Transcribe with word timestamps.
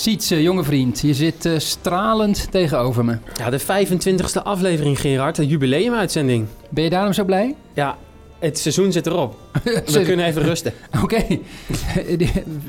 Sietse, 0.00 0.42
jonge 0.42 0.64
vriend, 0.64 1.00
je 1.00 1.14
zit 1.14 1.44
eh, 1.44 1.58
stralend 1.58 2.50
tegenover 2.50 3.04
me. 3.04 3.16
Ja, 3.34 3.50
de 3.50 3.60
25e 3.60 4.42
aflevering, 4.42 5.00
Gerard. 5.00 5.38
Een 5.38 5.46
jubileumuitzending. 5.46 6.46
Ben 6.70 6.84
je 6.84 6.90
daarom 6.90 7.12
zo 7.12 7.24
blij? 7.24 7.54
Ja, 7.74 7.96
het 8.38 8.58
seizoen 8.58 8.92
zit 8.92 9.06
erop. 9.06 9.36
We 9.62 10.02
kunnen 10.04 10.26
even 10.26 10.42
rusten. 10.42 10.72
Oké. 11.02 11.16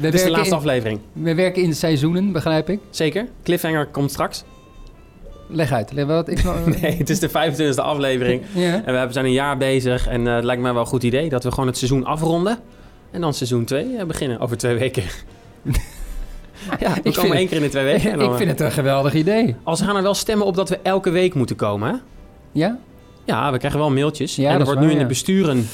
Dit 0.01 0.13
is 0.13 0.23
de 0.23 0.29
laatste 0.29 0.49
in- 0.49 0.59
aflevering. 0.59 0.99
we 1.13 1.35
werken 1.35 1.61
in 1.63 1.69
de 1.69 1.75
seizoenen, 1.75 2.31
begrijp 2.31 2.69
ik. 2.69 2.79
Zeker? 2.89 3.27
Cliffhanger 3.43 3.85
komt 3.87 4.11
straks. 4.11 4.43
Leg 5.47 5.71
uit. 5.71 5.91
Leg 5.91 6.05
wat, 6.05 6.27
ik, 6.29 6.43
Nee, 6.81 6.97
het 6.97 7.09
is 7.09 7.19
de 7.19 7.29
25e 7.29 7.75
aflevering. 7.75 8.41
Ja. 8.53 8.83
En 8.85 9.07
we 9.07 9.13
zijn 9.13 9.25
een 9.25 9.31
jaar 9.31 9.57
bezig. 9.57 10.07
En 10.07 10.27
eh, 10.27 10.35
het 10.35 10.43
lijkt 10.43 10.61
mij 10.61 10.71
wel 10.73 10.81
een 10.81 10.87
goed 10.87 11.03
idee 11.03 11.29
dat 11.29 11.43
we 11.43 11.49
gewoon 11.51 11.67
het 11.67 11.77
seizoen 11.77 12.05
afronden. 12.05 12.57
En 13.11 13.21
dan 13.21 13.33
seizoen 13.33 13.65
2 13.65 14.05
beginnen 14.05 14.39
over 14.39 14.57
twee 14.57 14.77
weken. 14.77 15.03
ja, 16.79 16.93
we 16.93 16.99
Ik 17.03 17.13
komen 17.13 17.37
één 17.37 17.47
keer 17.47 17.57
in 17.57 17.63
de 17.63 17.69
twee 17.69 17.83
weken. 17.83 18.19
ik 18.31 18.31
vind 18.33 18.49
het 18.49 18.59
een 18.59 18.71
geweldig 18.71 19.13
idee. 19.13 19.55
Als 19.63 19.79
we 19.79 19.85
gaan 19.85 19.95
er 19.95 20.03
wel 20.03 20.13
stemmen 20.13 20.45
op 20.47 20.55
dat 20.55 20.69
we 20.69 20.79
elke 20.83 21.09
week 21.09 21.33
moeten 21.33 21.55
komen, 21.55 21.89
hè? 21.91 21.95
Ja? 22.51 22.77
Ja, 23.25 23.51
we 23.51 23.57
krijgen 23.57 23.79
wel 23.79 23.91
mailtjes. 23.91 24.35
Ja, 24.35 24.49
en 24.51 24.59
er 24.59 24.65
wordt 24.65 24.79
waar, 24.79 24.87
nu 24.87 24.93
in 24.93 24.99
de 24.99 25.05
besturen 25.05 25.67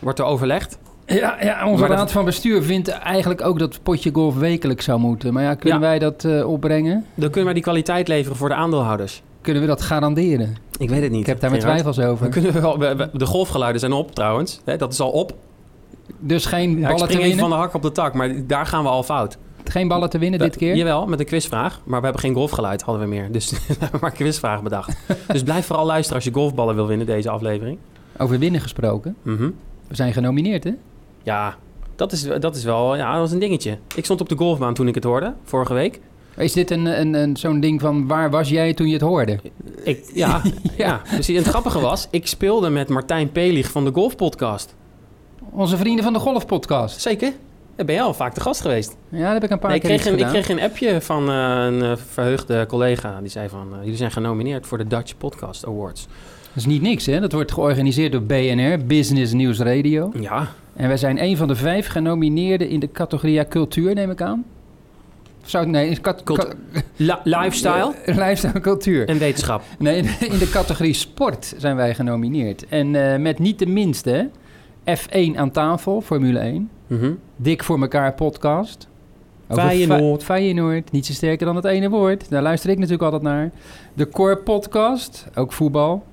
wordt 0.00 0.18
er 0.18 0.24
overlegd. 0.24 0.78
Ja, 1.06 1.36
ja 1.40 1.66
onze 1.66 1.86
dat- 1.86 1.96
raad 1.96 2.12
van 2.12 2.24
bestuur 2.24 2.62
vindt 2.62 2.88
eigenlijk 2.88 3.44
ook 3.44 3.58
dat 3.58 3.82
potje 3.82 4.10
golf 4.12 4.36
wekelijks 4.36 4.84
zou 4.84 4.98
moeten. 5.00 5.32
Maar 5.32 5.42
ja, 5.42 5.54
kunnen 5.54 5.80
Ja. 5.80 5.86
wij 5.86 5.98
dat 5.98 6.24
eh, 6.24 6.50
opbrengen? 6.50 7.04
Dan 7.14 7.26
kunnen 7.28 7.44
wij 7.44 7.54
die 7.54 7.62
kwaliteit 7.62 8.08
leveren 8.08 8.36
voor 8.36 8.48
de 8.48 8.54
aandeelhouders. 8.54 9.22
Kunnen 9.40 9.62
we 9.62 9.68
dat 9.68 9.82
garanderen? 9.82 10.56
Ik 10.78 10.88
weet 10.90 11.02
het 11.02 11.10
niet. 11.10 11.20
Ik 11.20 11.26
heb 11.26 11.40
daar 11.40 11.50
mijn 11.50 11.62
twijfels 11.62 11.98
over. 11.98 12.24
We 12.24 12.30
kunnen 12.30 12.60
wel, 12.62 12.78
we- 12.78 12.96
we- 12.96 13.10
de 13.12 13.26
golfgeluiden 13.26 13.80
zijn 13.80 13.92
op 13.92 14.14
trouwens. 14.14 14.60
Hè, 14.64 14.76
dat 14.76 14.92
is 14.92 15.00
al 15.00 15.10
op. 15.10 15.34
Dus 16.18 16.46
geen 16.46 16.70
Ja, 16.70 16.76
ik 16.76 16.80
ballen 16.82 16.96
te 16.96 17.02
spring 17.04 17.10
even 17.18 17.22
winnen? 17.28 17.38
van 17.48 17.50
de 17.50 17.56
hak 17.56 17.74
op 17.74 17.82
de 17.82 17.92
tak, 17.92 18.14
maar 18.14 18.30
daar 18.46 18.66
gaan 18.66 18.82
we 18.82 18.88
al 18.88 19.02
fout. 19.02 19.38
Geen 19.64 19.88
ballen 19.88 20.10
te 20.10 20.18
winnen 20.18 20.38
dit 20.38 20.56
keer? 20.56 20.76
Jawel, 20.76 21.06
met 21.06 21.20
een 21.20 21.26
quizvraag. 21.26 21.80
Maar 21.84 21.98
we 21.98 22.04
hebben 22.04 22.22
geen 22.22 22.34
golfgeluid, 22.34 22.82
hadden 22.82 23.02
we 23.02 23.08
meer. 23.08 23.32
Dus 23.32 23.50
we 23.68 23.74
hebben 23.78 24.00
maar 24.00 24.12
quizvraag 24.12 24.62
bedacht. 24.62 24.96
dus 25.32 25.42
blijf 25.42 25.66
vooral 25.66 25.86
luisteren 25.86 26.16
als 26.16 26.24
je 26.24 26.32
golfballen 26.32 26.74
wil 26.74 26.86
winnen, 26.86 27.06
deze 27.06 27.30
aflevering. 27.30 27.78
Over 28.18 28.38
winnen 28.38 28.60
gesproken. 28.60 29.16
Mhm. 29.22 29.50
We 29.88 29.94
zijn 29.94 30.12
genomineerd, 30.12 30.64
hè? 30.64 30.72
Ja, 31.22 31.56
dat 31.96 32.12
is, 32.12 32.22
dat 32.40 32.56
is 32.56 32.64
wel 32.64 32.96
ja, 32.96 33.10
dat 33.10 33.20
was 33.20 33.32
een 33.32 33.38
dingetje. 33.38 33.78
Ik 33.94 34.04
stond 34.04 34.20
op 34.20 34.28
de 34.28 34.36
golfbaan 34.36 34.74
toen 34.74 34.88
ik 34.88 34.94
het 34.94 35.04
hoorde, 35.04 35.34
vorige 35.44 35.74
week. 35.74 36.00
Is 36.36 36.52
dit 36.52 36.70
een, 36.70 37.00
een, 37.00 37.14
een, 37.14 37.36
zo'n 37.36 37.60
ding 37.60 37.80
van 37.80 38.06
waar 38.06 38.30
was 38.30 38.48
jij 38.48 38.74
toen 38.74 38.86
je 38.86 38.92
het 38.92 39.02
hoorde? 39.02 39.38
Ik, 39.82 40.10
ja, 40.14 40.42
ja. 40.76 41.02
En 41.10 41.34
het 41.34 41.46
grappige 41.46 41.80
was, 41.80 42.08
ik 42.10 42.26
speelde 42.26 42.70
met 42.70 42.88
Martijn 42.88 43.32
Pelig 43.32 43.70
van 43.70 43.84
de 43.84 43.90
Golfpodcast. 43.92 44.74
Onze 45.50 45.76
vrienden 45.76 46.04
van 46.04 46.12
de 46.12 46.18
Golfpodcast. 46.18 47.00
Zeker? 47.00 47.32
Daar 47.76 47.86
ben 47.86 47.94
jij 47.94 48.04
al 48.04 48.14
vaak 48.14 48.34
te 48.34 48.40
gast 48.40 48.60
geweest. 48.60 48.96
Ja, 49.08 49.24
dat 49.24 49.32
heb 49.32 49.44
ik 49.44 49.50
een 49.50 49.58
paar 49.58 49.70
Nee, 49.70 49.78
ik, 49.80 49.86
keer 49.86 49.98
kreeg 49.98 50.12
een, 50.12 50.18
ik 50.18 50.26
kreeg 50.26 50.48
een 50.48 50.60
appje 50.60 51.00
van 51.00 51.28
eh, 51.28 51.64
een 51.66 51.82
eh, 51.82 51.92
verheugde 52.12 52.66
collega. 52.66 53.20
Die 53.20 53.30
zei 53.30 53.48
van, 53.48 53.68
eh, 53.72 53.78
jullie 53.82 53.96
zijn 53.96 54.10
genomineerd 54.10 54.66
voor 54.66 54.78
de 54.78 54.86
Dutch 54.86 55.16
Podcast 55.18 55.66
Awards. 55.66 56.06
Dat 56.42 56.56
is 56.56 56.66
niet 56.66 56.82
niks, 56.82 57.06
hè? 57.06 57.20
Dat 57.20 57.32
wordt 57.32 57.52
georganiseerd 57.52 58.12
door 58.12 58.22
BNR, 58.22 58.78
Business 58.86 59.32
News 59.32 59.58
Radio. 59.58 60.12
Ja, 60.20 60.48
En 60.76 60.88
wij 60.88 60.96
zijn 60.96 61.22
een 61.22 61.36
van 61.36 61.48
de 61.48 61.54
vijf 61.56 61.86
genomineerden 61.86 62.68
in 62.68 62.80
de 62.80 62.90
categorie 62.92 63.48
cultuur, 63.48 63.94
neem 63.94 64.10
ik 64.10 64.20
aan. 64.22 64.44
Of 65.42 65.50
zou 65.50 65.64
ik... 65.64 65.70
Nee, 65.70 66.00
ca- 66.00 66.16
La- 66.96 67.20
lifestyle 67.24 67.92
lifestyle 68.06 68.60
cultuur. 68.60 69.08
en 69.08 69.18
wetenschap. 69.18 69.62
Nee, 69.78 69.96
in 70.30 70.38
de 70.38 70.48
categorie 70.52 70.94
sport 70.94 71.54
zijn 71.58 71.76
wij 71.76 71.94
genomineerd. 71.94 72.68
En 72.68 72.90
met 73.22 73.38
niet 73.38 73.58
de 73.58 73.66
minste, 73.66 74.28
F1 74.90 75.36
aan 75.36 75.50
tafel, 75.50 76.00
Formule 76.00 76.38
1. 76.38 76.70
Mhm. 76.86 77.12
Dik 77.36 77.62
voor 77.64 77.80
elkaar 77.80 78.12
podcast. 78.14 78.88
Over 79.48 79.62
Feyenoord. 79.64 80.20
Fe- 80.20 80.24
Feyenoord, 80.26 80.90
niet 80.92 81.06
zo 81.06 81.12
sterker 81.12 81.46
dan 81.46 81.56
het 81.56 81.64
ene 81.64 81.88
woord. 81.88 82.30
Daar 82.30 82.42
luister 82.42 82.70
ik 82.70 82.76
natuurlijk 82.76 83.02
altijd 83.02 83.22
naar. 83.22 83.50
De 83.94 84.08
Core 84.08 84.36
podcast, 84.36 85.26
ook 85.34 85.52
voetbal. 85.52 86.04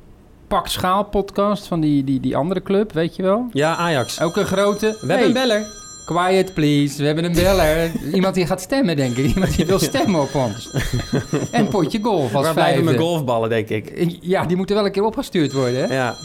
Pak 0.48 0.68
Schaal 0.68 1.04
podcast 1.04 1.68
van 1.68 1.80
die, 1.80 2.04
die, 2.04 2.20
die 2.20 2.36
andere 2.38 2.62
club, 2.62 2.92
weet 2.94 3.16
je 3.16 3.24
wel. 3.24 3.48
Ja, 3.54 3.76
Ajax. 3.76 4.22
Ook 4.22 4.36
een 4.38 4.46
grote... 4.46 4.98
We 5.02 5.08
hebben 5.08 5.28
een 5.28 5.34
beller. 5.34 5.80
Quiet 6.06 6.54
please, 6.54 6.98
we 6.98 7.06
hebben 7.06 7.24
een 7.24 7.34
beller. 7.34 7.92
Iemand 8.14 8.36
die 8.36 8.46
gaat 8.46 8.62
stemmen, 8.62 8.96
denk 8.96 9.16
ik. 9.18 9.26
Iemand 9.34 9.56
die 9.56 9.66
wil 9.66 9.80
stemmen 9.80 10.22
op 10.22 10.36
ons. 10.36 10.76
en 11.52 11.68
potje 11.68 12.00
golf 12.02 12.36
als 12.36 12.46
Waar 12.46 12.54
blijven 12.54 12.84
mijn 12.84 12.98
golfballen, 12.98 13.50
denk 13.50 13.70
ik. 13.70 14.18
Ja, 14.22 14.46
die 14.46 14.58
moeten 14.58 14.76
wel 14.76 14.86
een 14.86 14.92
keer 14.92 15.04
opgestuurd 15.04 15.54
worden, 15.54 15.88
hè? 15.88 15.96
Ja. 15.96 16.16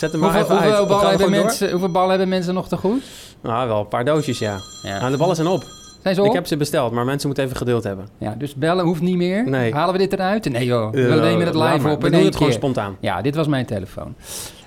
Zet 0.00 0.12
hem 0.12 0.20
maar 0.20 0.30
Hoeveel, 0.36 0.56
even 0.56 0.58
uit. 0.68 0.78
hoeveel, 0.78 0.86
ballen 0.96 1.08
hebben 1.08 1.32
door. 1.32 1.44
mensen, 1.44 1.70
hoeveel 1.70 1.90
ballen 1.90 2.10
hebben 2.10 2.28
mensen 2.28 2.54
nog 2.54 2.68
te 2.68 2.76
goed? 2.76 3.02
Nou, 3.42 3.68
wel 3.68 3.80
een 3.80 3.88
paar 3.88 4.04
doosjes, 4.04 4.38
ja. 4.38 4.56
Ja. 4.82 4.98
Nou, 4.98 5.10
de 5.10 5.16
ballen 5.16 5.36
zijn 5.36 5.48
op. 5.48 5.64
Zijn 6.02 6.14
ze 6.14 6.20
op? 6.20 6.26
Ik 6.26 6.32
heb 6.32 6.46
ze 6.46 6.56
besteld, 6.56 6.92
maar 6.92 7.04
mensen 7.04 7.26
moeten 7.26 7.44
even 7.44 7.56
geduld 7.56 7.84
hebben. 7.84 8.08
Ja, 8.18 8.34
dus 8.38 8.54
bellen 8.54 8.84
hoeft 8.84 9.00
niet 9.00 9.16
meer. 9.16 9.48
Nee. 9.48 9.72
Halen 9.74 9.92
we 9.92 9.98
dit 9.98 10.12
eruit? 10.12 10.50
Nee 10.50 10.64
joh, 10.64 10.90
we 10.92 11.08
Eh, 11.08 11.20
nemen 11.20 11.46
het 11.46 11.54
live 11.54 11.88
op 11.88 12.02
We 12.02 12.10
doen 12.10 12.24
het 12.24 12.36
gewoon 12.36 12.52
spontaan. 12.52 12.96
Ja, 13.00 13.22
dit 13.22 13.34
was 13.34 13.46
mijn 13.46 13.66
telefoon. 13.66 14.14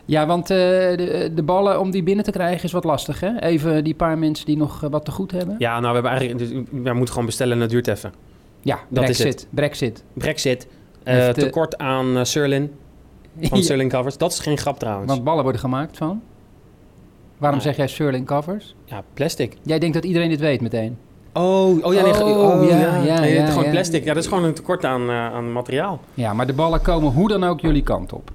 Ja, 0.06 0.26
want 0.26 0.50
eh, 0.50 0.58
de, 0.58 1.32
de 1.36 1.44
ballen 1.44 1.80
om 1.80 1.92
die 1.92 2.04
binnen 2.04 2.24
te 2.26 2.32
krijgen 2.32 2.64
is 2.64 2.72
wat 2.72 2.84
lastig, 2.84 3.20
hè? 3.20 3.40
Even 3.40 3.84
die 3.84 3.94
paar 3.96 4.18
mensen 4.18 4.46
die 4.46 4.58
nog 4.58 4.84
eh, 4.84 4.90
wat 4.90 5.06
te 5.06 5.12
goed 5.12 5.32
hebben. 5.32 5.56
Ja, 5.58 5.72
nou, 5.80 5.88
we 5.88 5.94
hebben 5.94 6.12
eigenlijk... 6.12 6.40
Dus, 6.40 6.82
we 6.84 6.94
moeten 6.94 7.08
gewoon 7.14 7.26
bestellen 7.26 7.54
en 7.56 7.62
het 7.62 7.70
duurt 7.70 7.88
even. 7.88 8.14
Ja, 8.62 8.80
Dat 8.90 9.10
is 9.10 9.18
Brexit. 9.18 9.48
Brexit. 9.50 10.04
Brexit. 10.14 10.68
eh, 11.04 11.30
tekort 11.30 11.78
aan 11.78 12.18
uh, 12.18 12.24
Surlin. 12.24 12.72
Van 13.42 13.62
Ja, 13.78 13.88
covers. 13.88 14.18
Dat 14.18 14.32
is 14.32 14.40
geen 14.40 14.58
grap 14.58 14.80
trouwens. 14.80 15.12
want 15.12 15.24
ballen 15.24 15.44
worden 15.44 15.62
gemaakt 15.62 15.98
van? 15.98 16.22
Waarom 17.38 17.60
Ja. 17.60 17.66
zeg 17.66 17.76
jij 17.76 17.88
Surling 17.88 18.26
covers? 18.26 18.76
Ja, 18.86 19.04
plastic. 19.14 19.58
Jij 19.62 19.80
denkt 19.80 19.96
dat 19.96 20.04
iedereen 20.06 20.30
dit 20.30 20.40
weet 20.40 20.62
meteen. 20.62 20.98
Oh, 21.34 21.86
oh 21.86 21.94
ja, 21.94 22.02
nee, 22.02 22.24
Oh, 22.24 22.62
oh, 22.62 22.70
ja, 22.70 22.78
ja, 22.80 22.96
ja, 22.96 23.20
Nee, 23.20 23.34
ja, 23.34 23.46
gewoon 23.46 23.70
plastic. 23.70 24.04
Ja, 24.04 24.14
dat 24.14 24.24
is 24.24 24.30
gewoon 24.30 24.44
een 24.44 24.54
tekort 24.54 24.86
aan, 24.86 25.10
eh, 25.10 25.26
aan 25.34 25.52
materiaal. 25.52 26.00
Ja, 26.14 26.34
maar 26.34 26.48
de 26.48 26.54
ballen 26.54 26.82
komen 26.82 27.12
hoe 27.12 27.28
dan 27.28 27.44
ook 27.44 27.60
jullie 27.60 27.84
kant 27.84 28.14
op. 28.14 28.32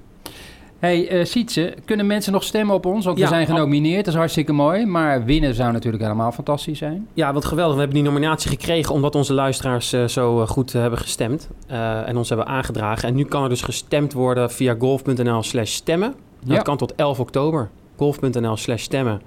hey, 0.78 1.08
eh 1.08 1.24
Sietse, 1.24 1.74
kunnen 1.84 2.06
mensen 2.06 2.32
nog 2.32 2.42
stemmen 2.42 2.74
op 2.74 2.86
ons? 2.86 3.04
Want 3.04 3.18
we 3.18 3.26
zijn 3.26 3.46
genomineerd, 3.46 4.04
dat 4.04 4.14
is 4.14 4.18
hartstikke 4.18 4.52
mooi. 4.52 4.86
Maar 4.86 5.24
winnen 5.24 5.54
zou 5.54 5.72
natuurlijk 5.72 6.02
helemaal 6.02 6.32
fantastisch 6.32 6.78
zijn. 6.78 7.08
Ja, 7.14 7.32
wat 7.32 7.44
geweldig. 7.44 7.74
We 7.74 7.80
hebben 7.80 7.96
die 7.98 8.06
nominatie 8.08 8.50
gekregen 8.50 8.94
omdat 8.94 9.14
onze 9.14 9.32
luisteraars 9.34 9.92
eh, 9.92 10.04
zo 10.04 10.40
eh, 10.42 10.48
goed 10.48 10.72
hebben 10.72 10.98
gestemd. 10.98 11.48
en 12.06 12.16
ons 12.16 12.28
hebben 12.28 12.46
aangedragen. 12.46 13.08
En 13.08 13.14
nu 13.14 13.24
kan 13.24 13.42
er 13.42 13.48
dus 13.48 13.62
gestemd 13.62 14.12
worden 14.12 14.50
via 14.50 14.74
golf.nl 14.78 15.42
slash 15.42 15.70
stemmen. 15.72 16.14
Ja. 16.44 16.54
Dat 16.54 16.62
kan 16.64 16.76
tot 16.76 16.94
11 16.94 17.20
oktober. 17.20 17.68
golf.nl 17.96 18.56
slash 18.56 18.82
stemmen. 18.82 19.20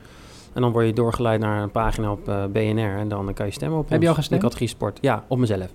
En 0.53 0.61
dan 0.61 0.71
word 0.71 0.85
je 0.85 0.93
doorgeleid 0.93 1.39
naar 1.39 1.63
een 1.63 1.71
pagina 1.71 2.11
op 2.11 2.25
BNR. 2.51 2.97
En 2.97 3.07
dan 3.07 3.33
kan 3.33 3.45
je 3.45 3.51
stemmen 3.51 3.77
op 3.79 3.89
Heb 3.89 3.93
ons 3.93 4.01
je 4.01 4.07
al 4.07 4.15
in 4.15 4.19
gestemd? 4.19 4.41
de 4.41 4.47
categorie 4.47 4.75
sport. 4.75 4.97
Ja, 5.01 5.23
op 5.27 5.37
mezelf. 5.37 5.67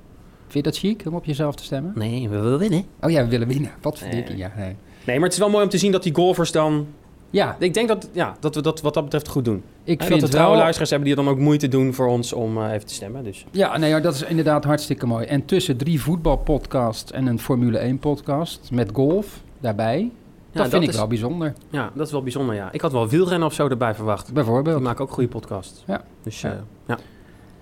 Vind 0.49 0.65
je 0.65 0.71
dat 0.71 0.77
chic 0.79 1.03
om 1.07 1.15
op 1.15 1.25
jezelf 1.25 1.55
te 1.55 1.65
stemmen? 1.65 1.93
Nee, 1.95 2.29
we 2.29 2.41
willen 2.41 2.59
winnen. 2.59 2.85
Oh 3.01 3.11
ja, 3.11 3.23
we 3.25 3.29
willen 3.31 3.49
winnen. 3.49 3.71
Wat 3.83 3.99
verdikkie, 3.99 4.35
Nee. 4.35 4.45
ja. 4.45 4.53
Nee. 4.57 4.77
Nee, 5.07 5.17
maar 5.17 5.25
het 5.25 5.33
is 5.33 5.39
wel 5.39 5.51
mooi 5.51 5.65
om 5.65 5.71
te 5.71 5.79
zien 5.79 5.93
dat 5.93 6.03
die 6.03 6.15
golfers 6.15 6.53
dan... 6.53 6.87
Ja, 7.31 7.57
Ik 7.59 7.75
denk 7.75 7.89
dat, 7.89 8.09
ja, 8.13 8.37
dat 8.41 8.55
we 8.55 8.61
dat 8.61 8.81
wat 8.81 8.95
dat 8.95 9.03
betreft 9.03 9.29
goed 9.29 9.45
doen. 9.45 9.63
ik 9.85 10.03
vind 10.03 10.11
dat 10.11 10.21
we 10.21 10.29
trouwe 10.29 10.51
wel... 10.51 10.61
luisteraars 10.61 10.91
hebben 10.91 11.09
die 11.09 11.17
dan 11.17 11.29
ook 11.29 11.39
moeite 11.39 11.69
doen 11.69 11.95
voor 11.95 12.07
ons 12.07 12.33
om 12.33 12.59
eh, 12.63 12.73
even 12.73 12.87
te 12.87 12.95
stemmen. 12.95 13.25
Dus. 13.25 13.47
Ja, 13.51 13.77
nee, 13.77 13.91
ja, 13.91 14.01
dat 14.01 14.15
is 14.15 14.23
inderdaad 14.23 14.65
hartstikke 14.65 15.07
mooi. 15.07 15.27
En 15.27 15.45
tussen 15.45 15.77
drie 15.77 16.01
voetbalpodcasts 16.03 17.13
en 17.13 17.27
een 17.27 17.39
Formule 17.39 17.79
1 17.79 17.99
podcast 17.99 18.69
met 18.73 18.91
golf 18.93 19.41
daarbij. 19.61 20.11
Ja, 20.51 20.63
dat 20.63 20.71
vind 20.71 20.83
ik 20.83 20.89
is, 20.89 20.97
wel 20.97 21.07
bijzonder. 21.07 21.53
Ja, 21.71 21.91
dat 21.95 22.07
is 22.07 22.13
wel 22.13 22.23
bijzonder, 22.23 22.55
ja. 22.55 22.73
Ik 22.73 22.81
had 22.81 22.93
wel 22.93 23.09
wielrennen 23.09 23.49
of 23.49 23.55
zo 23.55 23.69
erbij 23.69 23.95
verwacht. 23.95 24.33
Bijvoorbeeld. 24.33 24.83
maken 24.83 25.05
ook 25.05 25.13
goede 25.13 25.29
podcasts. 25.29 25.83
Ja. 25.87 26.05
Dus 26.23 26.41
Ja. 26.41 26.51
eh, 26.51 26.57
ja. 26.87 26.99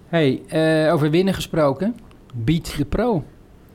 Hey, 0.09 0.43
eh, 0.49 0.93
over 0.93 1.11
winnen 1.11 1.35
gesproken. 1.35 1.97
Beat 2.35 2.77
the 2.77 2.85
Pro. 2.85 3.25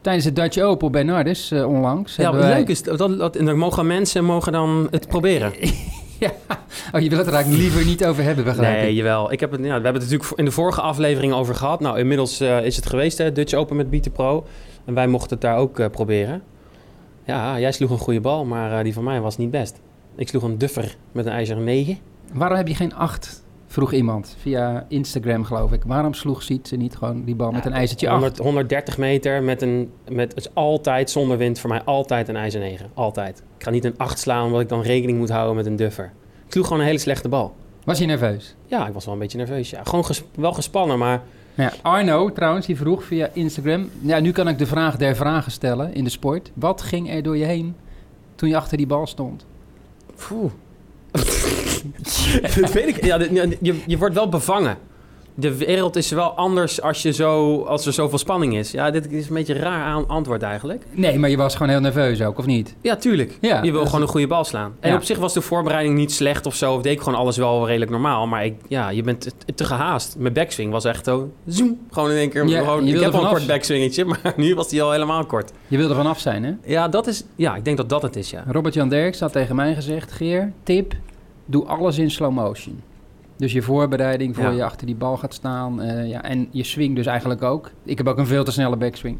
Tijdens 0.01 0.25
de 0.25 0.33
Dutch 0.33 0.57
Open 0.57 0.87
op 0.87 0.93
Bernardus 0.93 1.51
eh, 1.51 1.67
onlangs. 1.67 2.15
Ja, 2.15 2.31
wat 2.31 2.41
wij- 2.41 2.53
leuk 2.57 2.67
is, 2.69 2.83
dat, 2.83 2.97
dat, 2.97 3.35
en 3.35 3.45
dan 3.45 3.57
mogen 3.57 3.87
mensen 3.87 4.25
mogen 4.25 4.51
dan 4.51 4.87
het 4.91 5.07
proberen. 5.13 5.53
ja. 6.19 6.31
Oh, 6.91 7.01
je 7.01 7.09
wil 7.09 7.17
het 7.17 7.27
er 7.27 7.33
eigenlijk 7.33 7.63
liever 7.63 7.85
niet 7.85 8.05
over 8.05 8.23
hebben, 8.23 8.43
begrijp 8.43 8.81
Nee, 8.81 8.89
ik. 8.89 8.95
jawel. 8.95 9.31
Ik 9.31 9.39
heb 9.39 9.51
het, 9.51 9.59
ja, 9.59 9.65
we 9.65 9.71
hebben 9.71 9.93
het 9.93 10.01
natuurlijk 10.11 10.37
in 10.39 10.45
de 10.45 10.51
vorige 10.51 10.81
aflevering 10.81 11.33
over 11.33 11.55
gehad. 11.55 11.79
Nou, 11.79 11.97
inmiddels 11.99 12.39
eh, 12.39 12.65
is 12.65 12.75
het 12.75 12.85
geweest, 12.85 13.17
hè, 13.17 13.31
Dutch 13.31 13.53
Open 13.53 13.75
met 13.75 14.03
the 14.03 14.09
Pro. 14.09 14.45
En 14.85 14.93
wij 14.93 15.07
mochten 15.07 15.29
het 15.31 15.41
daar 15.41 15.57
ook 15.57 15.79
eh, 15.79 15.89
proberen. 15.89 16.41
Ja, 17.25 17.59
jij 17.59 17.71
sloeg 17.71 17.89
een 17.89 17.97
goede 17.97 18.21
bal, 18.21 18.45
maar 18.45 18.83
die 18.83 18.93
van 18.93 19.03
mij 19.03 19.21
was 19.21 19.37
niet 19.37 19.51
best. 19.51 19.79
Ik 20.15 20.27
sloeg 20.27 20.43
een 20.43 20.57
duffer 20.57 20.95
met 21.11 21.25
een 21.25 21.31
ijzeren 21.31 21.63
9. 21.63 21.97
Waarom 22.33 22.57
heb 22.57 22.67
je 22.67 22.75
geen 22.75 22.95
acht? 22.95 23.43
Vroeg 23.71 23.93
iemand 23.93 24.35
via 24.39 24.85
Instagram, 24.87 25.43
geloof 25.43 25.71
ik. 25.71 25.83
Waarom 25.85 26.13
sloeg 26.13 26.43
Sietse 26.43 26.75
niet 26.75 26.95
gewoon 26.95 27.23
die 27.23 27.35
bal 27.35 27.51
met 27.51 27.65
een 27.65 27.73
ijzertje? 27.73 28.09
100, 28.09 28.37
130 28.37 28.97
meter 28.97 29.43
met 29.43 29.61
een... 29.61 29.91
Met, 30.11 30.29
het 30.35 30.37
is 30.45 30.53
altijd 30.53 31.09
zonder 31.09 31.37
wind 31.37 31.59
voor 31.59 31.69
mij 31.69 31.81
altijd 31.83 32.27
een 32.27 32.35
ijzer 32.35 32.59
9. 32.59 32.89
Altijd. 32.93 33.43
Ik 33.57 33.63
ga 33.63 33.69
niet 33.69 33.85
een 33.85 33.93
8 33.97 34.19
slaan 34.19 34.45
omdat 34.45 34.61
ik 34.61 34.69
dan 34.69 34.81
rekening 34.81 35.17
moet 35.17 35.29
houden 35.29 35.55
met 35.55 35.65
een 35.65 35.75
duffer. 35.75 36.11
Ik 36.45 36.51
sloeg 36.51 36.65
gewoon 36.65 36.81
een 36.81 36.87
hele 36.87 36.99
slechte 36.99 37.29
bal. 37.29 37.55
Was 37.83 37.99
je 37.99 38.05
nerveus? 38.05 38.55
Ja, 38.65 38.87
ik 38.87 38.93
was 38.93 39.05
wel 39.05 39.13
een 39.13 39.19
beetje 39.19 39.37
nerveus. 39.37 39.69
Ja. 39.69 39.83
Gewoon 39.83 40.05
ges- 40.05 40.23
wel 40.35 40.53
gespannen, 40.53 40.97
maar... 40.97 41.21
Ja, 41.53 41.71
Arno, 41.81 42.31
trouwens, 42.31 42.65
die 42.65 42.77
vroeg 42.77 43.03
via 43.03 43.29
Instagram. 43.33 43.89
Ja, 44.01 44.19
nu 44.19 44.31
kan 44.31 44.47
ik 44.47 44.57
de 44.57 44.65
vraag 44.65 44.97
der 44.97 45.15
vragen 45.15 45.51
stellen 45.51 45.93
in 45.93 46.03
de 46.03 46.09
sport. 46.09 46.51
Wat 46.53 46.81
ging 46.81 47.11
er 47.11 47.23
door 47.23 47.37
je 47.37 47.45
heen 47.45 47.75
toen 48.35 48.49
je 48.49 48.55
achter 48.57 48.77
die 48.77 48.87
bal 48.87 49.07
stond? 49.07 49.45
Poeh. 50.27 50.51
dat 52.61 52.71
weet 52.71 52.87
ik. 52.87 53.05
Ja, 53.05 53.19
je, 53.61 53.75
je 53.87 53.97
wordt 53.97 54.15
wel 54.15 54.29
bevangen. 54.29 54.77
de 55.35 55.57
wereld 55.57 55.95
is 55.95 56.11
wel 56.11 56.29
anders 56.31 56.81
als, 56.81 57.01
je 57.01 57.11
zo, 57.11 57.61
als 57.63 57.85
er 57.85 57.93
zoveel 57.93 58.17
spanning 58.17 58.55
is. 58.55 58.71
Ja, 58.71 58.91
dit 58.91 59.11
is 59.11 59.27
een 59.27 59.33
beetje 59.33 59.55
een 59.55 59.61
raar 59.61 59.83
aan- 59.85 60.07
antwoord 60.07 60.41
eigenlijk. 60.43 60.83
Nee, 60.91 61.19
maar 61.19 61.29
je 61.29 61.37
was 61.37 61.53
gewoon 61.55 61.69
heel 61.71 61.79
nerveus 61.79 62.21
ook, 62.21 62.37
of 62.37 62.45
niet? 62.45 62.75
Ja, 62.81 62.95
tuurlijk. 62.95 63.37
Ja, 63.41 63.63
je 63.63 63.71
wil 63.71 63.85
gewoon 63.85 64.01
een 64.01 64.07
goede 64.07 64.27
bal 64.27 64.43
slaan. 64.43 64.73
En 64.79 64.89
Ja. 64.89 64.95
op 64.95 65.03
zich 65.03 65.17
was 65.17 65.33
de 65.33 65.41
voorbereiding 65.41 65.95
niet 65.97 66.11
slecht 66.11 66.45
of 66.45 66.55
zo. 66.55 66.73
Of 66.73 66.81
deed 66.81 66.91
ik 66.93 66.99
gewoon 67.01 67.19
alles 67.19 67.37
wel 67.37 67.65
redelijk 67.67 67.91
normaal. 67.91 68.27
Maar 68.27 68.45
ik, 68.45 68.55
ja, 68.67 68.89
je 68.89 69.01
bent 69.03 69.21
te, 69.21 69.53
te 69.55 69.63
gehaast. 69.65 70.15
Mijn 70.17 70.33
backswing 70.33 70.71
was 70.71 70.85
echt 70.85 71.05
zo... 71.05 71.31
Zoom. 71.45 71.77
Gewoon 71.91 72.11
in 72.11 72.17
één 72.17 72.29
keer. 72.29 72.47
Ja, 72.47 72.59
gewoon, 72.59 72.79
je 72.85 72.85
ik 72.85 72.91
wilde 72.99 73.05
heb 73.05 73.13
al 73.15 73.23
een 73.23 73.29
kort 73.35 73.47
backswingetje. 73.47 74.05
Maar 74.23 74.33
nu 74.35 74.55
was 74.55 74.69
die 74.69 74.81
al 74.81 74.91
helemaal 74.91 75.25
kort. 75.25 75.51
Je 75.67 75.77
wilde 75.77 75.95
vanaf 75.95 76.19
zijn, 76.19 76.43
hè? 76.43 76.51
Ja, 76.65 76.87
dat 76.87 77.07
is... 77.07 77.23
Ja, 77.35 77.55
ik 77.55 77.65
denk 77.65 77.77
dat 77.77 77.89
dat 77.89 78.01
het 78.01 78.15
is, 78.15 78.29
ja. 78.29 78.43
Robert-Jan 78.47 78.89
Derks 78.89 79.19
had 79.19 79.31
tegen 79.31 79.55
mij 79.55 79.73
gezegd... 79.75 80.11
Geer, 80.11 80.51
tip, 80.63 80.93
doe 81.49 81.65
alles 81.65 81.97
in 81.97 82.11
slow 82.11 82.31
motion. 82.33 82.81
Dus 83.37 83.51
je 83.51 83.61
voorbereiding 83.61 84.35
voor 84.35 84.43
Ja. 84.43 84.51
je 84.51 84.63
achter 84.63 84.85
die 84.85 84.95
bal 84.95 85.17
gaat 85.17 85.33
staan. 85.33 85.81
eh, 85.81 86.09
ja, 86.09 86.23
en 86.23 86.47
je 86.51 86.63
swing 86.63 86.95
dus 86.95 87.05
eigenlijk 87.05 87.41
ook. 87.43 87.71
Ik 87.83 87.97
heb 87.97 88.07
ook 88.07 88.17
een 88.17 88.27
veel 88.27 88.43
te 88.43 88.51
snelle 88.51 88.75
backswing. 88.75 89.17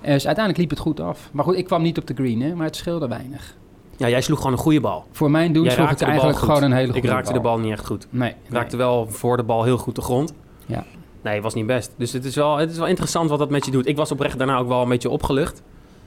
Eh, 0.00 0.12
dus 0.12 0.26
uiteindelijk 0.26 0.56
liep 0.58 0.70
het 0.70 0.78
goed 0.78 1.00
af. 1.00 1.28
Maar 1.32 1.44
goed, 1.44 1.56
ik 1.56 1.64
kwam 1.64 1.82
niet 1.82 1.98
op 1.98 2.06
de 2.06 2.14
green, 2.14 2.42
hè, 2.42 2.54
maar 2.54 2.66
het 2.66 2.76
scheelde 2.76 3.08
weinig. 3.08 3.56
Ja, 3.96 4.08
jij 4.08 4.20
sloeg 4.20 4.38
gewoon 4.38 4.52
een 4.52 4.58
goede 4.58 4.80
bal. 4.80 5.04
Voor 5.10 5.30
mijn 5.30 5.52
doen 5.52 5.62
Jij 5.62 5.72
sloeg 5.72 5.90
ik 5.90 5.98
bal 5.98 6.08
eigenlijk 6.08 6.38
gewoon 6.38 6.62
een 6.62 6.72
hele 6.72 6.92
goede 6.92 7.06
Ik 7.06 7.12
raakte 7.12 7.32
de 7.32 7.40
bal 7.40 7.58
niet 7.58 7.72
echt 7.72 7.86
goed. 7.86 8.06
Nee, 8.10 8.28
Ik 8.30 8.36
nee. 8.48 8.60
raakte 8.60 8.76
wel 8.76 9.06
voor 9.08 9.36
de 9.36 9.42
bal 9.42 9.64
heel 9.64 9.78
goed 9.78 9.94
de 9.94 10.02
grond. 10.02 10.32
Ja. 10.66 10.84
Nee, 11.22 11.34
het 11.34 11.42
was 11.42 11.54
niet 11.54 11.66
best. 11.66 11.92
Dus 11.96 12.12
het 12.12 12.24
is, 12.24 12.34
wel, 12.34 12.56
het 12.56 12.70
is 12.70 12.76
wel 12.78 12.86
interessant 12.86 13.30
wat 13.30 13.38
dat 13.38 13.50
met 13.50 13.64
je 13.64 13.70
doet. 13.70 13.86
Ik 13.86 13.96
was 13.96 14.12
oprecht 14.12 14.38
daarna 14.38 14.56
ook 14.56 14.68
wel 14.68 14.82
een 14.82 14.88
beetje 14.88 15.10
opgelucht. 15.10 15.54
Dan 15.54 15.62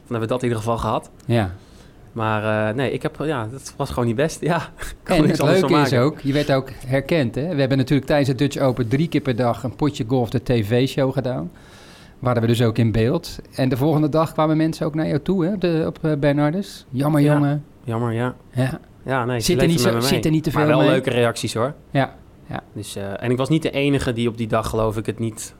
hebben 0.07 0.19
we 0.19 0.27
dat 0.27 0.37
in 0.43 0.47
ieder 0.47 0.57
geval 0.63 0.77
gehad. 0.77 1.09
Ja. 1.25 1.51
Maar 2.15 2.69
eh, 2.69 2.75
nee, 2.75 2.91
ik 2.91 3.01
heb, 3.01 3.15
ja, 3.23 3.47
het 3.51 3.73
was 3.77 3.89
gewoon 3.89 4.05
niet 4.05 4.15
best. 4.15 4.41
Ja, 4.51 4.69
kan 5.03 5.17
En 5.17 5.29
het 5.29 5.41
leuke 5.43 5.73
is 5.75 5.93
ook, 5.93 6.19
je 6.19 6.33
werd 6.33 6.51
ook 6.51 6.69
herkend. 6.87 7.35
Hè? 7.35 7.53
We 7.53 7.59
hebben 7.59 7.77
natuurlijk 7.77 8.07
tijdens 8.07 8.29
het 8.29 8.37
Dutch 8.37 8.57
Open 8.57 8.87
drie 8.87 9.07
keer 9.07 9.21
per 9.21 9.35
dag 9.35 9.63
een 9.63 9.75
potje 9.75 10.05
golf 10.07 10.29
de 10.29 10.43
tv-show 10.43 11.13
gedaan. 11.13 11.51
Waren 12.19 12.41
we 12.41 12.47
dus 12.47 12.61
ook 12.61 12.77
in 12.77 12.91
beeld. 12.91 13.39
En 13.55 13.69
de 13.69 13.77
volgende 13.77 14.09
dag 14.09 14.33
kwamen 14.33 14.57
mensen 14.57 14.85
ook 14.85 14.95
naar 14.95 15.07
jou 15.07 15.19
toe 15.19 15.45
hè? 15.45 15.53
op, 15.53 15.61
de, 15.61 15.83
op 15.87 15.97
eh, 16.01 16.11
Bernardus. 16.19 16.85
Jammer, 16.89 17.21
Ja. 17.21 17.33
jongen. 17.33 17.63
Jammer, 17.83 18.13
ja. 18.13 18.35
Ja. 18.51 18.79
Ja, 19.05 19.25
nee, 19.25 19.39
Zit 19.39 19.61
er 19.61 19.67
niet 19.67 19.81
zo- 19.81 19.93
me 19.93 20.01
zit 20.01 20.25
er 20.25 20.31
niet 20.31 20.43
te 20.43 20.49
Maar 20.53 20.61
veel 20.65 20.71
wel 20.75 20.79
mee? 20.81 20.89
leuke 20.89 21.09
reacties 21.09 21.53
hoor. 21.53 21.73
Ja. 21.91 22.13
Dus, 22.73 22.95
eh, 22.95 23.23
en 23.23 23.31
ik 23.31 23.37
was 23.37 23.49
niet 23.49 23.61
de 23.61 23.71
enige 23.71 24.13
die 24.13 24.27
op 24.29 24.37
die 24.37 24.47
dag, 24.47 24.69
geloof 24.69 24.97
ik, 24.97 25.05
het 25.05 25.19
niet 25.19 25.53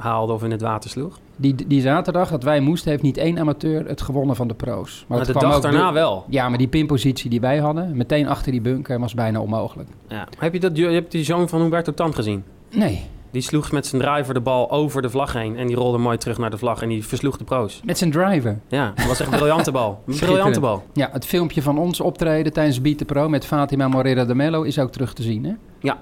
haalde 0.00 0.32
of 0.32 0.42
in 0.44 0.50
het 0.50 0.60
water 0.60 0.90
sloeg. 0.90 1.18
Die, 1.36 1.54
die 1.66 1.80
zaterdag 1.80 2.30
dat 2.30 2.42
wij 2.42 2.60
moesten, 2.60 2.90
heeft 2.90 3.02
niet 3.02 3.16
één 3.16 3.38
amateur 3.38 3.86
het 3.88 4.00
gewonnen 4.00 4.36
van 4.36 4.48
de 4.48 4.54
pro's. 4.54 5.04
Maar 5.08 5.18
dat 5.18 5.26
de 5.26 5.32
kwam 5.32 5.44
dag 5.44 5.56
ook 5.56 5.62
daarna 5.62 5.84
door- 5.84 5.92
wel. 5.92 6.24
Ja, 6.28 6.48
maar 6.48 6.58
die 6.58 6.68
pinpositie 6.68 7.30
die 7.30 7.40
wij 7.40 7.58
hadden, 7.58 7.96
meteen 7.96 8.28
achter 8.28 8.52
die 8.52 8.60
bunker, 8.60 9.00
was 9.00 9.14
bijna 9.14 9.40
onmogelijk. 9.40 9.88
Ja. 10.08 10.26
Heb 10.38 10.52
je 10.52 10.60
dat, 10.60 10.76
je 10.76 10.84
hebt 10.86 11.12
die 11.12 11.24
zoon 11.24 11.48
van 11.48 11.60
Humberto 11.60 11.94
Tan 11.94 12.14
gezien? 12.14 12.44
Nee, 12.70 13.02
Die 13.32 13.42
sloeg 13.42 13.72
met 13.72 13.86
zijn 13.86 14.02
driver 14.02 14.34
de 14.34 14.40
bal 14.40 14.70
over 14.70 15.02
de 15.02 15.10
vlag 15.10 15.32
heen. 15.32 15.56
En 15.56 15.66
die 15.66 15.76
rolde 15.76 15.98
mooi 15.98 16.16
terug 16.18 16.38
naar 16.38 16.50
de 16.50 16.58
vlag. 16.58 16.82
En 16.82 16.88
die 16.88 17.06
versloeg 17.06 17.36
de 17.36 17.44
pro's. 17.44 17.80
met 17.84 17.98
zijn 17.98 18.10
driver. 18.10 18.58
Ja, 18.68 18.92
dat 18.96 19.06
was 19.06 19.20
echt 19.20 19.32
een 19.32 19.38
briljante 19.38 19.70
bal. 19.70 20.02
Een 20.06 20.16
briljante 20.16 20.60
bal. 20.60 20.82
Ja, 20.92 21.08
het 21.12 21.26
filmpje 21.26 21.62
van 21.62 21.78
ons 21.78 22.00
optreden 22.00 22.52
tijdens 22.52 22.80
Beat 22.80 22.98
the 22.98 23.04
Pro 23.04 23.28
met 23.28 23.46
Fatima 23.46 23.88
Moreira 23.88 24.24
de 24.24 24.34
Mello 24.34 24.62
is 24.62 24.78
ook 24.78 24.90
terug 24.92 25.12
te 25.12 25.22
zien, 25.22 25.44
hè? 25.44 25.52
Ja. 25.80 25.98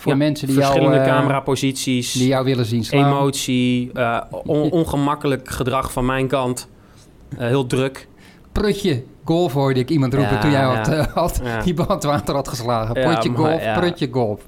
Voor 0.00 0.12
Ja, 0.12 0.18
mensen 0.18 0.46
die 0.46 0.56
Verschillende 0.56 0.96
eh, 0.96 1.06
cameraposities. 1.06 2.12
die 2.12 2.26
jou 2.28 2.44
willen 2.44 2.64
zien 2.64 2.84
slaan. 2.84 3.06
emotie. 3.12 3.90
eh, 3.92 4.20
on- 4.30 4.70
ongemakkelijk 4.80 5.48
gedrag 5.48 5.92
van 5.92 6.06
mijn 6.06 6.26
kant. 6.28 6.68
Eh, 7.38 7.46
heel 7.46 7.66
druk. 7.66 8.08
Prutje 8.52 9.02
golf 9.24 9.52
hoorde 9.52 9.80
ik 9.80 9.90
iemand 9.90 10.14
roepen 10.14 10.32
Ja, 10.34 10.40
toen 10.40 10.50
jij 10.50 10.62
had, 10.62 10.86
had 11.08 11.40
die 11.64 11.74
bal 11.74 11.88
aan 11.88 11.94
het 11.94 12.04
water 12.04 12.34
had 12.34 12.48
geslagen. 12.48 12.94
Prutje 12.94 13.30
maar, 13.30 13.38
golf, 13.38 13.72
prutje 13.78 14.08
golf. 14.10 14.40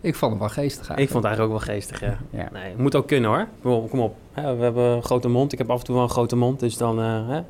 Ik 0.00 0.14
vond 0.14 0.30
hem 0.30 0.40
wel 0.40 0.48
geestig 0.48 0.90
Ik 0.90 0.96
uit. 0.96 1.10
vond 1.10 1.24
het 1.24 1.24
eigenlijk 1.24 1.54
ook 1.54 1.66
wel 1.66 1.74
geestig, 1.76 2.00
ja. 2.00 2.18
Ja. 2.30 2.48
Nee, 2.52 2.74
moet 2.76 2.94
ook 2.96 3.06
kunnen 3.06 3.30
hoor. 3.30 3.46
Kom 3.90 4.00
op. 4.00 4.14
We 4.34 4.40
hebben 4.40 4.84
een 4.84 5.02
grote 5.02 5.28
mond. 5.28 5.52
Ik 5.52 5.58
heb 5.58 5.70
af 5.70 5.78
en 5.78 5.84
toe 5.84 5.94
wel 5.94 6.04
een 6.04 6.10
grote 6.10 6.36
mond. 6.36 6.60
Dus 6.60 6.76
dan, 6.76 6.98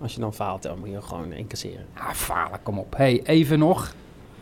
als 0.03 0.15
je 0.15 0.21
dan 0.21 0.35
faalt, 0.35 0.63
dan 0.63 0.79
moet 0.79 0.89
je 0.91 1.03
gewoon 1.03 1.33
incasseren. 1.33 1.85
Ah, 1.99 2.11
falen, 2.13 2.59
kom 2.63 2.79
op. 2.79 2.97
hey, 2.97 3.21
even 3.25 3.59
nog. 3.59 3.95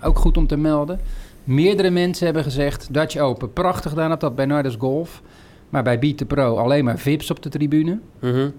Ook 0.02 0.18
goed 0.18 0.36
om 0.36 0.46
te 0.46 0.56
melden. 0.56 1.00
Meerdere 1.44 1.90
mensen 1.90 2.25
hebben 2.25 2.42
gezegd, 2.42 2.94
Dutch 2.94 3.16
Open, 3.16 3.52
prachtig 3.52 3.90
gedaan 3.90 4.12
op 4.12 4.20
dat 4.20 4.34
Bernardus 4.34 4.76
Golf. 4.78 5.22
Maar 5.69 5.82
bij 5.82 5.98
Beat 5.98 6.16
the 6.16 6.25
Pro 6.25 6.56
alleen 6.56 6.84
maar 6.84 6.98
VIPs 6.98 7.31
op 7.31 7.42
de 7.42 7.48
tribune. 7.48 7.98
Mhm. 8.19 8.50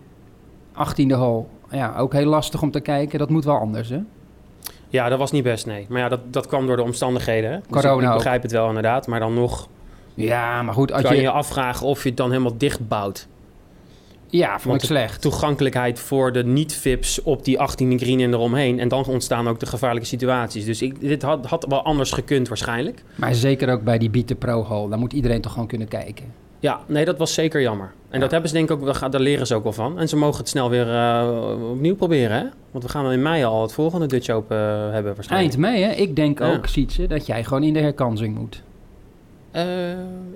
18e 0.73 1.13
hole, 1.15 1.45
ja, 1.69 1.95
ook 1.97 2.13
heel 2.13 2.25
lastig 2.25 2.61
om 2.61 2.71
te 2.71 2.79
kijken. 2.79 3.19
Dat 3.19 3.29
moet 3.29 3.45
wel 3.45 3.57
anders, 3.57 3.89
hè? 3.89 3.99
Ja, 4.89 5.09
dat 5.09 5.19
was 5.19 5.31
niet 5.31 5.43
best, 5.43 5.65
nee. 5.65 5.85
Maar 5.89 5.99
ja, 5.99 6.09
dat, 6.09 6.19
dat 6.29 6.47
kwam 6.47 6.67
door 6.67 6.75
de 6.75 6.83
omstandigheden. 6.83 7.51
Hè? 7.51 7.57
Dus 7.57 7.81
Corona 7.81 8.07
ik, 8.07 8.13
begrijp 8.13 8.41
het 8.41 8.51
wel 8.51 8.67
inderdaad. 8.67 9.07
Maar 9.07 9.19
dan 9.19 9.33
nog 9.33 9.67
Ja, 10.13 10.61
maar 10.63 10.73
goed, 10.73 10.91
als 10.91 11.01
kan 11.01 11.11
je 11.11 11.17
je... 11.17 11.23
je 11.23 11.29
afvragen 11.29 11.87
of 11.87 12.03
je 12.03 12.07
het 12.07 12.17
dan 12.17 12.29
helemaal 12.29 12.57
dicht 12.57 12.87
bouwt. 12.87 13.27
Ja, 14.31 14.59
vond 14.59 14.75
ik 14.75 14.87
slecht. 14.87 15.21
Toegankelijkheid 15.21 15.99
voor 15.99 16.31
de 16.31 16.43
niet-VIPs 16.43 17.21
op 17.23 17.45
die 17.45 17.57
18e 17.57 17.95
green 17.95 18.19
en 18.19 18.33
eromheen. 18.33 18.79
En 18.79 18.87
dan 18.87 19.05
ontstaan 19.05 19.47
ook 19.47 19.59
de 19.59 19.65
gevaarlijke 19.65 20.07
situaties. 20.07 20.65
Dus 20.65 20.81
ik, 20.81 20.99
dit 20.99 21.21
had, 21.21 21.45
had 21.45 21.65
wel 21.69 21.81
anders 21.83 22.11
gekund 22.11 22.47
waarschijnlijk. 22.47 23.03
Maar 23.15 23.35
zeker 23.35 23.69
ook 23.71 23.83
bij 23.83 23.97
die 23.97 24.23
the 24.23 24.35
Pro 24.35 24.63
hole. 24.63 24.89
Daar 24.89 24.99
moet 24.99 25.13
iedereen 25.13 25.41
toch 25.41 25.51
gewoon 25.51 25.67
kunnen 25.67 25.87
kijken. 25.87 26.25
Ja, 26.59 26.79
nee, 26.87 27.05
dat 27.05 27.17
was 27.17 27.33
zeker 27.33 27.61
jammer. 27.61 27.85
En 28.09 28.15
Ja. 28.15 28.19
dat 28.19 28.31
hebben 28.31 28.49
ze 28.49 28.55
denk 28.55 28.69
ik 28.69 28.81
ook, 28.81 29.11
daar 29.11 29.21
leren 29.21 29.47
ze 29.47 29.55
ook 29.55 29.63
wel 29.63 29.73
van. 29.73 29.99
En 29.99 30.09
ze 30.09 30.15
mogen 30.17 30.37
het 30.39 30.49
snel 30.49 30.69
weer 30.69 30.93
eh, 30.95 31.27
opnieuw 31.71 31.95
proberen, 31.95 32.37
hè? 32.37 32.45
Want 32.71 32.83
we 32.83 32.89
gaan 32.89 33.11
in 33.11 33.21
mei 33.21 33.43
al 33.43 33.61
het 33.61 33.73
volgende 33.73 34.05
Dutch 34.07 34.29
Open 34.29 34.57
eh, 34.57 34.91
hebben 34.91 35.15
waarschijnlijk. 35.15 35.53
Eind 35.53 35.57
mei, 35.57 35.83
hè? 35.83 35.91
Ik 35.91 36.15
denk 36.15 36.39
Ja. 36.39 36.53
ook, 36.53 36.65
Sietse, 36.65 37.07
dat 37.07 37.25
jij 37.25 37.43
gewoon 37.43 37.63
in 37.63 37.73
de 37.73 37.79
herkansing 37.79 38.35
moet. 38.37 38.63
Eh, 39.51 39.63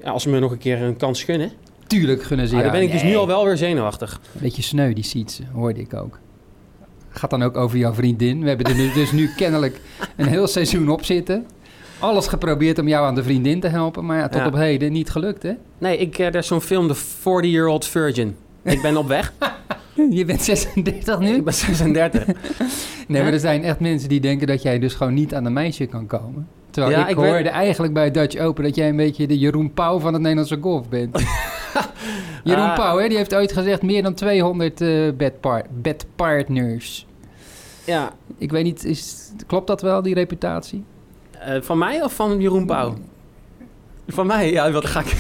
ja, 0.04 0.12
als 0.12 0.24
ze 0.24 0.30
me 0.30 0.40
nog 0.40 0.52
een 0.52 0.58
keer 0.58 0.82
een 0.82 0.98
kans 0.98 1.24
gunnen. 1.24 1.52
Tuurlijk 1.96 2.24
gunnen 2.24 2.48
ze 2.48 2.56
Ah, 2.56 2.62
dan 2.62 2.72
ben 2.72 2.82
ik 2.82 2.92
dus 2.92 3.04
nu 3.04 3.16
al 3.16 3.28
wel 3.28 3.46
weer 3.46 3.58
zenuwachtig. 3.58 4.20
Een 4.34 4.42
beetje 4.42 4.62
sneu, 4.62 4.94
die 4.94 5.04
Sietse, 5.04 5.44
hoorde 5.54 5.80
ik 5.80 5.94
ook. 5.94 6.20
Gaat 7.10 7.30
dan 7.30 7.44
ook 7.44 7.58
over 7.58 7.78
jouw 7.78 7.94
vriendin. 7.94 8.42
We 8.42 8.48
hebben 8.48 8.66
er 8.66 8.76
nu, 8.76 8.92
dus 8.94 9.12
nu 9.12 9.30
kennelijk 9.38 9.80
een 10.16 10.26
heel 10.28 10.48
seizoen 10.48 10.90
op 10.90 11.06
zitten. 11.06 11.46
Alles 12.00 12.28
geprobeerd 12.28 12.80
om 12.80 12.88
jou 12.88 13.06
aan 13.06 13.16
de 13.16 13.24
vriendin 13.24 13.60
te 13.60 13.68
helpen, 13.68 14.06
maar 14.06 14.18
ja, 14.18 14.28
tot 14.28 14.42
Ja. 14.42 14.48
op 14.48 14.54
heden 14.54 14.92
niet 14.92 15.10
gelukt, 15.10 15.44
hè? 15.44 15.52
Nee, 15.78 15.98
ik, 15.98 16.18
eh, 16.18 16.26
er 16.26 16.36
is 16.36 16.48
zo'n 16.48 16.62
film, 16.62 16.88
The 16.88 16.96
40-Year-Old 16.96 17.86
Virgin. 17.86 18.36
Ik 18.64 18.82
ben 18.82 18.98
op 18.98 19.08
weg. 19.08 19.34
Je 20.10 20.26
bent 20.26 20.42
36 20.42 21.20
nu? 21.20 21.36
ik 21.36 21.44
ben 21.44 21.54
36. 21.54 22.26
Nee, 23.08 23.24
maar 23.24 23.34
er 23.34 23.40
zijn 23.40 23.64
echt 23.64 23.80
mensen 23.80 24.10
die 24.10 24.20
denken 24.20 24.48
dat 24.48 24.62
jij 24.62 24.80
dus 24.80 24.94
gewoon 24.94 25.14
niet 25.14 25.34
aan 25.34 25.46
een 25.46 25.54
meisje 25.54 25.86
kan 25.86 26.08
komen. 26.08 26.48
Terwijl 26.70 26.96
Ja, 26.98 27.08
ik, 27.08 27.16
hoorde 27.16 27.50
eigenlijk 27.50 27.94
bij 27.94 28.12
Dutch 28.12 28.38
Open 28.38 28.64
dat 28.64 28.76
jij 28.76 28.90
een 28.90 28.96
beetje 28.96 29.28
de 29.28 29.38
Jeroen 29.38 29.74
Pauw 29.74 30.00
van 30.00 30.14
het 30.14 30.22
Nederlandse 30.22 30.58
golf 30.62 30.90
bent. 30.90 31.24
Jeroen 32.44 32.64
Ah. 32.66 32.76
Pauw, 32.76 32.98
hè, 32.98 33.08
die 33.08 33.18
heeft 33.18 33.36
ooit 33.36 33.54
gezegd 33.54 33.82
meer 33.82 34.04
dan 34.04 34.14
200 34.14 34.82
eh 34.82 35.12
bedpar 35.18 35.64
bedpartners. 35.82 37.06
ja, 37.86 38.12
Ik 38.38 38.52
weet 38.52 38.64
niet, 38.64 38.84
is, 38.86 39.32
klopt 39.48 39.68
dat 39.68 39.82
wel, 39.82 40.02
die 40.02 40.14
reputatie? 40.14 40.84
eh, 41.40 41.62
van 41.62 41.78
mij 41.78 42.04
of 42.04 42.14
van 42.14 42.40
Jeroen 42.42 42.66
Pauw? 42.66 42.96
Van 44.08 44.28
mij? 44.28 44.52
Ja, 44.52 44.72
wat 44.72 44.86
ga 44.86 45.00
ik... 45.00 45.16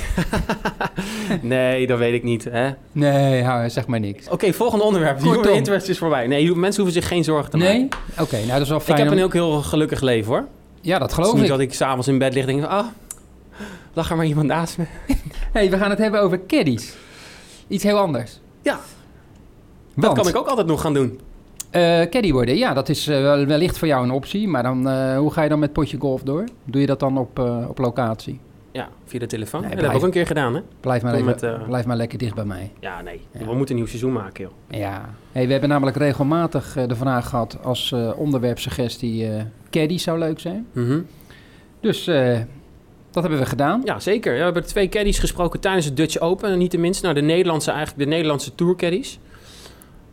nee, 1.41 1.88
dat 1.88 1.97
weet 2.00 2.13
ik 2.13 2.24
niet, 2.24 2.43
hè? 2.43 2.69
Nee, 2.91 3.43
hou, 3.43 3.69
zeg 3.69 3.88
maar 3.88 4.00
niks. 4.00 4.29
Oké, 4.29 4.53
volgende 4.53 4.83
onderwerp. 4.85 5.17
Kortom. 5.19 5.41
Human 5.41 5.57
interest 5.57 5.89
is 5.89 5.97
voorbij. 5.97 6.27
Nee, 6.27 6.55
mensen 6.55 6.83
hoeven 6.83 7.01
zich 7.01 7.09
geen 7.12 7.24
zorgen 7.24 7.51
te 7.51 7.57
maken. 7.57 7.74
Nee? 7.75 7.88
Oké, 8.19 8.35
nou 8.38 8.47
dat 8.51 8.62
is 8.62 8.69
wel 8.69 8.77
Ik 8.77 8.83
fijn. 8.83 9.00
heb 9.00 9.07
om- 9.12 9.17
een 9.17 9.24
ook 9.24 9.33
heel 9.33 9.62
gelukkig 9.62 10.01
leven, 10.01 10.31
hoor. 10.31 10.47
Ja, 10.81 10.91
dat 11.00 11.01
Het 11.01 11.09
is 11.09 11.15
geloof 11.15 11.33
niet 11.33 11.43
ik. 11.43 11.50
dat 11.50 11.59
ik 11.59 11.74
s'avonds 11.74 12.07
in 12.07 12.17
bed 12.17 12.33
lig 12.33 12.41
en 12.45 12.47
denk 12.47 12.62
van... 12.62 12.69
Ah, 12.69 12.85
lag 13.93 14.09
er 14.09 14.15
maar 14.15 14.25
iemand 14.25 14.47
naast 14.47 14.77
me. 14.77 14.83
hey, 15.55 15.69
we 15.69 15.77
gaan 15.77 15.89
het 15.89 16.00
hebben 16.00 16.21
over 16.21 16.45
caddies. 16.47 16.95
Iets 17.67 17.83
heel 17.83 17.97
anders. 17.97 18.39
Ja. 18.62 18.79
Want, 19.93 20.07
Dat 20.07 20.13
kan 20.24 20.27
ik 20.27 20.35
ook 20.38 20.47
altijd 20.47 20.67
nog 20.67 20.81
gaan 20.81 20.93
doen. 20.93 21.19
eh, 21.69 22.01
caddy 22.01 22.31
worden, 22.31 22.55
ja, 22.57 22.74
dat 22.74 22.89
is 22.89 23.05
wel- 23.05 23.45
wellicht 23.45 23.77
voor 23.77 23.88
jou 23.88 24.03
een 24.03 24.12
optie. 24.12 24.47
Maar 24.47 24.63
dan, 24.63 24.89
eh, 24.89 25.17
hoe 25.17 25.31
ga 25.31 25.43
je 25.43 25.50
dan 25.50 25.59
met 25.59 25.74
potje 25.74 25.97
golf 26.00 26.21
door? 26.24 26.43
Doe 26.65 26.81
je 26.81 26.88
dat 26.88 27.00
dan 27.00 27.17
op, 27.17 27.39
op 27.67 27.77
locatie? 27.77 28.39
Ja, 28.71 28.89
via 29.05 29.19
de 29.19 29.25
telefoon. 29.25 29.62
Nee, 29.62 29.69
dat 29.69 29.79
heb 29.79 29.85
ik 29.85 29.89
blijf- 29.91 29.95
ook 29.97 30.03
een 30.15 30.19
keer 30.25 30.27
gedaan, 30.27 30.55
hè? 30.55 30.62
Blijf 30.79 31.01
maar, 31.03 31.13
even, 31.13 31.25
met, 31.25 31.65
blijf 31.67 31.85
maar 31.85 31.95
lekker 31.97 32.17
dicht 32.17 32.35
bij 32.35 32.45
mij. 32.45 32.71
Ja, 32.79 33.01
nee. 33.01 33.21
Ja. 33.31 33.45
We 33.45 33.53
moeten 33.55 33.69
een 33.69 33.75
nieuw 33.81 33.85
seizoen 33.89 34.12
maken, 34.13 34.43
joh. 34.43 34.79
Ja. 34.79 35.09
Hey, 35.31 35.45
we 35.45 35.51
hebben 35.51 35.69
namelijk 35.69 35.97
regelmatig 35.97 36.77
de 36.88 36.95
vraag 36.95 37.29
gehad 37.29 37.57
als 37.63 37.95
onderwerpsuggestie... 38.15 39.27
caddy 39.69 39.97
zou 39.97 40.19
leuk 40.19 40.39
zijn. 40.39 40.67
Mhm. 40.71 41.00
Dus 41.79 42.09
dat 43.15 43.24
hebben 43.24 43.41
we 43.41 43.45
gedaan. 43.50 43.81
Ja, 43.84 44.00
zeker. 44.00 44.31
Ja, 44.31 44.38
we 44.38 44.43
hebben 44.43 44.65
twee 44.65 44.89
caddies 44.89 45.19
gesproken 45.19 45.60
tijdens 45.60 45.86
het 45.86 45.98
Dutch 45.98 46.19
Open. 46.19 46.50
En 46.51 46.57
niet 46.57 46.72
de 46.72 46.77
minste. 46.77 47.03
Nou, 47.03 47.15
de 47.15 47.22
Nederlandse, 47.25 47.72
eigenlijk 47.72 48.00
de 48.03 48.10
Nederlandse 48.10 48.55
Tour 48.55 48.75
caddies. 48.75 49.19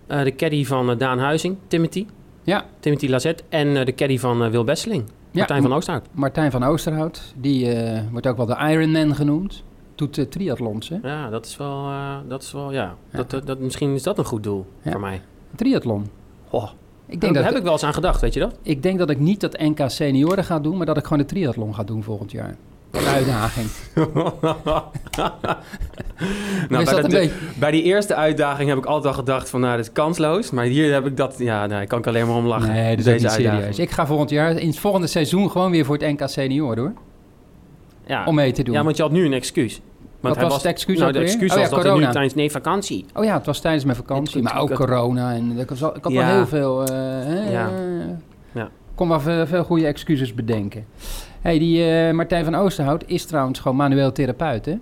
Eh, 0.07 0.23
de 0.23 0.35
caddy 0.35 0.65
van 0.65 0.91
eh, 0.91 0.99
Daan 0.99 1.19
Huizing, 1.19 1.57
Timothy. 1.67 2.07
Ja. 2.43 2.65
Timothy 2.81 3.09
Lazet. 3.09 3.45
En 3.49 3.77
eh, 3.77 3.85
de 3.85 3.95
caddy 3.95 4.19
van 4.19 4.51
Wil 4.51 4.65
Besseling, 4.65 5.05
Martijn 5.33 5.63
van 5.63 5.73
Oosterhout. 5.73 6.07
Martijn 6.13 6.51
van 6.51 6.63
Oosterhout. 6.65 7.35
Die 7.37 7.77
wordt 8.11 8.27
ook 8.27 8.37
wel 8.37 8.47
de 8.47 8.57
Ironman 8.71 9.15
genoemd. 9.15 9.63
Doet 9.95 10.31
triathlons, 10.31 10.89
hè? 10.89 10.99
Ja, 11.03 11.31
dat 11.31 11.47
is 11.47 11.57
wel, 11.57 11.89
dat 12.29 12.43
is 12.43 12.53
wel, 12.53 12.73
ja. 12.73 12.95
Ja. 13.11 13.25
Dat, 13.29 13.47
dat, 13.47 13.59
misschien 13.59 13.95
is 13.95 14.03
dat 14.03 14.19
een 14.19 14.25
goed 14.25 14.43
doel 14.43 14.67
Ja. 14.83 14.91
voor 14.91 15.01
mij. 15.01 15.21
Triathlon. 15.55 16.07
Oh, 16.51 16.71
Ik 17.07 17.21
daar 17.21 17.33
dat, 17.33 17.45
heb 17.45 17.57
ik 17.57 17.63
wel 17.63 17.73
eens 17.73 17.83
aan 17.85 17.95
gedacht, 17.95 18.21
weet 18.21 18.35
je 18.35 18.41
dat? 18.41 18.59
ik 18.63 18.83
denk 18.83 18.99
dat 18.99 19.11
ik 19.11 19.19
niet 19.19 19.41
dat 19.41 19.59
NK 19.59 19.79
senioren 19.87 20.45
ga 20.45 20.61
doen, 20.61 20.77
maar 20.77 20.87
dat 20.87 20.97
ik 20.97 21.03
gewoon 21.03 21.19
de 21.19 21.25
triathlon 21.25 21.75
ga 21.75 21.83
doen 21.85 22.03
volgend 22.03 22.31
jaar. 22.31 22.57
Een 22.93 23.07
uitdaging. 23.07 23.67
nou, 26.69 26.85
bij, 26.85 27.03
de- 27.03 27.31
bij 27.59 27.71
die 27.71 27.83
eerste 27.83 28.15
uitdaging 28.15 28.69
heb 28.69 28.79
ik 28.79 28.85
altijd 28.85 29.07
al 29.15 29.19
gedacht 29.21 29.51
van, 29.51 29.61
nou, 29.61 29.77
dit 29.77 29.87
is 29.87 29.93
kansloos. 29.93 30.51
Maar 30.51 30.65
hier 30.65 30.93
heb 30.93 31.07
ik 31.07 31.17
dat, 31.17 31.35
ja, 31.39 31.67
nee, 31.67 31.87
kan 31.87 31.99
ik 31.99 32.07
alleen 32.07 32.27
maar 32.27 32.37
om 32.37 32.47
lachen. 32.47 32.73
Nee, 32.73 32.97
dat 32.97 33.07
is 33.07 33.13
ook 33.13 33.21
Deze 33.21 33.41
niet 33.41 33.51
serieus. 33.51 33.79
Ik 33.79 33.91
ga 33.91 34.07
volgend 34.07 34.31
jaar, 34.31 34.51
in 34.51 34.69
het 34.69 34.79
volgende 34.79 35.07
seizoen, 35.07 35.51
gewoon 35.51 35.71
weer 35.71 35.85
voor 35.85 35.97
het 35.97 36.21
NK 36.21 36.29
Senior, 36.29 36.79
hoor. 36.79 36.93
Ja. 38.07 38.25
Om 38.25 38.35
mee 38.35 38.53
te 38.53 38.63
doen. 38.63 38.75
ja, 38.75 38.85
want 38.85 38.97
je 38.97 39.03
had 39.03 39.13
nu 39.13 39.25
een 39.25 39.33
excuus. 39.33 39.81
Want 40.21 40.35
Wat 40.37 40.45
was 40.45 40.55
het 40.55 40.65
excuus 40.65 40.99
nou, 40.99 41.13
de 41.13 41.19
excuus 41.19 41.51
Oh 41.51 41.57
ja, 41.57 41.61
was 41.63 41.71
dat 41.71 41.79
er 41.79 41.85
nu 41.85 41.91
corona. 41.91 42.11
tijdens... 42.13 42.35
Nee, 42.35 42.51
vakantie. 42.51 43.07
Oh 43.15 43.25
ja, 43.25 43.35
het 43.37 43.47
was 43.47 43.61
tijdens 43.61 43.85
mijn 43.85 43.97
vakantie, 43.97 44.43
maar 44.43 44.61
ook 44.61 44.75
corona. 44.75 45.33
En 45.35 45.59
ik, 45.59 45.69
had 45.69 46.01
Ja. 46.09 46.11
wel 46.11 46.25
heel 46.35 46.47
veel... 46.47 46.85
eh, 46.85 47.53
Ja. 47.53 47.69
eh, 47.69 48.09
Ja. 48.53 48.69
Kon 49.03 49.11
wel 49.11 49.21
veel, 49.21 49.47
veel 49.47 49.65
goede 49.65 49.87
excuses 49.87 50.35
bedenken. 50.35 50.85
hey, 51.41 51.59
die 51.59 51.85
eh, 51.85 52.15
Martijn 52.15 52.45
van 52.45 52.55
Oosterhout 52.55 53.05
is 53.07 53.25
trouwens 53.25 53.59
gewoon 53.61 53.77
manueel 53.77 54.13
therapeut, 54.13 54.65
hè? 54.65 54.79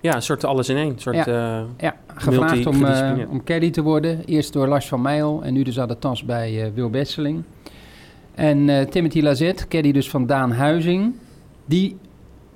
Ja, 0.00 0.14
een 0.14 0.22
soort 0.22 0.44
alles 0.44 0.68
in 0.68 0.76
één. 0.76 0.88
Een 0.92 0.98
soort, 0.98 1.16
Ja. 1.16 1.26
eh, 1.26 1.64
Ja, 1.78 1.96
gevraagd 2.14 2.52
om, 2.52 2.62
Multi-gedisciplineerd. 2.64 3.28
om 3.28 3.44
caddy 3.44 3.70
te 3.70 3.82
worden. 3.82 4.24
Eerst 4.24 4.52
door 4.52 4.66
Lars 4.68 4.88
van 4.88 5.02
Meijel 5.02 5.42
en 5.44 5.52
nu 5.52 5.62
dus 5.62 5.80
aan 5.80 5.88
de 5.88 5.98
tas 5.98 6.24
bij 6.24 6.72
Wil 6.74 6.90
Besseling. 6.90 7.42
En 8.34 8.88
Timothy 8.90 9.20
Lazet, 9.22 9.68
caddy 9.68 9.92
dus 9.92 10.10
van 10.10 10.26
Daan 10.26 10.52
Huizing. 10.52 11.14
Die 11.64 11.96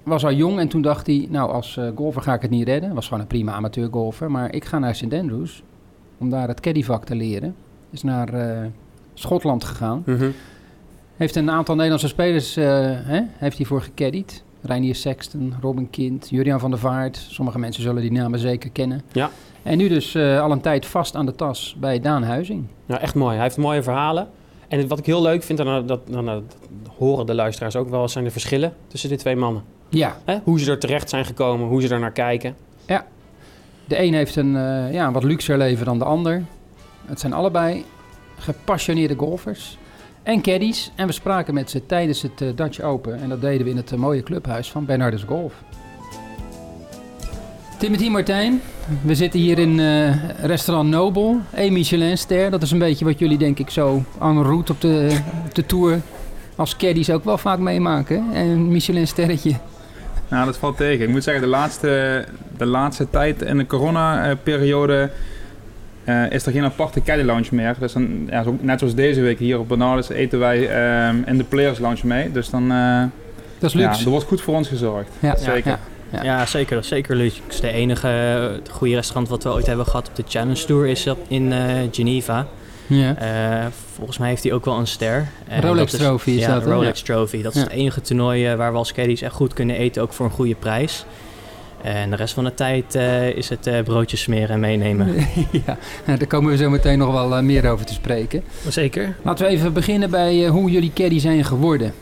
was 0.03 0.25
al 0.25 0.33
jong 0.33 0.59
en 0.59 0.69
toen 0.69 0.83
dacht 0.83 1.07
hij... 1.07 1.27
nou, 1.31 1.51
als 1.51 1.79
golfer 1.95 2.23
ga 2.23 2.35
ik 2.35 2.43
het 2.43 2.51
niet 2.51 2.67
redden. 2.69 2.95
Was 2.95 3.05
gewoon 3.07 3.21
een 3.23 3.27
prima 3.29 3.53
amateurgolfer. 3.53 4.31
Maar 4.31 4.55
ik 4.55 4.65
ga 4.65 4.79
naar 4.79 4.95
St. 4.95 5.13
Andrews 5.13 5.63
om 6.19 6.31
daar 6.31 6.49
het 6.49 6.61
caddyvak 6.61 7.05
te 7.05 7.15
leren. 7.15 7.55
Is 7.91 8.03
naar 8.03 8.29
Schotland 9.15 9.65
gegaan. 9.65 10.03
mhm. 10.07 10.31
Heeft 11.19 11.37
een 11.37 11.51
aantal 11.51 11.75
Nederlandse 11.75 12.09
spelers 12.09 12.57
eh, 12.57 12.65
hè, 12.93 13.21
heeft 13.37 13.57
hij 13.57 13.67
voor 13.67 13.83
gecaddied. 13.83 14.43
Reinier 14.63 14.95
Sexton, 14.95 15.55
Robin 15.61 15.91
Kind, 15.91 16.29
Juriaan 16.31 16.61
van 16.61 16.71
der 16.71 16.79
Vaart. 16.79 17.27
Sommige 17.31 17.59
mensen 17.59 17.83
zullen 17.83 18.03
die 18.03 18.13
namen 18.13 18.39
zeker 18.39 18.71
kennen. 18.71 19.03
Ja. 19.13 19.31
En 19.63 19.79
nu 19.79 19.89
dus 19.89 20.15
eh, 20.15 20.41
al 20.41 20.51
een 20.51 20.61
tijd 20.61 20.87
vast 20.87 21.15
aan 21.15 21.27
de 21.27 21.35
tas 21.35 21.77
bij 21.79 22.01
Daan 22.01 22.23
Huizing. 22.23 22.67
Nou, 22.87 23.01
echt 23.01 23.15
mooi. 23.15 23.35
Hij 23.35 23.43
heeft 23.43 23.57
mooie 23.57 23.83
verhalen. 23.83 24.29
En 24.69 24.89
wat 24.89 24.99
ik 24.99 25.07
heel 25.07 25.23
leuk 25.23 25.43
vind, 25.43 25.59
en 25.59 25.65
dat, 25.65 25.89
dat, 25.89 26.01
dat, 26.07 26.25
dat 26.25 26.43
horen 26.99 27.27
de 27.27 27.35
luisteraars 27.35 27.77
ook 27.77 27.89
wel, 27.89 28.09
zijn 28.09 28.25
de 28.25 28.31
verschillen 28.31 28.75
tussen 28.87 29.09
die 29.09 29.19
twee 29.19 29.37
mannen. 29.37 29.63
Ja, 29.89 30.17
Hè? 30.25 30.39
Hoe 30.45 30.61
ze 30.61 30.71
er 30.71 30.79
terecht 30.79 31.09
zijn 31.09 31.25
gekomen, 31.25 31.69
hoe 31.69 31.83
ze 31.83 31.95
er 31.95 32.01
naar 32.01 32.13
kijken. 32.13 32.57
de 33.85 34.03
een 34.03 34.15
heeft 34.15 34.37
een, 34.37 34.57
eh, 34.57 34.93
ja, 34.93 35.07
een 35.07 35.13
wat 35.13 35.25
luxer 35.25 35.59
leven 35.59 35.85
dan 35.85 35.99
de 35.99 36.05
ander. 36.05 36.45
Het 37.07 37.21
zijn 37.21 37.33
allebei 37.33 37.85
gepassioneerde 38.39 39.15
golfers 39.17 39.79
en 40.23 40.41
caddies. 40.41 40.91
En 40.95 41.07
we 41.07 41.13
spraken 41.13 41.55
met 41.55 41.71
ze 41.71 41.87
tijdens 41.87 42.23
het 42.23 42.41
eh, 42.41 42.49
Dutch 42.55 42.81
Open. 42.81 43.21
En 43.21 43.29
dat 43.29 43.41
deden 43.41 43.65
we 43.65 43.71
in 43.71 43.77
het 43.77 43.93
eh, 43.93 43.99
mooie 43.99 44.23
clubhuis 44.23 44.71
van 44.71 44.85
Bernardus 44.85 45.23
Golf. 45.23 45.55
Timothy 47.79 48.09
Martijn, 48.09 48.61
we 49.03 49.15
zitten 49.15 49.41
hier 49.41 49.59
in 49.59 49.81
eh, 49.81 50.15
restaurant 50.43 50.89
Nobel. 50.91 51.41
Een 51.55 51.73
Michelin-ster, 51.73 52.51
dat 52.51 52.63
is 52.63 52.71
een 52.71 52.79
beetje 52.79 53.05
wat 53.05 53.19
jullie 53.19 53.39
denk 53.39 53.59
ik 53.59 53.71
zo 53.71 54.03
en 54.21 54.43
route 54.43 54.73
op 54.73 54.81
de, 54.81 55.19
de 55.53 55.67
tour 55.67 56.01
als 56.57 56.77
caddies 56.77 57.11
ook 57.11 57.25
wel 57.25 57.39
vaak 57.39 57.59
meemaken. 57.59 58.25
hè? 58.31 58.43
Een 58.43 58.69
Michelin-sterretje. 58.69 59.55
Nou, 60.29 60.45
dat 60.45 60.57
valt 60.57 60.77
tegen. 60.77 61.05
Ik 61.05 61.11
moet 61.11 61.23
zeggen, 61.23 61.43
de 61.43 61.49
laatste, 61.49 62.25
de 62.57 62.67
laatste 62.67 63.11
tijd 63.11 63.43
in 63.43 63.59
de 63.59 63.67
corona-periode 63.67 65.11
eh, 66.09 66.31
is 66.31 66.47
er 66.47 66.53
geen 66.53 66.65
aparte 66.65 67.03
caddy 67.03 67.23
lounge 67.25 67.47
meer. 67.51 67.75
Dus 67.79 67.93
dan, 67.93 68.27
ja, 68.31 68.43
zo, 68.43 68.57
net 68.61 68.79
zoals 68.79 68.95
deze 68.95 69.21
week 69.21 69.39
hier 69.39 69.59
op 69.59 69.69
Bernardus 69.69 70.09
eten 70.09 70.39
wij 70.39 70.69
ehm, 70.69 71.17
in 71.27 71.39
de 71.39 71.45
Players 71.45 71.79
Lounge 71.79 72.07
mee. 72.07 72.33
Dus 72.33 72.51
dan, 72.51 72.71
eh, 72.73 73.03
Dat 73.59 73.71
is 73.75 73.81
ja, 73.81 73.87
luxe. 73.89 74.05
er 74.05 74.11
wordt 74.11 74.27
goed 74.27 74.41
voor 74.41 74.55
ons 74.55 74.69
gezorgd. 74.69 75.09
Ja, 75.21 75.37
zeker. 75.37 75.71
ja. 75.71 75.79
Ja. 76.13 76.23
Ja, 76.23 76.47
zeker. 76.47 76.85
Zeker 76.85 77.17
luxe. 77.17 77.41
Het 77.51 77.63
enige 77.63 78.61
goede 78.71 78.95
restaurant 78.95 79.29
wat 79.29 79.43
we 79.43 79.49
ooit 79.53 79.67
hebben 79.67 79.87
gehad 79.87 80.09
op 80.09 80.17
de 80.17 80.25
Challenge 80.29 80.65
Tour 80.65 80.87
is 80.87 81.07
op- 81.07 81.25
in 81.29 81.53
eh, 81.53 81.59
Geneva. 81.91 82.47
Ja. 82.87 83.15
Eh, 83.17 83.67
volgens 83.95 84.19
mij 84.19 84.29
heeft 84.29 84.43
hij 84.43 84.53
ook 84.53 84.65
wel 84.65 84.79
een 84.79 84.87
ster. 84.87 85.27
En 85.49 85.61
Rolex 85.63 85.91
dat 85.93 86.01
is- 86.01 86.07
Trophy 86.07 86.31
is 86.31 86.41
ja, 86.41 86.55
dat? 86.55 86.65
Rolex 86.65 87.01
Trophy. 87.03 87.43
Dat 87.43 87.55
is 87.55 87.61
Ja. 87.61 87.67
het 87.67 87.77
enige 87.77 88.01
toernooi 88.01 88.57
waar 88.57 88.73
we 88.73 88.79
als 88.79 88.93
caddies 88.93 89.23
echt 89.23 89.35
goed 89.35 89.53
kunnen 89.53 89.77
eten, 89.77 90.03
ook 90.03 90.13
voor 90.13 90.27
een 90.27 90.33
goede 90.33 90.55
prijs. 90.55 91.05
En 91.83 92.11
de 92.11 92.17
rest 92.17 92.35
van 92.35 92.45
de 92.45 92.55
tijd 92.55 92.95
eh, 92.95 93.29
is 93.29 93.49
het 93.49 93.67
eh, 93.67 93.83
broodjes 93.83 94.21
smeren 94.21 94.49
en 94.49 94.61
meenemen. 94.61 95.15
ja, 95.67 95.79
nou, 96.07 96.19
daar 96.19 96.29
komen 96.29 96.51
we 96.51 96.57
zo 96.57 96.71
meteen 96.71 96.99
nog 96.99 97.13
wel 97.13 97.37
eh, 97.37 97.43
meer 97.43 97.71
over 97.71 97.87
te 97.87 97.93
spreken. 97.93 98.43
Zeker. 98.69 99.17
Laten 99.23 99.47
we 99.47 99.51
even 99.51 99.73
beginnen 99.73 100.11
bij 100.11 100.45
eh, 100.45 100.51
hoe 100.51 100.71
jullie 100.71 100.93
caddy 100.95 101.19
zijn 101.19 101.45
geworden. 101.45 101.93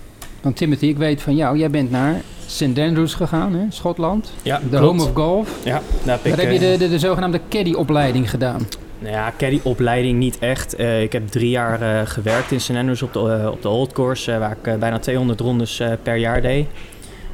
Want 0.43 0.57
Timothy, 0.57 0.87
ik 0.87 0.97
weet 0.97 1.23
van 1.23 1.37
jou, 1.37 1.59
jij 1.59 1.71
bent 1.71 1.91
naar 1.91 2.21
St. 2.47 2.79
Andrews 2.79 3.15
gegaan, 3.15 3.55
hè, 3.55 3.65
Schotland. 3.69 4.33
Ja, 4.43 4.61
De 4.71 4.77
home 4.77 5.03
of 5.03 5.13
golf. 5.15 5.51
Ja, 5.65 5.83
daar 6.05 6.17
heb 6.17 6.25
ik, 6.25 6.37
Daar 6.37 6.47
heb 6.47 6.53
je 6.53 6.59
de, 6.59 6.77
de, 6.79 6.89
de 6.89 6.99
zogenaamde 6.99 7.41
caddy-opleiding 7.49 8.31
gedaan. 8.31 8.67
Nou 8.99 9.13
ja, 9.15 9.33
caddy-opleiding 9.39 10.19
niet 10.19 10.39
echt. 10.39 10.75
Eh, 10.75 11.03
ik 11.03 11.13
heb 11.13 11.29
drie 11.29 11.51
jaar 11.51 11.83
eh, 11.83 12.07
gewerkt 12.07 12.53
in 12.53 12.61
St. 12.61 12.71
Andrews 12.71 13.03
op 13.03 13.13
de, 13.13 13.49
op 13.53 13.63
de 13.63 13.69
Old 13.69 13.93
Course, 13.93 14.39
waar 14.39 14.57
ik 14.63 14.79
bijna 14.79 14.99
200 14.99 15.41
rondes 15.41 15.81
eh, 15.81 15.93
per 16.03 16.17
jaar 16.17 16.43
deed. 16.43 16.67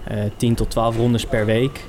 Eh 0.04 0.16
10 0.36 0.54
tot 0.54 0.70
12 0.70 0.96
rondes 0.96 1.26
per 1.26 1.46
week. 1.46 1.80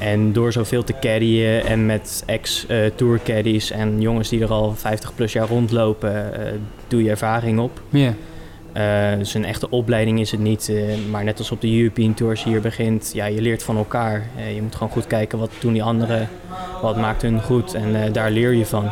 En 0.00 0.32
door 0.32 0.52
zoveel 0.52 0.84
te 0.84 0.94
caddyen 1.00 1.64
en 1.66 1.86
met 1.86 2.22
ex-tour 2.26 3.20
caddies 3.24 3.70
en 3.70 4.00
jongens 4.00 4.28
die 4.28 4.42
er 4.42 4.50
al 4.50 4.74
50 4.76 5.14
plus 5.14 5.32
jaar 5.32 5.48
rondlopen, 5.48 6.34
eh, 6.46 6.52
doe 6.88 7.02
je 7.02 7.10
ervaring 7.10 7.58
op. 7.58 7.80
Ja. 7.88 8.14
Eh, 8.72 9.18
dus 9.18 9.34
een 9.34 9.44
echte 9.44 9.70
opleiding 9.70 10.20
is 10.20 10.30
het 10.30 10.40
niet. 10.40 10.68
eh, 10.68 10.82
maar 11.10 11.24
net 11.24 11.38
als 11.38 11.50
op 11.50 11.60
de 11.60 11.76
European 11.78 12.14
Tour 12.14 12.30
als 12.32 12.42
je 12.42 12.48
hier 12.50 12.60
begint, 12.60 13.10
ja, 13.14 13.24
je 13.26 13.40
leert 13.40 13.62
van 13.62 13.76
elkaar. 13.76 14.26
Eh, 14.36 14.54
je 14.54 14.62
moet 14.62 14.74
gewoon 14.74 14.92
goed 14.92 15.06
kijken 15.06 15.38
wat 15.38 15.50
doen 15.60 15.72
die 15.72 15.82
anderen, 15.82 16.28
wat 16.82 16.96
maakt 16.96 17.22
hun 17.22 17.42
goed 17.42 17.74
en 17.74 18.02
eh, 18.04 18.12
daar 18.12 18.30
leer 18.30 18.54
je 18.54 18.66
van. 18.66 18.88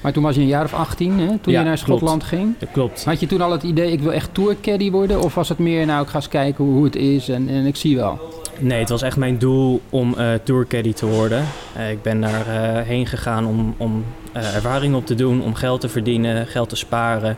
Maar 0.00 0.12
toen 0.12 0.22
was 0.22 0.34
je 0.34 0.40
een 0.40 0.46
jaar 0.46 0.64
of 0.64 0.74
18, 0.74 1.18
hè, 1.18 1.26
toen 1.38 1.52
Ja, 1.52 1.58
je 1.58 1.64
naar 1.64 1.64
klopt. 1.64 1.78
Schotland 1.78 2.24
ging. 2.24 2.54
Dat 2.58 2.68
klopt. 2.72 3.04
Had 3.04 3.20
je 3.20 3.26
toen 3.26 3.40
al 3.40 3.52
het 3.52 3.62
idee, 3.62 3.92
ik 3.92 4.00
wil 4.00 4.12
echt 4.12 4.34
tour 4.34 4.56
caddy 4.60 4.90
worden? 4.90 5.22
Of 5.22 5.34
was 5.34 5.48
het 5.48 5.58
meer, 5.58 5.86
nou, 5.86 6.02
ik 6.02 6.08
ga 6.08 6.16
eens 6.16 6.28
kijken 6.28 6.64
hoe, 6.64 6.74
hoe 6.74 6.84
het 6.84 6.96
is 6.96 7.28
en, 7.28 7.48
en 7.48 7.66
ik 7.66 7.76
zie 7.76 7.96
wel. 7.96 8.18
Nee, 8.58 8.78
het 8.80 8.88
was 8.88 9.02
echt 9.02 9.16
mijn 9.16 9.38
doel 9.38 9.80
om 9.90 10.14
eh 10.18 10.26
tour 10.44 10.66
caddy 10.66 10.92
te 10.92 11.06
worden. 11.06 11.44
Eh, 11.76 11.90
ik 11.90 12.02
ben 12.02 12.20
daar 12.20 12.46
eh, 12.46 12.82
heen 12.86 13.06
gegaan 13.06 13.46
om, 13.46 13.74
om 13.76 14.04
eh, 14.32 14.54
ervaring 14.54 14.94
op 14.94 15.06
te 15.06 15.14
doen, 15.14 15.42
om 15.42 15.54
geld 15.54 15.80
te 15.80 15.88
verdienen, 15.88 16.46
geld 16.46 16.68
te 16.68 16.76
sparen. 16.76 17.36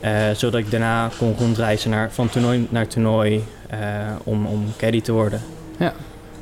eh, 0.00 0.12
zodat 0.36 0.60
ik 0.60 0.70
daarna 0.70 1.10
kon 1.18 1.34
rondreizen 1.38 1.90
naar, 1.90 2.08
van 2.12 2.28
toernooi 2.28 2.66
naar 2.70 2.86
toernooi 2.86 3.44
eh, 3.70 3.78
om, 4.24 4.46
om 4.46 4.64
caddy 4.76 5.00
te 5.00 5.12
worden. 5.12 5.40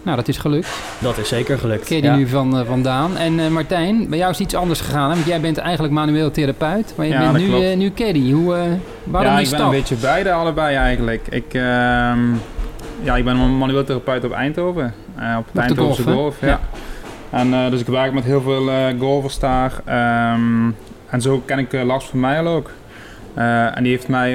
Nou, 0.03 0.17
dat 0.17 0.29
is 0.29 0.37
gelukt. 0.39 0.69
Dat 0.99 1.19
is 1.19 1.29
zeker 1.29 1.59
gelukt. 1.59 1.89
Caddy 1.89 2.07
Ja. 2.07 2.17
nu 2.17 2.27
van, 2.27 2.59
eh, 2.59 2.67
vandaan. 2.67 3.17
En 3.17 3.41
eh, 3.41 3.49
Martijn, 3.49 4.09
bij 4.09 4.19
jou 4.19 4.31
is 4.31 4.41
iets 4.41 4.55
anders 4.55 4.81
gegaan. 4.81 5.09
Hè? 5.09 5.15
Want 5.15 5.27
jij 5.27 5.41
bent 5.41 5.59
eigenlijk 5.59 5.95
manueel 5.95 6.31
therapeut. 6.31 6.93
Maar 6.97 7.07
je 7.07 7.13
Ja, 7.13 7.19
bent 7.19 7.33
dat 7.33 7.59
nu, 7.61 7.67
eh, 7.71 7.77
nu 7.77 7.91
caddy. 7.93 8.33
Hoe, 8.33 8.55
eh, 8.55 8.61
waarom 9.05 9.31
ja, 9.31 9.37
die 9.39 9.47
ik 9.47 9.51
ben 9.57 9.61
een 9.61 9.71
beetje 9.71 9.95
beide 9.97 10.33
allebei 10.33 10.77
eigenlijk. 10.77 11.27
Ik, 11.31 11.55
ehm, 11.55 12.19
ja, 13.05 13.17
ik 13.17 13.25
ben 13.25 13.37
een 13.37 13.59
manueel 13.59 13.85
therapeut 13.85 14.25
op 14.25 14.33
Eindhoven. 14.33 14.95
eh, 15.17 15.37
op 15.39 15.47
het 15.53 15.63
Eindhovense 15.63 16.03
golf, 16.03 16.41
ja. 16.41 16.47
Ja. 16.47 16.61
En, 17.31 17.55
eh, 17.55 17.71
dus 17.71 17.81
ik 17.81 17.87
werk 17.87 18.13
met 18.13 18.25
heel 18.25 18.41
veel 18.41 18.71
eh, 18.71 18.85
golfers 18.99 19.39
daar. 19.39 19.73
Ehm, 19.85 20.71
en 21.07 21.21
zo 21.21 21.43
ken 21.47 21.59
ik 21.59 21.73
Lars 21.73 22.05
van 22.05 22.21
Meijel 22.21 22.47
ook. 22.47 22.71
En 23.35 23.83
die 23.83 23.93
heeft 23.93 24.09
mij 24.09 24.35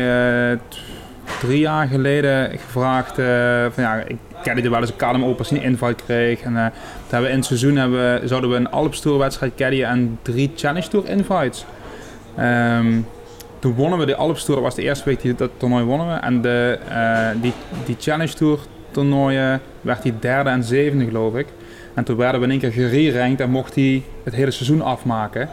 drie 1.39 1.59
jaar 1.59 1.87
geleden 1.87 2.49
gevraagd 2.51 3.15
van 3.73 3.83
ja, 3.83 3.95
ik 4.07 4.17
kende 4.43 4.61
er 4.61 4.69
wel 4.69 4.79
eens 4.79 4.89
een 4.89 4.95
Kadem 4.95 5.23
Open 5.23 5.37
als 5.37 5.49
hij 5.49 5.57
een 5.57 5.63
invite 5.63 6.03
kreeg. 6.03 6.41
En 6.41 6.55
hebben 6.55 7.21
we 7.21 7.29
in 7.29 7.35
het 7.35 7.45
seizoen 7.45 7.75
hebben, 7.75 8.27
zouden 8.27 8.49
we 8.49 8.55
een 8.55 8.69
Alps 8.71 8.99
Tour 8.99 9.17
wedstrijd 9.17 9.55
caddyen 9.55 9.89
en 9.89 10.19
drie 10.21 10.51
Challenge 10.55 10.87
Tour 10.87 11.09
invites. 11.09 11.65
Ehm, 12.37 13.01
toen 13.59 13.73
wonnen 13.73 13.99
we 13.99 14.05
de 14.05 14.15
Alps 14.15 14.45
Tour, 14.45 14.61
dat 14.61 14.69
was 14.69 14.75
de 14.75 14.81
eerste 14.81 15.05
week 15.05 15.21
die 15.21 15.35
dat 15.35 15.49
toernooi 15.57 15.83
wonnen 15.83 16.07
we. 16.07 16.13
En 16.13 16.41
de, 16.41 16.79
eh, 16.89 17.27
die, 17.41 17.53
die 17.85 17.95
Challenge 17.99 18.33
Tour 18.33 18.59
toernooien 18.91 19.61
werd 19.81 20.03
hij 20.03 20.13
derde 20.19 20.49
en 20.49 20.63
zevende 20.63 21.05
geloof 21.05 21.35
ik. 21.35 21.47
En 21.93 22.03
toen 22.03 22.17
werden 22.17 22.39
we 22.39 22.45
in 22.45 22.51
één 22.51 22.59
keer 22.59 22.71
gererankt 22.71 23.41
en 23.41 23.49
mocht 23.49 23.75
hij 23.75 24.03
het 24.23 24.33
hele 24.33 24.51
seizoen 24.51 24.81
afmaken. 24.81 25.49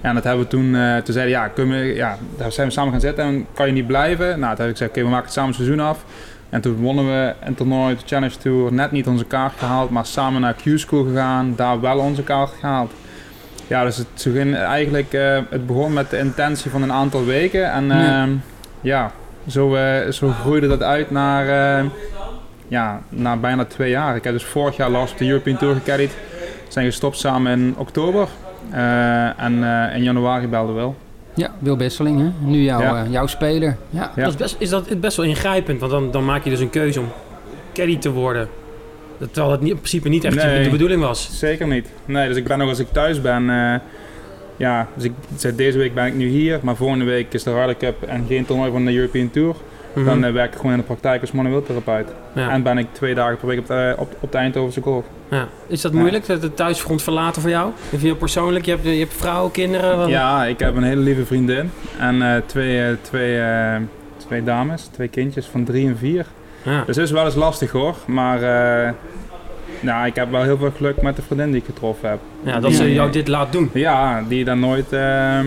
En 0.00 0.14
dat 0.14 0.24
hebben 0.24 0.42
we 0.42 0.48
toen, 0.50 0.74
eh 0.74 0.96
toen 0.96 1.14
zeiden 1.14 1.34
ja, 1.34 1.48
kunnen 1.48 1.80
we, 1.80 1.94
ja, 1.94 2.18
daar 2.36 2.52
zijn 2.52 2.66
we 2.66 2.72
samen 2.72 2.90
gaan 2.92 3.00
zitten 3.00 3.24
en 3.24 3.46
kan 3.54 3.66
je 3.66 3.72
niet 3.72 3.86
blijven? 3.86 4.26
Nou, 4.26 4.56
toen 4.56 4.64
heb 4.64 4.70
ik 4.70 4.70
gezegd, 4.70 4.90
oké, 4.90 5.02
we 5.02 5.08
maken 5.08 5.24
het 5.24 5.34
samen 5.34 5.54
seizoen 5.54 5.80
af. 5.80 6.04
En 6.48 6.60
toen 6.60 6.76
wonnen 6.76 7.06
we 7.06 7.34
een 7.40 7.54
toernooi, 7.54 7.94
de 7.94 8.02
Challenge 8.06 8.36
Tour, 8.36 8.72
net 8.72 8.90
niet 8.90 9.06
onze 9.06 9.24
kaart 9.24 9.52
gehaald, 9.58 9.90
maar 9.90 10.06
samen 10.06 10.40
naar 10.40 10.54
Q-School 10.54 11.04
gegaan, 11.04 11.52
daar 11.56 11.80
wel 11.80 11.98
onze 11.98 12.22
kaart 12.22 12.52
gehaald. 12.60 12.92
Ja, 13.70 13.84
dus 13.84 13.96
het, 13.96 14.06
ging 14.16 14.56
eigenlijk, 14.56 15.12
eh, 15.12 15.38
het 15.50 15.66
begon 15.66 15.92
met 15.92 16.10
de 16.10 16.18
intentie 16.18 16.70
van 16.70 16.82
een 16.82 16.92
aantal 16.92 17.24
weken 17.24 17.72
en 17.72 17.86
Ja. 17.86 18.22
ehm, 18.22 18.30
ja, 18.80 19.10
zo, 19.48 19.74
eh, 19.74 20.10
zo 20.10 20.28
groeide 20.40 20.68
dat 20.68 20.82
uit 20.82 21.10
naar, 21.10 21.78
eh, 21.78 21.84
ja, 22.68 23.00
naar 23.08 23.40
bijna 23.40 23.64
twee 23.64 23.90
jaar. 23.90 24.16
Ik 24.16 24.24
heb 24.24 24.32
dus 24.32 24.44
vorig 24.44 24.76
jaar 24.76 24.90
last 24.90 25.12
op 25.12 25.18
de 25.18 25.26
European 25.28 25.56
Tour 25.56 25.74
gecaddied. 25.74 26.10
We 26.66 26.72
zijn 26.72 26.86
gestopt 26.86 27.16
samen 27.18 27.52
in 27.58 27.74
oktober. 27.78 28.28
Eh, 28.70 29.40
en 29.40 29.64
eh, 29.88 29.96
in 29.96 30.02
januari 30.02 30.46
belden 30.46 30.74
we 30.74 30.80
wel. 30.80 30.96
Ja, 31.34 31.50
Wil 31.58 31.76
Besseling, 31.76 32.18
hè? 32.20 32.30
Nu 32.48 32.58
jouw, 32.62 32.80
Ja. 32.80 33.04
eh, 33.04 33.10
jouw 33.12 33.26
speler. 33.26 33.76
Ja. 33.90 34.10
Ja. 34.16 34.22
Dat 34.24 34.32
is, 34.32 34.36
best, 34.36 34.56
is 34.58 34.68
dat 34.68 35.00
best 35.00 35.16
wel 35.16 35.26
ingrijpend, 35.26 35.80
want 35.80 35.92
dan, 35.92 36.10
dan 36.10 36.24
maak 36.24 36.44
je 36.44 36.50
dus 36.50 36.60
een 36.60 36.70
keuze 36.70 37.00
om 37.00 37.08
caddy 37.72 37.98
te 37.98 38.10
worden? 38.10 38.48
Dat- 39.20 39.32
Terwijl 39.32 39.52
het 39.52 39.60
niet, 39.60 39.70
in 39.70 39.76
principe 39.76 40.08
niet 40.08 40.24
echt 40.24 40.44
Nee. 40.44 40.64
de 40.64 40.70
bedoeling 40.70 41.00
was. 41.02 41.38
Zeker 41.38 41.66
niet. 41.66 41.88
Nee, 42.04 42.28
dus 42.28 42.36
ik 42.36 42.44
ben 42.44 42.60
ook 42.60 42.68
als 42.68 42.78
ik 42.78 42.88
thuis 42.92 43.20
ben. 43.20 43.50
eh, 43.50 43.74
ja, 44.56 44.88
dus 44.94 45.04
ik, 45.04 45.12
zeg, 45.36 45.54
deze 45.54 45.78
week 45.78 45.94
ben 45.94 46.06
ik 46.06 46.14
nu 46.14 46.28
hier, 46.28 46.58
maar 46.62 46.76
volgende 46.76 47.04
week 47.04 47.32
is 47.34 47.42
de 47.42 47.54
Ryder 47.54 47.76
Cup 47.76 48.02
en 48.02 48.24
geen 48.28 48.44
toernooi 48.44 48.70
van 48.70 48.84
de 48.84 48.94
European 48.94 49.30
Tour. 49.30 49.54
Mhm. 49.94 50.04
Dan 50.04 50.24
eh, 50.24 50.32
werk 50.32 50.50
ik 50.52 50.56
gewoon 50.56 50.72
in 50.72 50.78
de 50.78 50.84
praktijk 50.84 51.20
als 51.20 51.32
manueel 51.32 51.62
therapeut. 51.62 52.08
ja. 52.34 52.50
En 52.50 52.62
ben 52.62 52.78
ik 52.78 52.86
twee 52.92 53.14
dagen 53.14 53.36
per 53.36 53.46
week 53.48 53.58
op 53.58 53.66
de, 53.66 53.94
op, 53.98 54.16
op 54.20 54.32
de 54.32 54.38
Eindhovense 54.38 54.80
golf. 54.80 55.04
Ja. 55.30 55.48
Is 55.66 55.80
dat 55.80 55.92
moeilijk, 55.92 56.26
dat 56.26 56.42
het 56.42 56.56
thuisfront 56.56 57.02
verlaten 57.02 57.42
voor 57.42 57.50
jou? 57.50 57.70
Vind 57.88 58.02
je 58.02 58.14
persoonlijk? 58.14 58.64
Je 58.64 58.70
hebt, 58.70 58.84
je 58.84 58.90
hebt 58.90 59.14
vrouwen, 59.14 59.50
kinderen? 59.50 59.96
wat- 59.96 60.08
Ja, 60.08 60.44
ik 60.44 60.58
heb 60.58 60.76
een 60.76 60.82
hele 60.82 61.00
lieve 61.00 61.26
vriendin 61.26 61.70
en 61.98 62.22
eh, 62.22 62.42
twee, 62.46 63.00
twee, 63.00 63.40
twee 64.16 64.42
dames, 64.44 64.82
twee 64.92 65.08
kindjes 65.08 65.46
van 65.46 65.64
drie 65.64 65.86
en 65.86 65.96
vier. 65.96 66.26
Ja. 66.62 66.82
Dus 66.86 66.96
het 66.96 67.04
is 67.04 67.10
wel 67.10 67.24
eens 67.24 67.34
lastig 67.34 67.70
hoor, 67.70 67.94
maar 68.06 68.42
eh, 68.42 68.90
nou, 69.80 70.06
ik 70.06 70.14
heb 70.14 70.30
wel 70.30 70.42
heel 70.42 70.56
veel 70.58 70.70
geluk 70.76 71.02
met 71.02 71.16
de 71.16 71.22
vriendin 71.22 71.50
die 71.50 71.60
ik 71.60 71.66
getroffen 71.66 72.08
heb. 72.08 72.18
Ja, 72.42 72.60
dat 72.60 72.72
ze 72.72 72.92
jou 72.92 73.10
dit 73.10 73.28
laat 73.28 73.52
doen. 73.52 73.70
Ja, 73.74 74.22
die 74.28 74.44
dan 74.44 74.60
nooit, 74.60 74.92
ehm, 74.92 75.46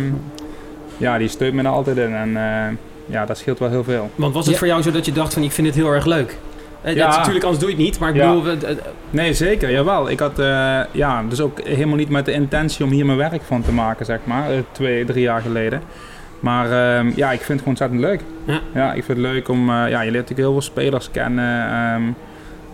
ja, 0.98 1.17
die 1.17 1.27
steunt 1.27 1.53
me 1.53 1.62
er 1.63 1.67
altijd 1.67 1.98
in 1.98 2.15
en 2.15 2.38
eh, 2.38 2.75
ja, 3.05 3.25
dat 3.25 3.38
scheelt 3.38 3.60
wel 3.60 3.70
heel 3.70 3.84
veel. 3.84 4.10
Want 4.15 4.34
was 4.34 4.43
het 4.43 4.53
Ja. 4.53 4.60
voor 4.60 4.67
jou 4.67 4.82
zo 4.82 4.91
dat 4.91 5.05
je 5.05 5.12
dacht 5.12 5.34
van 5.34 5.43
ik 5.43 5.51
vind 5.51 5.67
het 5.67 5.75
heel 5.75 5.91
erg 5.93 6.05
leuk? 6.05 6.38
Eh, 6.82 6.96
Ja. 6.96 7.00
dat 7.03 7.10
is 7.12 7.17
natuurlijk, 7.17 7.46
anders 7.46 7.63
doe 7.63 7.72
je 7.72 7.75
het 7.75 7.86
niet. 7.86 8.00
Maar 8.00 8.10
ik 8.10 8.15
Ja. 8.15 8.34
bedoel, 8.34 8.55
Nee, 9.10 9.34
zeker, 9.34 9.72
jawel. 9.72 10.10
Ik 10.10 10.20
had 10.20 10.39
eh, 10.39 10.79
ja, 10.91 11.24
dus 11.29 11.41
ook 11.41 11.62
helemaal 11.63 11.96
niet 11.98 12.10
met 12.10 12.25
de 12.25 12.32
intentie 12.32 12.86
om 12.86 12.91
hier 12.91 13.05
mijn 13.05 13.17
werk 13.17 13.41
van 13.43 13.62
te 13.62 13.72
maken, 13.72 14.05
zeg 14.05 14.20
maar, 14.24 14.46
twee, 14.72 15.05
drie 15.05 15.24
jaar 15.24 15.41
geleden. 15.41 15.82
Maar 16.44 16.66
ehm, 16.98 17.12
ja, 17.16 17.32
ik 17.32 17.42
vind 17.42 17.48
het 17.48 17.58
gewoon 17.60 17.68
ontzettend 17.68 18.00
leuk. 18.02 18.22
Ja. 18.74 18.94
ik 18.94 19.04
vind 19.04 19.18
het 19.18 19.28
leuk 19.28 19.48
om, 19.50 19.70
eh, 19.70 19.76
ja, 19.76 20.02
je 20.02 20.12
leert 20.12 20.30
natuurlijk 20.30 20.40
heel 20.40 20.52
veel 20.52 20.62
spelers 20.62 21.12
kennen. 21.12 21.66
ehm, 21.68 22.02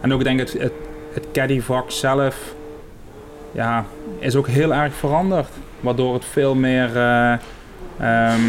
en 0.02 0.14
ook 0.14 0.24
denk 0.24 0.40
ik 0.40 0.48
het, 0.48 0.62
het, 0.62 0.72
het 1.14 1.28
caddyvak 1.34 1.92
zelf, 1.92 2.54
ja, 3.52 3.86
is 4.20 4.36
ook 4.36 4.48
heel 4.48 4.74
erg 4.74 4.94
veranderd. 4.94 5.48
Waardoor 5.80 6.14
het 6.14 6.26
veel 6.26 6.56
meer, 6.56 6.98
eh, 6.98 7.32
ehm, 8.00 8.42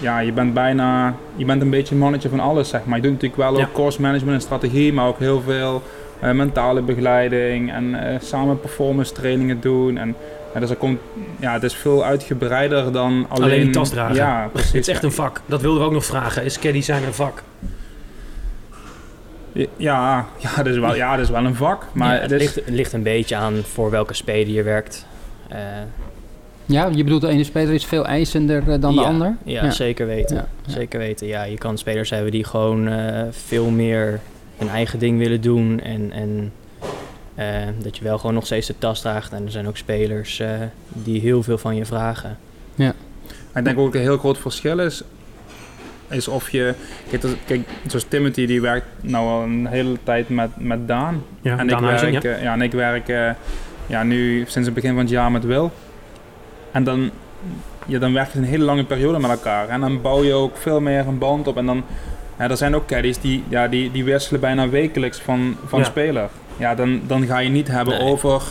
ja, 0.00 0.18
je 0.18 0.32
bent 0.32 0.54
bijna, 0.54 1.14
je 1.36 1.44
bent 1.44 1.62
een 1.62 1.70
beetje 1.70 1.94
een 1.94 2.00
mannetje 2.00 2.28
van 2.28 2.40
alles, 2.40 2.68
zeg 2.68 2.84
maar. 2.84 2.96
Je 2.96 3.02
doet 3.02 3.12
natuurlijk 3.12 3.40
wel 3.40 3.58
Ja. 3.58 3.64
ook 3.64 3.72
course 3.72 4.00
management 4.00 4.34
en 4.36 4.42
strategie, 4.42 4.92
maar 4.92 5.06
ook 5.06 5.18
heel 5.18 5.40
veel 5.40 5.82
eh, 6.20 6.30
mentale 6.30 6.82
begeleiding 6.82 7.72
en 7.72 7.96
samen 8.22 8.60
performance 8.60 9.12
trainingen 9.12 9.60
doen. 9.60 9.98
En, 9.98 10.14
ja, 10.56 10.62
dus 10.62 10.70
er 10.70 10.76
komt, 10.76 10.98
ja, 11.40 11.52
het 11.52 11.62
is 11.62 11.74
veel 11.74 12.04
uitgebreider 12.04 12.92
dan 12.92 13.26
alleen... 13.28 13.44
Alleen 13.50 13.72
tas 13.72 13.90
dragen. 13.90 14.14
Ja, 14.14 14.48
precies. 14.52 14.72
het 14.72 14.80
is 14.80 14.88
echt 14.88 15.02
een 15.02 15.12
vak. 15.12 15.40
Dat 15.46 15.60
wilden 15.60 15.80
we 15.80 15.86
ook 15.86 15.92
nog 15.92 16.04
vragen. 16.04 16.44
Is 16.44 16.58
caddy 16.58 16.80
zijn 16.80 17.04
een 17.04 17.14
vak? 17.14 17.42
Ja, 19.76 20.26
ja, 20.38 20.56
dat 20.56 20.66
is 20.66 20.78
wel, 20.78 20.94
ja, 20.94 21.16
dat 21.16 21.24
is 21.24 21.30
wel 21.30 21.44
een 21.44 21.54
vak. 21.54 21.86
Maar 21.92 22.14
Ja, 22.14 22.20
het, 22.20 22.30
het 22.30 22.40
is, 22.40 22.46
ligt, 22.54 22.66
het 22.66 22.74
ligt 22.74 22.92
een 22.92 23.02
beetje 23.02 23.36
aan 23.36 23.54
voor 23.54 23.90
welke 23.90 24.14
speler 24.14 24.54
je 24.54 24.62
werkt. 24.62 25.06
Eh, 25.48 25.58
Ja, 26.66 26.88
je 26.94 27.04
bedoelt 27.04 27.20
de 27.20 27.28
ene 27.28 27.44
speler 27.44 27.74
is 27.74 27.84
veel 27.84 28.06
eisender 28.06 28.62
eh, 28.72 28.80
dan 28.80 28.94
de 28.94 29.00
ander? 29.00 29.36
ja, 29.44 29.64
Ja. 29.64 29.70
zeker 29.70 30.06
weten. 30.06 30.36
Ja, 30.36 30.46
ja. 30.66 30.72
Zeker 30.72 30.98
weten. 30.98 31.26
Ja, 31.26 31.42
je 31.44 31.58
kan 31.58 31.78
spelers 31.78 32.10
hebben 32.10 32.30
die 32.32 32.44
gewoon 32.44 32.88
eh, 32.88 33.22
veel 33.30 33.70
meer 33.70 34.20
hun 34.56 34.68
eigen 34.68 34.98
ding 34.98 35.18
willen 35.18 35.40
doen. 35.40 35.80
En, 35.80 36.12
en 36.12 36.52
eh, 37.36 37.46
dat 37.78 37.96
je 37.96 38.04
wel 38.04 38.18
gewoon 38.18 38.34
nog 38.34 38.46
steeds 38.46 38.66
de 38.66 38.78
tas 38.78 39.00
draagt. 39.00 39.32
En 39.32 39.44
er 39.44 39.50
zijn 39.50 39.68
ook 39.68 39.76
spelers 39.76 40.40
eh, 40.40 40.50
die 40.88 41.20
heel 41.20 41.42
veel 41.42 41.58
van 41.58 41.76
je 41.76 41.84
vragen. 41.84 42.38
ik 43.54 43.64
denk 43.64 43.78
ook 43.78 43.94
een 43.94 44.00
heel 44.00 44.18
groot 44.18 44.38
verschil 44.38 44.78
is, 44.78 45.02
is 46.08 46.28
of 46.28 46.50
je... 46.50 46.74
Kijk, 47.46 47.68
zoals 47.86 48.04
Timothy, 48.08 48.46
die 48.46 48.60
werkt 48.60 48.86
nou 49.00 49.28
al 49.28 49.42
een 49.42 49.66
hele 49.66 49.96
tijd 50.02 50.28
met, 50.28 50.50
met 50.56 50.88
Daan. 50.88 51.24
Ja, 51.40 51.58
en, 51.58 51.68
ik 51.68 51.78
werk, 51.78 52.24
eh, 52.24 52.42
ja, 52.42 52.52
en 52.52 52.62
ik 52.62 52.72
werk 52.72 53.08
ja, 53.86 54.02
nu 54.02 54.44
sinds 54.46 54.66
het 54.66 54.74
begin 54.74 54.90
van 54.90 54.98
het 54.98 55.10
jaar 55.10 55.30
met 55.30 55.44
Wil. 55.44 55.72
En 56.72 56.84
dan, 56.84 57.10
ja, 57.86 57.98
dan 57.98 58.12
werk 58.12 58.32
je 58.32 58.38
een 58.38 58.44
hele 58.44 58.64
lange 58.64 58.84
periode 58.84 59.18
met 59.18 59.30
elkaar. 59.30 59.68
En 59.68 59.80
dan 59.80 60.00
bouw 60.00 60.22
je 60.22 60.32
ook 60.32 60.56
veel 60.56 60.80
meer 60.80 61.06
een 61.06 61.18
band 61.18 61.46
op. 61.46 61.56
En 61.56 61.66
dan, 61.66 61.84
ja, 62.38 62.50
er 62.50 62.56
zijn 62.56 62.74
ook 62.74 62.86
caddies 62.86 63.18
die, 63.18 63.44
ja, 63.48 63.68
die, 63.68 63.90
die 63.90 64.04
wisselen 64.04 64.40
bijna 64.40 64.68
wekelijks 64.68 65.18
van, 65.20 65.56
van 65.66 65.78
Ja. 65.78 65.84
speler. 65.84 66.28
Ja, 66.56 66.74
dan, 66.74 67.00
dan 67.06 67.26
ga 67.26 67.38
je 67.38 67.48
niet 67.48 67.68
hebben 67.68 67.98
Nee. 67.98 68.08
over, 68.12 68.42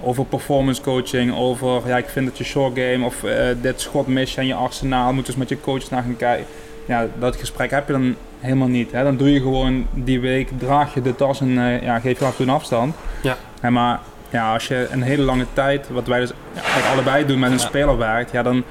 over 0.00 0.24
performance 0.24 0.82
coaching, 0.82 1.34
over 1.36 1.80
ja, 1.86 1.96
ik 1.96 2.08
vind 2.08 2.26
dat 2.26 2.38
je 2.38 2.44
short 2.44 2.78
game 2.78 3.04
of 3.04 3.24
eh, 3.24 3.46
dit 3.60 3.80
schot 3.80 4.06
mis 4.06 4.34
je 4.34 4.40
en 4.40 4.46
je 4.46 4.54
arsenaal, 4.54 5.12
moet 5.12 5.26
dus 5.26 5.36
met 5.36 5.48
je 5.48 5.60
coach 5.60 5.90
naar 5.90 6.02
gaan 6.02 6.16
kijken. 6.16 6.46
Ja, 6.86 7.06
dat 7.18 7.36
gesprek 7.36 7.70
heb 7.70 7.86
je 7.86 7.92
dan 7.92 8.14
helemaal 8.40 8.68
niet. 8.68 8.92
Hè? 8.92 9.02
Dan 9.02 9.16
doe 9.16 9.32
je 9.32 9.40
gewoon 9.40 9.86
die 9.94 10.20
week, 10.20 10.48
draag 10.58 10.94
je 10.94 11.02
de 11.02 11.16
tas 11.16 11.40
en 11.40 11.58
eh, 11.58 11.82
ja, 11.82 11.98
geef 12.00 12.18
je 12.18 12.24
af 12.24 12.30
en 12.30 12.36
toe 12.36 12.46
een 12.46 12.52
afstand. 12.52 12.94
Ja. 13.22 13.36
Maar 13.70 14.00
ja, 14.30 14.52
als 14.52 14.68
je 14.68 14.88
een 14.90 15.02
hele 15.02 15.22
lange 15.22 15.46
tijd, 15.52 15.88
wat 15.88 16.06
wij 16.06 16.20
dus 16.20 16.32
eigenlijk 16.54 16.86
allebei 16.92 17.26
doen 17.26 17.38
met 17.38 17.50
een 17.50 17.58
Ja. 17.58 17.62
speler 17.64 17.98
werkt, 17.98 18.30
ja, 18.30 18.42
dan, 18.42 18.62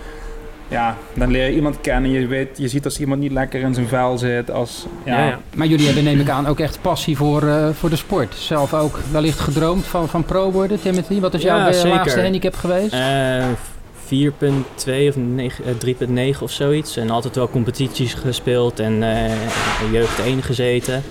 ja, 0.67 0.97
dan 1.13 1.31
leer 1.31 1.45
je 1.45 1.55
iemand 1.55 1.81
kennen. 1.81 2.11
Je, 2.11 2.27
weet, 2.27 2.49
je 2.57 2.67
ziet 2.67 2.85
als 2.85 2.99
iemand 2.99 3.19
niet 3.21 3.31
lekker 3.31 3.59
in 3.61 3.73
zijn 3.73 3.87
vel 3.87 4.17
zit. 4.17 4.51
Als, 4.51 4.85
ja, 5.05 5.17
Ja, 5.19 5.25
ja. 5.25 5.39
Maar 5.55 5.67
jullie 5.67 5.85
hebben, 5.85 6.03
neem 6.03 6.19
ik 6.19 6.29
aan, 6.29 6.47
ook 6.47 6.59
echt 6.59 6.77
passie 6.81 7.17
voor, 7.17 7.47
eh, 7.47 7.69
voor 7.73 7.89
de 7.89 7.95
sport. 7.95 8.33
Zelf 8.35 8.73
ook 8.73 8.99
wellicht 9.11 9.39
gedroomd 9.39 9.85
van, 9.85 10.07
van 10.09 10.23
pro 10.23 10.51
worden, 10.51 10.81
Timothy. 10.81 11.19
Wat 11.19 11.33
is 11.33 11.41
Ja, 11.41 11.57
jouw 11.57 11.67
eh, 11.67 11.73
zeker. 11.73 11.89
laagste 11.89 12.21
handicap 12.21 12.55
geweest? 12.55 12.93
Eh, 12.93 13.45
4.2 14.05 15.07
of 15.09 15.15
negen- 15.15 15.65
eh, 15.65 15.71
3.9 15.77 16.43
of 16.43 16.51
zoiets. 16.51 16.97
En 16.97 17.09
altijd 17.09 17.35
wel 17.35 17.49
competities 17.49 18.13
gespeeld 18.13 18.79
en 18.79 19.03
eh, 19.03 19.25
in 19.85 19.91
jeugd 19.91 20.19
1 20.19 20.41
gezeten. 20.43 21.03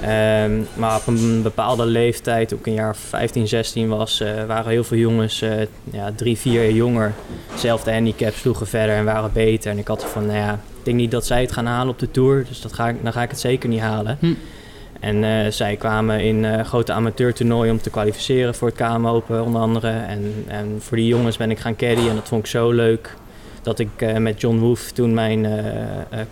Ehm, 0.00 0.62
maar 0.74 0.96
op 0.96 1.06
een 1.06 1.42
bepaalde 1.42 1.86
leeftijd, 1.86 2.48
toen 2.48 2.58
ik 2.58 2.66
een 2.66 2.72
jaar 2.72 2.96
15, 2.96 3.48
16 3.48 3.88
was, 3.88 4.20
eh, 4.20 4.44
waren 4.44 4.70
heel 4.70 4.84
veel 4.84 4.98
jongens, 4.98 5.42
eh, 5.42 5.50
ja, 5.90 6.12
drie, 6.16 6.38
vier 6.38 6.62
jaar 6.62 6.72
jonger. 6.72 7.12
Zelfde 7.54 7.92
handicap, 7.92 8.34
sloegen 8.34 8.66
verder 8.66 8.94
en 8.94 9.04
waren 9.04 9.30
beter. 9.32 9.70
En 9.70 9.78
ik 9.78 9.88
had 9.88 10.04
van, 10.04 10.26
nou 10.26 10.38
ja, 10.38 10.52
ik 10.52 10.84
denk 10.84 10.96
niet 10.96 11.10
dat 11.10 11.26
zij 11.26 11.40
het 11.40 11.52
gaan 11.52 11.66
halen 11.66 11.92
op 11.92 11.98
de 11.98 12.10
Tour. 12.10 12.44
Dus 12.48 12.60
dat 12.60 12.72
ga 12.72 12.88
ik, 12.88 13.02
dan 13.02 13.12
ga 13.12 13.22
ik 13.22 13.30
het 13.30 13.40
zeker 13.40 13.68
niet 13.68 13.80
halen. 13.80 14.16
Hm. 14.20 14.32
En 15.00 15.24
eh, 15.24 15.50
zij 15.50 15.76
kwamen 15.76 16.20
in 16.20 16.64
grote 16.64 16.92
amateurtoernooien 16.92 17.72
om 17.72 17.80
te 17.80 17.90
kwalificeren 17.90 18.54
voor 18.54 18.68
het 18.68 18.76
KM 18.76 19.06
Open 19.06 19.44
onder 19.44 19.60
andere. 19.60 19.90
En, 19.90 20.44
en 20.46 20.76
voor 20.78 20.96
die 20.96 21.06
jongens 21.06 21.36
ben 21.36 21.50
ik 21.50 21.58
gaan 21.58 21.76
caddyen 21.76 22.08
en 22.08 22.14
dat 22.14 22.28
vond 22.28 22.44
ik 22.44 22.50
zo 22.50 22.70
leuk. 22.70 23.14
Dat 23.62 23.78
ik 23.78 24.18
met 24.18 24.40
John 24.40 24.58
Woef, 24.58 24.90
toen 24.90 25.14
mijn 25.14 25.46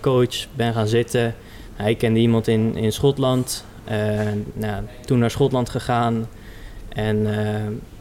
coach, 0.00 0.46
ben 0.54 0.72
gaan 0.72 0.86
zitten. 0.88 1.34
Hij 1.76 1.94
kende 1.94 2.20
iemand 2.20 2.48
in, 2.48 2.76
in 2.76 2.92
Schotland. 2.92 3.64
Eh, 3.84 3.96
nou, 4.52 4.82
toen 5.04 5.18
naar 5.18 5.30
Schotland 5.30 5.68
gegaan. 5.70 6.26
En 6.88 7.38
eh, 7.38 7.54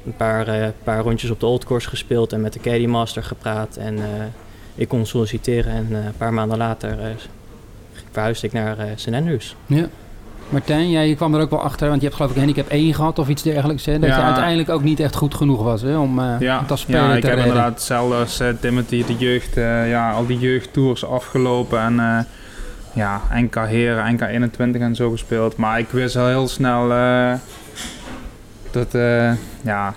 een 0.05 0.15
paar, 0.17 0.47
eh, 0.47 0.67
paar 0.83 1.01
rondjes 1.01 1.29
op 1.29 1.39
de 1.39 1.45
Old 1.45 1.65
Course 1.65 1.89
gespeeld 1.89 2.33
en 2.33 2.41
met 2.41 2.53
de 2.53 2.59
Caddy 2.59 2.85
Master 2.85 3.23
gepraat. 3.23 3.75
En 3.77 3.95
eh, 3.97 4.03
ik 4.75 4.87
kon 4.87 5.05
solliciteren 5.05 5.71
en 5.73 5.87
eh, 5.91 6.05
een 6.05 6.17
paar 6.17 6.33
maanden 6.33 6.57
later 6.57 6.99
eh, 6.99 7.07
verhuisde 8.11 8.47
ik 8.47 8.53
naar 8.53 8.79
eh 8.79 8.85
St. 8.95 9.13
Andrews. 9.13 9.55
Ja. 9.65 9.85
Martijn, 10.49 10.89
jij 10.89 11.07
je 11.07 11.15
kwam 11.15 11.35
er 11.35 11.41
ook 11.41 11.49
wel 11.49 11.61
achter, 11.61 11.87
want 11.87 12.01
je 12.01 12.05
hebt 12.07 12.17
geloof 12.17 12.31
ik 12.31 12.37
een 12.37 12.43
handicap 12.45 12.71
1 12.71 12.93
gehad 12.93 13.19
of 13.19 13.27
iets 13.29 13.41
dergelijks. 13.43 13.85
Hè? 13.85 13.99
Dat 13.99 14.09
Ja. 14.09 14.17
je 14.17 14.23
uiteindelijk 14.23 14.69
ook 14.69 14.83
niet 14.83 14.99
echt 14.99 15.15
goed 15.15 15.35
genoeg 15.35 15.63
was 15.63 15.81
hè? 15.81 15.97
om, 15.97 16.19
eh 16.19 16.35
Ja, 16.39 16.59
om 16.59 16.65
als 16.69 16.81
speler 16.81 17.01
ja 17.01 17.13
ik 17.13 17.21
te 17.21 17.27
heb 17.27 17.35
redden. 17.35 17.45
inderdaad 17.53 17.73
hetzelfde 17.73 18.15
als 18.15 18.39
eh, 18.39 18.49
Timothy, 18.59 19.03
de 19.05 19.15
jeugd, 19.17 19.57
eh, 19.57 19.89
ja, 19.89 20.11
al 20.11 20.25
die 20.25 20.39
jeugdtours 20.39 21.05
afgelopen 21.05 21.79
en 21.81 21.99
eh, 21.99 22.19
ja, 22.95 23.21
NK 23.33 23.55
Heren, 23.55 24.13
NK 24.13 24.21
21 24.21 24.81
en 24.81 24.95
zo 24.95 25.09
gespeeld. 25.11 25.57
Maar 25.57 25.79
ik 25.79 25.87
wist 25.89 26.15
al 26.15 26.27
heel 26.27 26.47
snel 26.47 26.91
eh, 26.91 27.33
dat, 28.71 28.93
eh, 28.93 29.31
ja, 29.61 29.93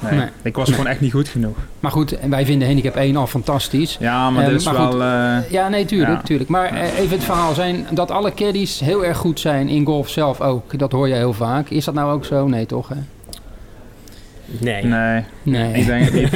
nee, 0.00 0.12
Nee. 0.18 0.28
ik 0.42 0.54
was 0.56 0.66
Nee. 0.68 0.76
gewoon 0.76 0.90
echt 0.90 1.00
niet 1.00 1.12
goed 1.12 1.28
genoeg. 1.28 1.56
Maar 1.80 1.90
goed, 1.90 2.18
en 2.18 2.30
wij 2.30 2.44
vinden 2.46 2.66
handicap 2.68 2.96
1 2.96 3.16
al 3.16 3.26
fantastisch. 3.26 3.96
Ja, 4.00 4.30
maar 4.30 4.42
Eh, 4.42 4.48
dit 4.48 4.58
is 4.60 4.64
maar 4.64 4.74
wel, 4.74 5.02
eh, 5.02 5.50
Ja, 5.50 5.68
nee, 5.68 5.84
tuurlijk. 5.84 6.10
Ja. 6.12 6.22
tuurlijk. 6.22 6.50
Maar 6.50 6.72
even 6.74 7.16
het 7.16 7.24
verhaal 7.24 7.54
zijn 7.54 7.86
dat 7.90 8.10
alle 8.10 8.34
caddies 8.34 8.80
heel 8.80 9.04
erg 9.04 9.16
goed 9.16 9.40
zijn 9.40 9.68
in 9.68 9.84
golf 9.86 10.08
zelf 10.08 10.40
ook. 10.40 10.78
Dat 10.78 10.92
hoor 10.92 11.08
je 11.08 11.14
heel 11.14 11.32
vaak. 11.32 11.68
Is 11.68 11.84
dat 11.84 11.94
nou 11.94 12.12
ook 12.12 12.24
zo? 12.24 12.48
Nee, 12.48 12.66
toch? 12.66 12.88
Hè? 12.88 12.96
Nee. 14.46 14.84
nee. 14.84 15.24
Nee. 15.42 15.72
Ik 15.72 15.86
denk, 15.86 16.08
ik, 16.08 16.32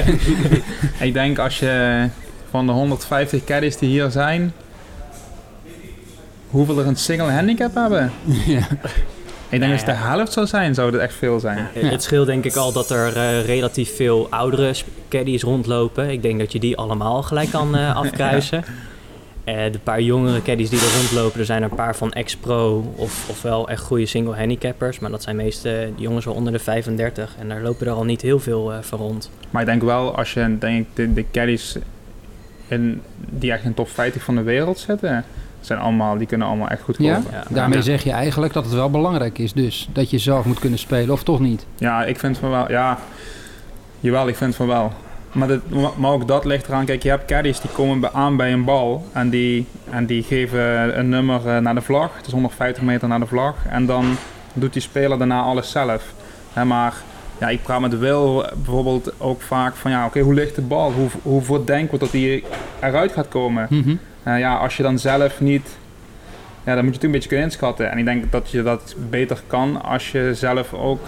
ik 1.09 1.13
denk 1.13 1.39
als 1.39 1.59
je 1.59 2.07
van 2.51 2.67
de 2.67 2.73
150 2.73 3.45
caddies 3.45 3.77
die 3.77 3.89
hier 3.89 4.11
zijn, 4.11 4.53
hoeveel 6.51 6.79
er 6.79 6.87
een 6.87 6.97
single 6.97 7.31
handicap 7.31 7.75
hebben? 7.75 8.13
ja. 8.47 8.67
Ik 9.51 9.61
denk 9.61 9.73
als 9.73 9.81
het 9.81 9.91
de 9.91 9.97
helft 9.97 10.33
zou 10.33 10.47
zijn, 10.47 10.75
zou 10.75 10.93
het 10.93 11.01
echt 11.01 11.15
veel 11.15 11.41
zijn. 11.41 11.67
Ja, 11.75 11.89
Het 11.89 12.03
scheelt 12.03 12.27
denk 12.27 12.45
ik 12.45 12.57
al 12.57 12.73
dat 12.73 12.91
er 12.91 13.17
eh, 13.17 13.45
relatief 13.45 13.97
veel 13.97 14.27
oudere 14.31 14.75
caddies 15.09 15.43
rondlopen. 15.43 16.11
Ik 16.11 16.23
denk 16.23 16.39
dat 16.39 16.53
je 16.53 16.59
die 16.59 16.77
allemaal 16.77 17.23
gelijk 17.23 17.51
kan 17.51 17.77
eh, 17.77 17.97
afkruisen. 18.03 18.65
Eh, 19.49 19.73
de 19.73 19.79
paar 19.79 20.01
jongere 20.01 20.43
caddies 20.43 20.71
die 20.71 20.79
er 20.79 20.95
rondlopen, 20.97 21.41
er 21.41 21.47
zijn 21.47 21.63
er 21.63 21.71
een 21.71 21.77
paar 21.77 21.97
van 21.97 22.13
ex-pro 22.13 22.93
of, 22.97 23.29
of 23.31 23.43
wel 23.43 23.69
echt 23.69 23.83
goede 23.83 24.07
single 24.07 24.37
handicappers. 24.37 24.99
Maar 24.99 25.11
dat 25.11 25.23
zijn 25.23 25.37
meestal 25.37 25.73
die 25.73 26.05
jongens 26.05 26.25
wel 26.25 26.35
onder 26.35 26.53
de 26.53 26.59
35 26.59 27.35
en 27.39 27.49
daar 27.49 27.63
lopen 27.63 27.87
er 27.87 27.93
al 27.93 28.05
niet 28.05 28.23
heel 28.23 28.41
veel 28.41 28.73
eh, 28.73 28.79
van 28.81 28.99
rond. 28.99 29.31
Maar 29.51 29.63
ik 29.63 29.69
denk 29.69 29.83
wel, 29.83 30.17
als 30.17 30.33
je 30.33 30.57
denk 30.59 30.87
ik, 30.87 30.87
de, 30.95 31.13
de 31.13 31.25
caddies 31.33 31.77
in, 32.67 33.03
die 33.15 33.53
echt 33.53 33.63
in 33.63 33.69
de 33.69 33.75
top 33.75 33.89
50 33.89 34.23
van 34.23 34.35
de 34.35 34.43
wereld 34.43 34.79
zitten, 34.79 35.25
zijn 35.61 35.79
allemaal, 35.79 36.19
die 36.19 36.27
kunnen 36.27 36.47
allemaal 36.47 36.69
echt 36.69 36.83
goed 36.83 36.97
Ja? 36.99 37.15
golven. 37.15 37.31
Ja. 37.33 37.43
Daarmee 37.49 37.79
Ja. 37.79 37.85
zeg 37.85 38.05
je 38.05 38.11
eigenlijk 38.13 38.53
dat 38.53 38.65
het 38.65 38.75
wel 38.75 38.91
belangrijk 38.91 39.39
is 39.39 39.53
dus. 39.53 39.89
Dat 39.93 40.11
je 40.11 40.19
zelf 40.19 40.45
moet 40.45 40.59
kunnen 40.59 40.79
spelen, 40.79 41.11
of 41.11 41.23
toch 41.23 41.41
niet? 41.41 41.67
Ja, 41.77 42.05
ik 42.05 42.19
vind 42.19 42.39
van 42.39 42.51
wel. 42.51 42.71
Ja, 42.71 42.99
jawel, 44.01 44.29
ik 44.29 44.37
vind 44.37 44.55
van 44.57 44.67
wel. 44.67 44.93
Maar, 45.33 45.49
dit, 45.49 45.61
maar 45.97 46.11
ook 46.13 46.29
dat 46.29 46.45
ligt 46.45 46.69
eraan. 46.69 46.85
Kijk, 46.85 47.03
je 47.03 47.09
hebt 47.09 47.25
caddies 47.25 47.61
die 47.61 47.71
komen 47.71 48.01
bij- 48.01 48.11
aan 48.13 48.37
bij 48.37 48.53
een 48.53 48.65
bal 48.65 49.07
en 49.13 49.31
die, 49.31 49.67
en 49.91 50.07
die 50.07 50.23
geven 50.23 50.99
een 50.99 51.09
nummer 51.09 51.47
eh, 51.49 51.59
naar 51.59 51.75
de 51.75 51.81
vlag. 51.81 52.17
Het 52.17 52.27
is 52.27 52.33
150 52.33 52.83
meter 52.83 53.09
naar 53.09 53.21
de 53.21 53.27
vlag. 53.27 53.55
En 53.69 53.87
dan 53.87 54.17
doet 54.53 54.73
die 54.73 54.83
speler 54.83 55.19
daarna 55.19 55.41
alles 55.43 55.71
zelf. 55.71 56.13
Maar 56.67 56.95
ja, 57.41 57.49
ik 57.49 57.63
praat 57.63 57.81
met 57.81 57.99
Wil 57.99 58.45
bijvoorbeeld 58.57 59.13
ook 59.21 59.41
vaak 59.43 59.77
van 59.77 59.91
ja, 59.91 60.07
oké, 60.07 60.21
hoe 60.21 60.35
ligt 60.35 60.55
de 60.55 60.61
bal? 60.63 60.93
Hoe, 60.93 61.41
hoe 61.47 61.65
denken 61.65 61.93
we 61.93 61.99
dat 61.99 62.11
die 62.11 62.45
eruit 62.81 63.13
gaat 63.13 63.29
komen? 63.29 63.67
Mhm. 63.71 63.95
Eh, 64.23 64.39
ja, 64.39 64.57
als 64.57 64.77
je 64.77 64.83
dan 64.83 64.99
zelf 64.99 65.41
niet. 65.41 65.77
Ja, 66.65 66.75
dan 66.75 66.85
moet 66.85 66.93
je 66.93 66.99
het 66.99 67.05
een 67.05 67.11
beetje 67.11 67.29
kunnen 67.29 67.47
inschatten. 67.47 67.91
En 67.91 67.99
ik 67.99 68.05
denk 68.05 68.33
dat 68.33 68.51
je 68.51 68.63
dat 68.63 68.95
beter 69.11 69.43
kan 69.47 69.83
als 69.83 70.13
je 70.13 70.31
zelf 70.35 70.75
ook. 70.75 71.01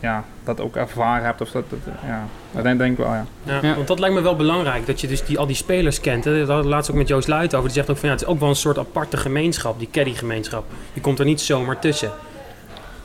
Ja, 0.00 0.24
dat 0.44 0.60
ook 0.60 0.76
ervaren 0.76 1.24
hebt. 1.24 1.40
Of 1.40 1.50
dat, 1.50 1.64
dat, 1.70 1.78
ja, 2.06 2.26
dat 2.52 2.62
denk, 2.62 2.78
denk 2.78 2.92
ik 2.92 3.04
wel, 3.04 3.14
ja. 3.14 3.26
Ja, 3.42 3.58
Ja. 3.62 3.74
Want 3.74 3.88
dat 3.88 3.98
lijkt 3.98 4.14
me 4.14 4.20
wel 4.20 4.36
belangrijk, 4.36 4.86
dat 4.86 5.00
je 5.00 5.06
dus 5.06 5.24
die, 5.24 5.38
al 5.38 5.46
die 5.46 5.56
spelers 5.56 6.00
kent. 6.00 6.24
Hè. 6.24 6.38
Dat 6.38 6.48
had 6.48 6.64
ik 6.64 6.70
laatst 6.70 6.90
ook 6.90 6.96
met 6.96 7.08
Joost 7.08 7.28
Luit 7.28 7.54
over. 7.54 7.66
Die 7.66 7.76
zegt 7.76 7.90
ook 7.90 7.96
van 7.96 8.08
ja, 8.08 8.14
het 8.14 8.24
is 8.24 8.28
ook 8.28 8.40
wel 8.40 8.48
een 8.48 8.56
soort 8.56 8.78
aparte 8.78 9.16
gemeenschap, 9.16 9.78
die 9.78 9.88
caddy-gemeenschap. 9.92 10.64
Je 10.92 11.00
komt 11.00 11.18
er 11.18 11.24
niet 11.24 11.40
zomaar 11.40 11.78
tussen. 11.78 12.10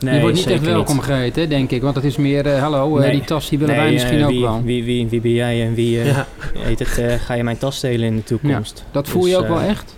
Nee, 0.03 0.15
je 0.15 0.21
wordt 0.21 0.35
niet 0.35 0.47
echt 0.49 0.63
welkom 0.65 0.99
geheten, 0.99 1.49
denk 1.49 1.71
ik. 1.71 1.81
Want 1.81 1.95
het 1.95 2.03
is 2.03 2.17
meer, 2.17 2.45
eh, 2.45 2.61
hallo, 2.61 2.97
eh, 2.97 3.11
die 3.11 3.21
tas 3.23 3.49
die 3.49 3.59
willen 3.59 3.75
Nee, 3.75 3.83
wij 3.83 3.93
misschien 3.93 4.17
eh, 4.19 4.23
ook 4.25 4.31
wie, 4.31 4.41
wel. 4.41 4.61
Wie, 4.63 4.83
wie, 4.83 5.07
wie 5.07 5.21
ben 5.21 5.31
jij 5.31 5.65
en 5.65 5.73
wie 5.73 5.89
Ja. 6.03 6.27
heet 6.57 6.79
het, 6.79 6.97
eh, 6.97 7.13
ga 7.13 7.33
je 7.33 7.43
mijn 7.43 7.57
tas 7.57 7.75
stelen 7.75 8.07
in 8.07 8.15
de 8.15 8.23
toekomst? 8.23 8.83
Dat 8.91 9.07
voel 9.09 9.25
je 9.25 9.31
Dus, 9.31 9.41
ook 9.41 9.47
wel 9.47 9.61
echt? 9.61 9.95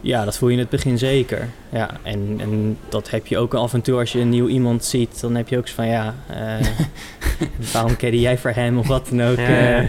Ja, 0.00 0.24
dat 0.24 0.36
voel 0.36 0.48
je 0.48 0.54
in 0.54 0.60
het 0.60 0.70
begin 0.70 0.98
zeker. 0.98 1.48
Ja, 1.72 1.90
en, 2.02 2.36
en 2.40 2.76
dat 2.88 3.10
heb 3.10 3.26
je 3.26 3.38
ook 3.38 3.54
af 3.54 3.72
en 3.74 3.80
toe 3.82 3.98
als 3.98 4.12
je 4.12 4.20
een 4.20 4.28
nieuw 4.28 4.46
iemand 4.48 4.84
ziet. 4.84 5.20
Dan 5.20 5.34
heb 5.34 5.48
je 5.48 5.58
ook 5.58 5.68
zo 5.68 5.74
van 5.74 5.86
ja, 5.86 6.14
eh, 6.26 6.66
waarom 7.72 7.96
caddy 7.96 8.16
jij 8.16 8.38
voor 8.38 8.50
hem 8.50 8.78
of 8.78 8.86
wat 8.86 9.06
dan 9.10 9.22
ook. 9.22 9.36
Ja. 9.38 9.84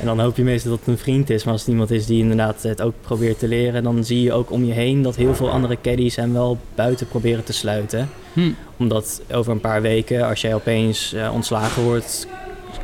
En 0.00 0.06
dan 0.06 0.20
hoop 0.20 0.36
je 0.36 0.42
meestal 0.42 0.70
dat 0.70 0.78
het 0.78 0.88
een 0.88 0.98
vriend 0.98 1.30
is. 1.30 1.44
Maar 1.44 1.52
als 1.52 1.62
het 1.62 1.70
iemand 1.70 1.90
is 1.90 2.06
die 2.06 2.18
inderdaad 2.18 2.62
het 2.62 2.82
ook 2.82 2.94
probeert 3.00 3.38
te 3.38 3.48
leren, 3.48 3.82
dan 3.82 4.04
zie 4.04 4.22
je 4.22 4.32
ook 4.32 4.50
om 4.50 4.64
je 4.64 4.72
heen 4.72 5.02
dat 5.02 5.16
heel 5.16 5.34
veel 5.34 5.50
andere 5.50 5.78
caddies 5.82 6.16
hem 6.16 6.32
wel 6.32 6.58
buiten 6.74 7.08
proberen 7.08 7.44
te 7.44 7.52
sluiten. 7.52 8.08
Hm. 8.32 8.50
Omdat 8.76 9.22
over 9.32 9.52
een 9.52 9.60
paar 9.60 9.82
weken, 9.82 10.28
als 10.28 10.40
jij 10.40 10.54
opeens 10.54 11.12
eh, 11.12 11.30
ontslagen 11.34 11.82
wordt, 11.82 12.26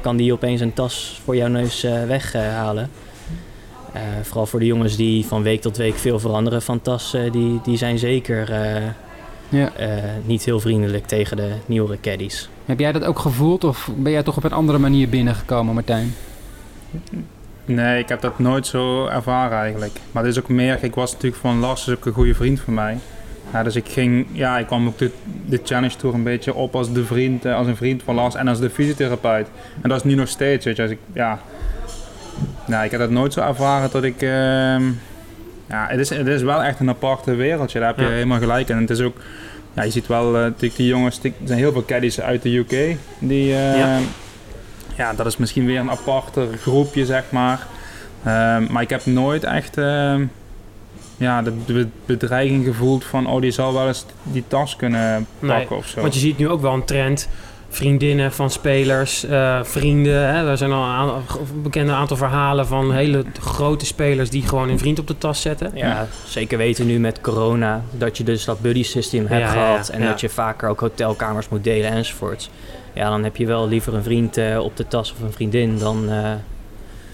kan 0.00 0.16
die 0.16 0.32
opeens 0.32 0.60
een 0.60 0.72
tas 0.72 1.20
voor 1.24 1.36
jouw 1.36 1.48
neus 1.48 1.84
eh, 1.84 2.04
weghalen. 2.04 2.90
Eh, 3.92 4.00
vooral 4.22 4.46
voor 4.46 4.60
de 4.60 4.66
jongens 4.66 4.96
die 4.96 5.26
van 5.26 5.42
week 5.42 5.60
tot 5.60 5.76
week 5.76 5.94
veel 5.94 6.18
veranderen 6.18 6.62
van 6.62 6.80
tassen, 6.80 7.32
die, 7.32 7.60
die 7.64 7.76
zijn 7.76 7.98
zeker 7.98 8.52
Ja. 9.48 9.72
niet 10.24 10.44
heel 10.44 10.60
vriendelijk 10.60 11.06
tegen 11.06 11.36
de 11.36 11.50
nieuwere 11.66 12.00
caddies. 12.00 12.48
Heb 12.64 12.78
jij 12.78 12.92
dat 12.92 13.04
ook 13.04 13.18
gevoeld 13.18 13.64
of 13.64 13.90
ben 13.96 14.12
jij 14.12 14.22
toch 14.22 14.36
op 14.36 14.44
een 14.44 14.52
andere 14.52 14.78
manier 14.78 15.08
binnengekomen, 15.08 15.74
Martijn? 15.74 16.14
Nee, 17.64 17.98
ik 17.98 18.08
heb 18.08 18.20
dat 18.20 18.38
nooit 18.38 18.66
zo 18.66 19.06
ervaren 19.06 19.58
eigenlijk. 19.58 19.92
Maar 20.12 20.22
het 20.24 20.32
is 20.32 20.42
ook 20.42 20.48
meer, 20.48 20.78
ik 20.80 20.94
was 20.94 21.12
natuurlijk 21.12 21.40
van 21.42 21.58
Lars, 21.58 21.86
is 21.88 21.94
ook 21.94 22.06
een 22.06 22.12
goede 22.12 22.34
vriend 22.34 22.60
van 22.60 22.74
mij. 22.74 22.98
Ja, 23.52 23.62
dus 23.62 23.76
ik 23.76 23.88
ging, 23.88 24.26
ja, 24.32 24.58
ik 24.58 24.66
kwam 24.66 24.86
ook 24.86 24.98
de, 24.98 25.10
de 25.46 25.60
Challenge 25.64 25.96
Tour 25.96 26.14
een 26.14 26.22
beetje 26.22 26.54
op 26.54 26.74
als 26.76 26.92
de 26.92 27.04
vriend, 27.04 27.44
eh, 27.44 27.54
als 27.56 27.66
een 27.66 27.76
vriend 27.76 28.02
van 28.02 28.14
Lars 28.14 28.34
en 28.34 28.48
als 28.48 28.60
de 28.60 28.70
fysiotherapeut. 28.70 29.46
En 29.82 29.88
dat 29.88 29.98
is 29.98 30.04
nu 30.04 30.14
nog 30.14 30.28
steeds, 30.28 30.64
weet 30.64 30.76
je. 30.76 30.82
Als 30.82 30.90
ik, 30.90 30.98
ja, 31.12 31.38
nou, 32.66 32.84
ik 32.84 32.90
heb 32.90 33.00
dat 33.00 33.10
nooit 33.10 33.32
zo 33.32 33.40
ervaren 33.40 33.90
dat 33.92 34.04
ik, 34.04 34.22
ehm, 34.22 34.82
ja, 35.68 35.86
het 35.88 36.00
is, 36.00 36.10
het 36.10 36.26
is 36.26 36.42
wel 36.42 36.62
echt 36.62 36.80
een 36.80 36.88
aparte 36.88 37.34
wereldje. 37.34 37.78
Daar 37.78 37.88
heb 37.88 37.98
je 37.98 38.04
Ja. 38.04 38.10
helemaal 38.10 38.38
gelijk 38.38 38.68
in. 38.68 38.74
En 38.74 38.80
het 38.80 38.90
is 38.90 39.00
ook, 39.00 39.16
ja, 39.74 39.82
je 39.82 39.90
ziet 39.90 40.06
wel 40.06 40.26
eh, 40.34 40.40
natuurlijk 40.42 40.76
die 40.76 40.86
jongens, 40.86 41.20
er 41.22 41.32
zijn 41.44 41.58
heel 41.58 41.72
veel 41.72 41.84
caddies 41.84 42.20
uit 42.20 42.42
de 42.42 42.56
UK 42.56 42.96
die, 43.18 43.54
eh, 43.54 43.78
Ja. 43.78 43.98
Ja. 44.96 45.12
dat 45.12 45.26
is 45.26 45.36
misschien 45.36 45.66
weer 45.66 45.78
een 45.80 45.90
aparter 45.90 46.46
groepje, 46.60 47.06
zeg 47.06 47.24
maar. 47.30 47.66
Ehm, 48.24 48.66
maar 48.72 48.82
ik 48.82 48.90
heb 48.90 49.06
nooit 49.06 49.44
echt 49.44 49.76
ehm, 49.78 50.24
ja, 51.16 51.42
de 51.42 51.50
be- 51.66 51.88
bedreiging 52.06 52.64
gevoeld 52.64 53.04
van, 53.04 53.26
oh, 53.26 53.40
die 53.40 53.50
zal 53.50 53.72
wel 53.72 53.86
eens 53.86 54.04
die 54.22 54.44
tas 54.48 54.76
kunnen 54.76 55.26
Nee, 55.38 55.58
pakken 55.58 55.76
of 55.76 55.86
zo. 55.86 56.00
Want 56.00 56.14
je 56.14 56.20
ziet 56.20 56.38
nu 56.38 56.48
ook 56.48 56.60
wel 56.60 56.72
een 56.72 56.84
trend. 56.84 57.28
Vriendinnen 57.68 58.32
van 58.32 58.50
spelers, 58.50 59.24
eh, 59.24 59.58
vrienden. 59.62 60.34
Hè? 60.34 60.50
Er 60.50 60.56
zijn 60.56 60.72
al 60.72 60.82
een 60.84 60.90
aantal- 60.90 61.40
bekende 61.62 61.92
aantal 61.92 62.16
verhalen 62.16 62.66
van 62.66 62.92
hele 62.92 63.24
grote 63.40 63.86
spelers 63.86 64.30
die 64.30 64.42
gewoon 64.48 64.68
een 64.68 64.78
vriend 64.78 64.98
op 64.98 65.06
de 65.06 65.18
tas 65.18 65.40
zetten. 65.40 65.70
Ja, 65.74 66.06
zeker 66.26 66.58
weten 66.58 66.86
nu 66.86 66.98
met 66.98 67.20
corona 67.20 67.82
dat 67.90 68.16
je 68.16 68.24
dus 68.24 68.44
dat 68.44 68.60
buddy 68.60 68.82
system 68.84 69.26
hebt 69.26 69.40
Ja, 69.40 69.46
ja, 69.46 69.52
gehad 69.52 69.86
ja. 69.86 69.94
en 69.94 70.02
Ja. 70.02 70.08
dat 70.08 70.20
je 70.20 70.28
vaker 70.28 70.68
ook 70.68 70.80
hotelkamers 70.80 71.48
moet 71.48 71.64
delen 71.64 71.90
enzovoorts. 71.90 72.50
Ja, 72.94 73.10
dan 73.10 73.24
heb 73.24 73.36
je 73.36 73.46
wel 73.46 73.68
liever 73.68 73.94
een 73.94 74.02
vriend 74.02 74.36
eh, 74.36 74.58
op 74.58 74.76
de 74.76 74.88
tas 74.88 75.12
of 75.12 75.20
een 75.20 75.32
vriendin 75.32 75.78
dan... 75.78 76.08
eh, 76.10 76.32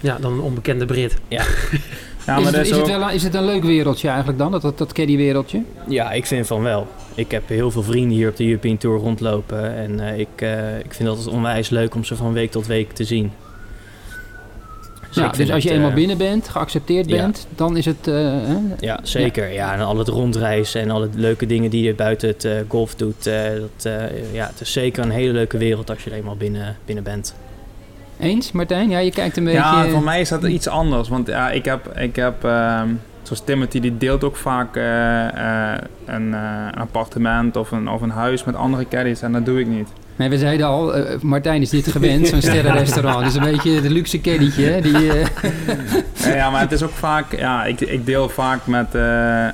Ja, 0.00 0.16
dan 0.20 0.32
een 0.32 0.40
onbekende 0.40 0.84
Brit. 0.86 1.16
ja, 1.28 1.42
is, 1.46 2.26
maar 2.26 2.36
het, 2.36 2.54
dat 2.54 2.66
is, 2.66 2.70
het 2.70 2.86
wel, 2.86 3.10
is 3.10 3.22
het 3.22 3.34
een 3.34 3.44
leuk 3.44 3.62
wereldje 3.64 4.08
eigenlijk 4.08 4.38
dan, 4.38 4.50
dat, 4.52 4.62
dat, 4.62 4.78
dat 4.78 4.92
caddy-wereldje? 4.92 5.62
Ja, 5.88 6.12
ik 6.12 6.26
vind 6.26 6.46
van 6.46 6.62
wel. 6.62 6.86
Ik 7.14 7.30
heb 7.30 7.48
heel 7.48 7.70
veel 7.70 7.82
vrienden 7.82 8.16
hier 8.16 8.28
op 8.28 8.36
de 8.36 8.46
European 8.46 8.76
Tour 8.76 8.98
rondlopen. 8.98 9.74
En 9.76 10.00
eh, 10.00 10.18
ik, 10.18 10.28
eh, 10.36 10.78
ik 10.78 10.94
vind 10.94 11.08
dat 11.08 11.18
het 11.18 11.26
onwijs 11.26 11.68
leuk 11.68 11.94
om 11.94 12.04
ze 12.04 12.16
van 12.16 12.32
week 12.32 12.50
tot 12.50 12.66
week 12.66 12.92
te 12.92 13.04
zien. 13.04 13.32
Ja, 15.10 15.28
dus 15.28 15.50
als 15.50 15.62
je 15.62 15.68
het, 15.68 15.76
eenmaal 15.76 15.90
eh, 15.90 15.96
binnen 15.96 16.18
bent, 16.18 16.48
geaccepteerd 16.48 17.08
ja. 17.08 17.16
bent, 17.16 17.46
dan 17.54 17.76
is 17.76 17.84
het... 17.84 18.08
eh, 18.08 18.14
hè? 18.14 18.56
Ja, 18.78 19.00
zeker. 19.02 19.52
Ja. 19.52 19.74
en 19.74 19.80
al 19.80 19.98
het 19.98 20.08
rondreizen 20.08 20.80
en 20.80 20.90
alle 20.90 21.08
leuke 21.14 21.46
dingen 21.46 21.70
die 21.70 21.82
je 21.82 21.94
buiten 21.94 22.28
het 22.28 22.44
eh, 22.44 22.52
golf 22.68 22.94
doet. 22.94 23.26
eh, 23.26 23.42
dat, 23.50 23.84
eh, 23.92 24.32
ja, 24.34 24.46
het 24.46 24.60
is 24.60 24.72
zeker 24.72 25.04
een 25.04 25.10
hele 25.10 25.32
leuke 25.32 25.58
wereld 25.58 25.90
als 25.90 26.04
je 26.04 26.10
er 26.10 26.16
eenmaal 26.16 26.36
binnen, 26.36 26.76
binnen 26.84 27.04
bent. 27.04 27.34
Eens, 28.20 28.52
Martijn? 28.52 28.90
Ja, 28.90 28.98
je 28.98 29.10
kijkt 29.10 29.36
een 29.36 29.44
beetje... 29.44 29.58
Ja, 29.58 29.88
voor 29.88 30.02
mij 30.02 30.20
is 30.20 30.28
dat 30.28 30.42
iets 30.44 30.68
anders. 30.68 31.08
Want 31.08 31.26
ja, 31.26 31.50
ik 31.50 31.64
heb, 31.64 31.98
ik 31.98 32.16
heb 32.16 32.44
ehm, 32.44 32.88
zoals 33.22 33.42
Timothy, 33.44 33.80
die 33.80 33.98
deelt 33.98 34.24
ook 34.24 34.36
vaak 34.36 34.76
eh, 34.76 35.72
eh, 35.72 35.78
een, 36.06 36.34
eh, 36.34 36.66
een 36.70 36.80
appartement 36.80 37.56
of 37.56 37.70
een, 37.70 37.88
of 37.88 38.00
een 38.00 38.10
huis 38.10 38.44
met 38.44 38.54
andere 38.54 38.88
caddies. 38.88 39.22
En 39.22 39.32
dat 39.32 39.44
doe 39.44 39.60
ik 39.60 39.66
niet. 39.66 39.88
Nee, 40.18 40.28
we 40.28 40.38
zeiden 40.38 40.66
al, 40.66 40.94
eh, 40.94 41.20
Martijn 41.20 41.62
is 41.62 41.70
dit 41.70 41.86
gewend, 41.88 42.28
zo'n 42.28 42.42
sterrenrestaurant. 42.50 43.24
Dus 43.24 43.34
een 43.34 43.42
beetje 43.42 43.80
de 43.80 43.90
luxe 43.90 44.20
caddytje, 44.20 44.64
hè? 44.64 44.80
Die, 44.80 45.12
eh, 45.12 45.26
Ja, 46.28 46.34
ja, 46.34 46.50
maar 46.50 46.60
het 46.60 46.72
is 46.72 46.82
ook 46.82 46.90
vaak, 46.90 47.36
ja, 47.36 47.64
ik, 47.64 47.80
ik 47.80 48.06
deel 48.06 48.28
vaak 48.28 48.66
met, 48.66 48.94
eh, 48.94 49.46
eh, 49.46 49.52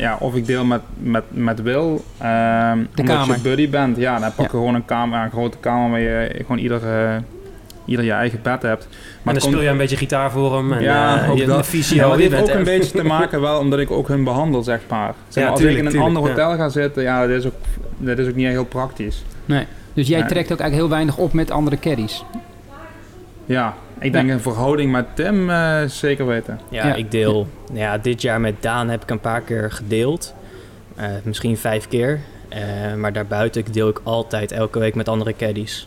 ja, 0.00 0.16
of 0.20 0.34
ik 0.34 0.46
deel 0.46 0.64
met, 0.64 0.80
met, 0.98 1.22
met 1.28 1.62
Wil. 1.62 2.04
ehm 2.18 2.78
omdat 2.96 3.16
kamer. 3.16 3.36
je 3.36 3.42
buddy 3.42 3.70
bent. 3.70 3.96
Ja, 3.96 4.12
dan 4.18 4.28
pak 4.28 4.36
je 4.36 4.42
Ja. 4.42 4.48
gewoon 4.48 4.74
een 4.74 4.84
kamer, 4.84 5.24
een 5.24 5.30
grote 5.30 5.56
kamer 5.60 5.90
waar 5.90 6.00
je 6.00 6.30
gewoon 6.36 6.58
ieder, 6.58 6.80
ieder 7.86 8.04
je 8.04 8.12
eigen 8.12 8.38
bed 8.42 8.62
hebt. 8.62 8.84
en 8.84 8.90
het 9.32 9.40
dan 9.40 9.50
speel 9.50 9.62
je 9.62 9.68
een 9.68 9.76
beetje 9.76 9.96
gitaar 9.96 10.30
voor 10.30 10.56
hem. 10.56 10.72
En, 10.72 10.82
Ja, 10.82 11.22
eh, 11.22 11.30
ook 11.30 11.36
je 11.36 11.46
dat. 11.46 11.58
een 11.58 11.64
visio. 11.64 11.96
Ja, 12.02 12.08
maar 12.08 12.16
dit 12.16 12.32
heeft 12.32 12.42
ook 12.50 12.56
een 12.56 12.64
beetje 12.64 12.90
te 12.98 13.04
maken 13.04 13.40
wel 13.40 13.58
omdat 13.58 13.78
ik 13.78 13.90
ook 13.90 14.08
hun 14.08 14.24
behandel, 14.24 14.62
zeg 14.62 14.80
maar. 14.88 15.14
Zeg 15.28 15.34
Ja, 15.34 15.40
maar 15.40 15.50
als 15.50 15.58
tuurlijk, 15.60 15.78
ik 15.78 15.84
in 15.84 15.86
een 15.86 16.00
tuurlijk, 16.00 16.16
ander 16.16 16.30
ja. 16.36 16.44
hotel 16.44 16.56
ga 16.64 16.68
zitten, 16.72 17.02
ja, 17.02 17.20
dat 17.26 17.36
is 17.38 17.46
ook, 17.46 17.54
dat 17.98 18.18
is 18.18 18.28
ook 18.28 18.34
niet 18.34 18.46
heel 18.46 18.64
praktisch. 18.64 19.22
Dus 19.94 20.08
jij 20.08 20.22
trekt 20.22 20.52
ook 20.52 20.58
eigenlijk 20.60 20.74
heel 20.74 20.88
weinig 20.88 21.16
op 21.16 21.32
met 21.32 21.50
andere 21.50 21.78
caddies. 21.78 22.24
Ja, 23.46 23.74
ik 23.98 24.12
denk 24.12 24.30
een 24.30 24.40
verhouding 24.40 24.92
met 24.92 25.06
Tim 25.14 25.50
eh, 25.50 25.82
zeker 25.86 26.26
weten. 26.26 26.60
Ja, 26.68 26.86
Ja. 26.86 26.94
ik 26.94 27.10
deel. 27.10 27.46
Ja, 27.72 27.98
dit 27.98 28.22
jaar 28.22 28.40
met 28.40 28.54
Daan 28.62 28.88
heb 28.88 29.02
ik 29.02 29.10
een 29.10 29.20
paar 29.20 29.40
keer 29.40 29.72
gedeeld. 29.72 30.34
Eh, 30.96 31.06
misschien 31.22 31.56
vijf 31.56 31.88
keer. 31.88 32.20
Eh, 32.48 32.94
maar 32.96 33.12
daarbuiten 33.12 33.64
deel 33.72 33.88
ik 33.88 34.00
altijd 34.02 34.52
elke 34.52 34.78
week 34.78 34.94
met 34.94 35.08
andere 35.08 35.34
caddies. 35.36 35.86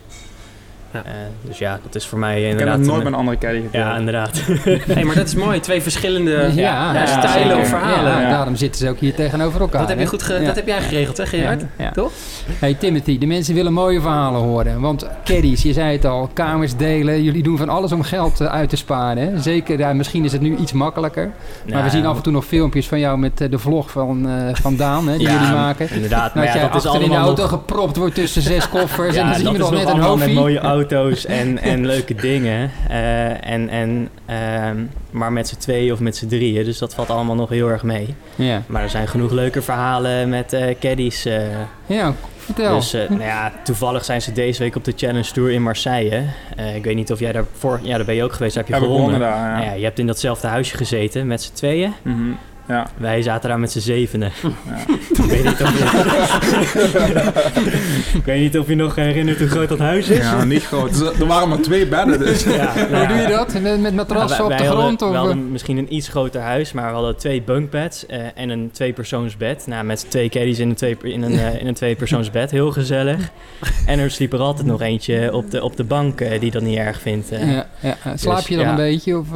Ja. 1.05 1.11
Eh, 1.11 1.17
dus 1.41 1.57
ja, 1.57 1.79
dat 1.83 1.95
is 1.95 2.05
voor 2.07 2.19
mij 2.19 2.35
Ik 2.37 2.41
heb 2.41 2.51
inderdaad... 2.51 2.77
nog 2.77 2.85
nooit 2.87 2.97
een- 2.97 3.03
met 3.03 3.13
een 3.13 3.19
andere 3.19 3.37
caddy 3.37 3.55
gedeeld. 3.61 3.73
Ja, 3.73 3.95
inderdaad. 3.97 4.41
hey, 4.93 5.03
maar 5.03 5.15
dat 5.15 5.27
is 5.27 5.35
mooi. 5.35 5.59
Twee 5.59 5.81
verschillende 5.81 6.51
ja, 6.55 6.93
ja, 6.93 7.05
stijlen 7.05 7.57
of 7.57 7.67
verhalen. 7.67 8.29
Daarom 8.29 8.55
zitten 8.55 8.81
ze 8.81 8.89
ook 8.89 8.99
hier 8.99 9.15
tegenover 9.15 9.61
elkaar. 9.61 9.79
Dat 9.79 9.89
heb, 9.89 9.99
je 9.99 10.05
goed 10.05 10.23
ge- 10.23 10.33
Ja. 10.33 10.45
dat 10.45 10.55
heb 10.55 10.67
jij 10.67 10.81
geregeld, 10.81 11.17
hè 11.17 11.25
Gerard? 11.25 11.61
Ja, 11.61 11.67
ja. 11.83 11.91
Toch? 11.91 12.11
Hey 12.59 12.73
Timothy, 12.73 13.17
de 13.17 13.25
mensen 13.25 13.53
willen 13.55 13.73
mooie 13.73 14.01
verhalen 14.01 14.41
horen. 14.41 14.79
Want 14.81 15.07
caddies, 15.23 15.61
je 15.61 15.73
zei 15.73 15.91
het 15.95 16.05
al, 16.05 16.29
kamers 16.33 16.75
delen. 16.75 17.23
Jullie 17.23 17.43
doen 17.43 17.57
van 17.57 17.69
alles 17.69 17.91
om 17.91 18.01
geld 18.03 18.41
eh, 18.41 18.47
uit 18.47 18.69
te 18.69 18.75
sparen. 18.75 19.23
Hè? 19.23 19.41
Zeker, 19.41 19.79
ja, 19.79 19.93
misschien 19.93 20.23
is 20.25 20.31
het 20.31 20.41
nu 20.41 20.55
iets 20.55 20.71
makkelijker. 20.71 21.25
maar 21.25 21.73
Nou, 21.73 21.83
we 21.83 21.89
zien 21.89 22.05
af 22.05 22.15
en 22.17 22.23
toe 22.23 22.33
nog 22.33 22.45
filmpjes 22.45 22.87
van 22.87 22.99
jou 22.99 23.17
met 23.17 23.41
eh, 23.41 23.49
de 23.51 23.59
vlog 23.59 23.91
van, 23.91 24.29
eh, 24.29 24.55
van 24.55 24.75
Daan, 24.75 25.07
hè, 25.07 25.17
die 25.17 25.27
Ja, 25.27 25.33
jullie 25.33 25.53
maken. 25.53 25.89
Inderdaad, 25.91 26.33
maar 26.35 26.43
Dat 26.45 26.53
ja, 26.53 26.59
jij 26.59 26.69
dat 26.69 26.75
is 26.85 26.91
in 26.91 26.91
de 26.91 26.97
allemaal 26.97 27.25
auto 27.25 27.41
nog... 27.41 27.51
gepropt 27.51 27.95
wordt 27.97 28.15
tussen 28.15 28.41
zes 28.41 28.69
koffers. 28.69 29.15
en 29.15 29.25
dan 29.25 29.35
zien 29.35 29.43
dat 29.43 29.53
we 29.53 29.59
nog 29.59 29.71
net 29.71 29.87
een 29.89 29.99
hoofdje. 29.99 30.59
Auto's 30.91 31.25
en, 31.25 31.57
en 31.61 31.85
leuke 31.93 32.15
dingen. 32.15 32.71
Eh, 32.89 33.49
en, 33.51 33.69
en, 33.69 34.09
ehm, 34.25 34.77
maar 35.11 35.31
met 35.31 35.47
z'n 35.47 35.57
tweeën 35.57 35.91
of 35.91 35.99
met 35.99 36.15
z'n 36.15 36.27
drieën, 36.27 36.65
dus 36.65 36.77
dat 36.77 36.93
valt 36.93 37.09
allemaal 37.09 37.35
nog 37.35 37.49
heel 37.49 37.69
erg 37.69 37.83
mee. 37.83 38.15
Ja, 38.35 38.61
Maar 38.67 38.81
er 38.81 38.89
zijn 38.89 39.07
genoeg 39.07 39.31
leuke 39.31 39.61
verhalen 39.61 40.29
met 40.29 40.53
eh 40.53 40.75
caddies. 40.79 41.25
eh. 41.25 41.41
ja 41.85 42.13
vertel. 42.37 42.75
dus 42.75 42.91
nou 42.91 43.21
ja, 43.21 43.53
toevallig 43.63 44.05
zijn 44.05 44.21
ze 44.21 44.31
deze 44.31 44.63
week 44.63 44.75
op 44.75 44.83
de 44.83 44.93
Challenge 44.95 45.31
Tour 45.31 45.51
in 45.51 45.63
Marseille. 45.63 46.23
Ik 46.75 46.83
weet 46.83 46.95
niet 46.95 47.11
of 47.11 47.19
jij 47.19 47.31
daarvoor... 47.31 47.79
Ja, 47.83 47.95
daar 47.97 48.05
ben 48.05 48.15
je 48.15 48.23
ook 48.23 48.33
geweest, 48.33 48.55
daar 48.55 48.63
heb 48.63 48.73
je 48.73 48.85
gewonnen. 48.85 49.19
daar, 49.19 49.29
ja. 49.31 49.51
Nou 49.53 49.65
ja, 49.65 49.73
je 49.73 49.83
hebt 49.83 49.99
in 49.99 50.07
datzelfde 50.07 50.47
huisje 50.47 50.77
gezeten 50.77 51.27
met 51.27 51.41
z'n 51.41 51.53
tweeën. 51.53 51.93
Mhm. 52.01 52.31
Ja. 52.67 52.87
Wij 52.97 53.21
zaten 53.21 53.49
daar 53.49 53.59
met 53.59 53.71
z'n 53.71 53.79
zevenen. 53.79 54.31
Ja. 54.41 54.49
ik, 55.23 55.29
weet 55.29 55.43
niet 55.43 55.61
of 55.61 55.77
je... 55.77 55.83
ik 58.17 58.25
weet 58.25 58.39
niet 58.39 58.57
of 58.57 58.67
je 58.67 58.75
nog 58.75 58.95
herinnert 58.95 59.37
hoe 59.39 59.47
groot 59.47 59.69
dat 59.69 59.79
huis 59.79 60.09
is. 60.09 60.17
ja, 60.17 60.43
niet 60.43 60.65
groot. 60.65 60.97
Dus 60.99 61.09
Er 61.19 61.25
waren 61.25 61.49
maar 61.49 61.59
twee 61.61 61.87
bedden, 61.87 62.19
dus. 62.19 62.43
Ja, 62.43 62.73
nou 62.75 62.95
Hoe 62.97 63.07
doe 63.07 63.17
je 63.17 63.27
dat? 63.27 63.61
Met, 63.61 63.81
met 63.81 63.95
matrassen 63.95 64.37
Ja, 64.37 64.51
op 64.51 64.57
de 64.57 64.63
grond? 64.65 64.79
Hadden, 64.79 65.07
of, 65.07 65.11
we 65.11 65.17
hadden 65.17 65.51
misschien 65.51 65.77
een 65.77 65.93
iets 65.93 66.07
groter 66.07 66.41
huis, 66.41 66.71
maar 66.71 66.87
we 66.87 66.93
hadden 66.93 67.17
twee 67.17 67.41
bunkbeds 67.41 68.05
eh, 68.05 68.19
en 68.35 68.49
een 68.49 68.69
tweepersoonsbed. 68.71 69.67
Nou, 69.67 69.83
met 69.85 70.05
twee 70.09 70.29
caddies 70.29 70.59
in 70.59 70.69
een, 70.69 70.75
twee, 70.75 70.97
in 71.01 71.21
een, 71.23 71.39
eh, 71.39 71.59
in 71.61 71.67
een 71.67 71.73
tweepersoonsbed. 71.73 72.51
Heel 72.51 72.71
gezellig. 72.71 73.29
En 73.85 73.99
er 73.99 74.11
sliep 74.11 74.33
er 74.33 74.39
altijd 74.39 74.67
nog 74.67 74.81
eentje 74.81 75.33
op 75.33 75.51
de, 75.51 75.63
op 75.63 75.77
de 75.77 75.83
bank 75.83 76.21
eh, 76.21 76.39
die 76.39 76.51
dat 76.51 76.61
niet 76.61 76.77
erg 76.77 76.99
vindt. 77.01 77.31
eh. 77.31 77.51
ja, 77.53 77.65
ja. 77.79 78.17
Slaap 78.17 78.47
je 78.47 78.55
dan 78.55 78.65
ja. 78.65 78.69
een 78.69 78.75
beetje? 78.75 79.17
Of, 79.17 79.27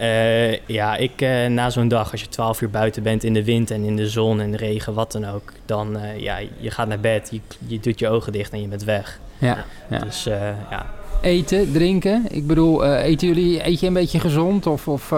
eh? 0.00 0.58
Ja, 0.66 0.96
ik 0.96 1.20
eh, 1.20 1.46
na 1.46 1.70
zo'n 1.70 1.88
dag, 1.88 2.12
als 2.12 2.20
je 2.20 2.28
12 2.28 2.60
uur 2.60 2.70
buiten 2.70 3.02
bent 3.02 3.24
in 3.24 3.34
de 3.34 3.44
wind 3.44 3.70
en 3.70 3.84
in 3.84 3.96
de 3.96 4.08
zon 4.08 4.40
en 4.40 4.50
de 4.50 4.56
regen, 4.56 4.94
wat 4.94 5.12
dan 5.12 5.24
ook, 5.28 5.52
dan 5.66 5.96
eh, 5.96 6.20
ja, 6.20 6.38
je 6.60 6.70
gaat 6.70 6.88
naar 6.88 7.00
bed, 7.00 7.28
je, 7.30 7.40
je 7.66 7.80
doet 7.80 7.98
je 7.98 8.08
ogen 8.08 8.32
dicht 8.32 8.52
en 8.52 8.60
je 8.60 8.68
bent 8.68 8.84
weg. 8.84 9.20
Ja, 9.38 9.64
ja. 9.90 9.98
Dus 9.98 10.24
ja, 10.70 10.90
Eten, 11.22 11.72
drinken. 11.72 12.26
Ik 12.30 12.46
bedoel, 12.46 12.84
eten 12.94 13.28
jullie, 13.28 13.66
eet 13.66 13.80
je 13.80 13.86
een 13.86 13.92
beetje 13.92 14.20
gezond? 14.20 14.66
Of, 14.66 14.88
of 14.88 15.12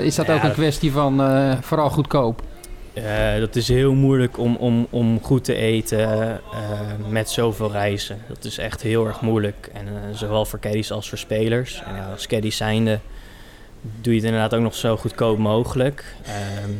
is 0.00 0.14
dat 0.14 0.26
Ja, 0.26 0.34
ook 0.34 0.42
een 0.42 0.52
kwestie 0.52 0.92
van 0.92 1.22
vooral 1.62 1.90
goedkoop? 1.90 2.42
Eh, 2.92 3.38
dat 3.38 3.56
is 3.56 3.68
heel 3.68 3.94
moeilijk 3.94 4.38
om, 4.38 4.56
om, 4.56 4.86
om 4.90 5.20
goed 5.22 5.44
te 5.44 5.54
eten 5.54 6.40
met 7.08 7.30
zoveel 7.30 7.72
reizen. 7.72 8.18
Dat 8.28 8.44
is 8.44 8.58
echt 8.58 8.82
heel 8.82 9.06
erg 9.06 9.20
moeilijk. 9.20 9.70
En 9.72 9.86
zowel 10.14 10.44
voor 10.44 10.58
caddies 10.58 10.92
als 10.92 11.08
voor 11.08 11.18
spelers. 11.18 11.82
En 11.86 11.94
ja, 11.94 12.10
als 12.12 12.26
caddies 12.26 12.56
zijnde 12.56 12.98
doe 14.00 14.12
je 14.12 14.18
het 14.20 14.28
inderdaad 14.28 14.54
ook 14.54 14.62
nog 14.62 14.74
zo 14.74 14.96
goedkoop 14.96 15.38
mogelijk. 15.38 16.04
Ehm, 16.22 16.70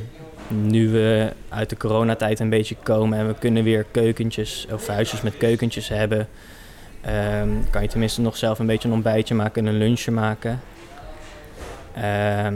nu 0.69 0.89
we 0.89 1.33
uit 1.49 1.71
de 1.71 1.77
coronatijd 1.77 2.41
een 2.41 2.49
beetje 2.49 2.77
komen 2.83 3.19
en 3.19 3.27
we 3.27 3.35
kunnen 3.39 3.65
weer 3.65 3.87
keukentjes 3.91 4.67
of 4.73 4.87
huisjes 4.87 5.23
met 5.23 5.37
keukentjes 5.37 5.89
hebben... 5.89 6.29
ehm, 7.01 7.49
kan 7.71 7.83
je 7.83 7.89
tenminste 7.89 8.21
nog 8.21 8.37
zelf 8.37 8.59
een 8.59 8.67
beetje 8.67 8.89
een 8.89 8.95
ontbijtje 8.95 9.35
maken 9.35 9.67
en 9.67 9.73
een 9.73 9.79
lunchje 9.79 10.11
maken. 10.11 10.61
Ehm, 11.95 12.55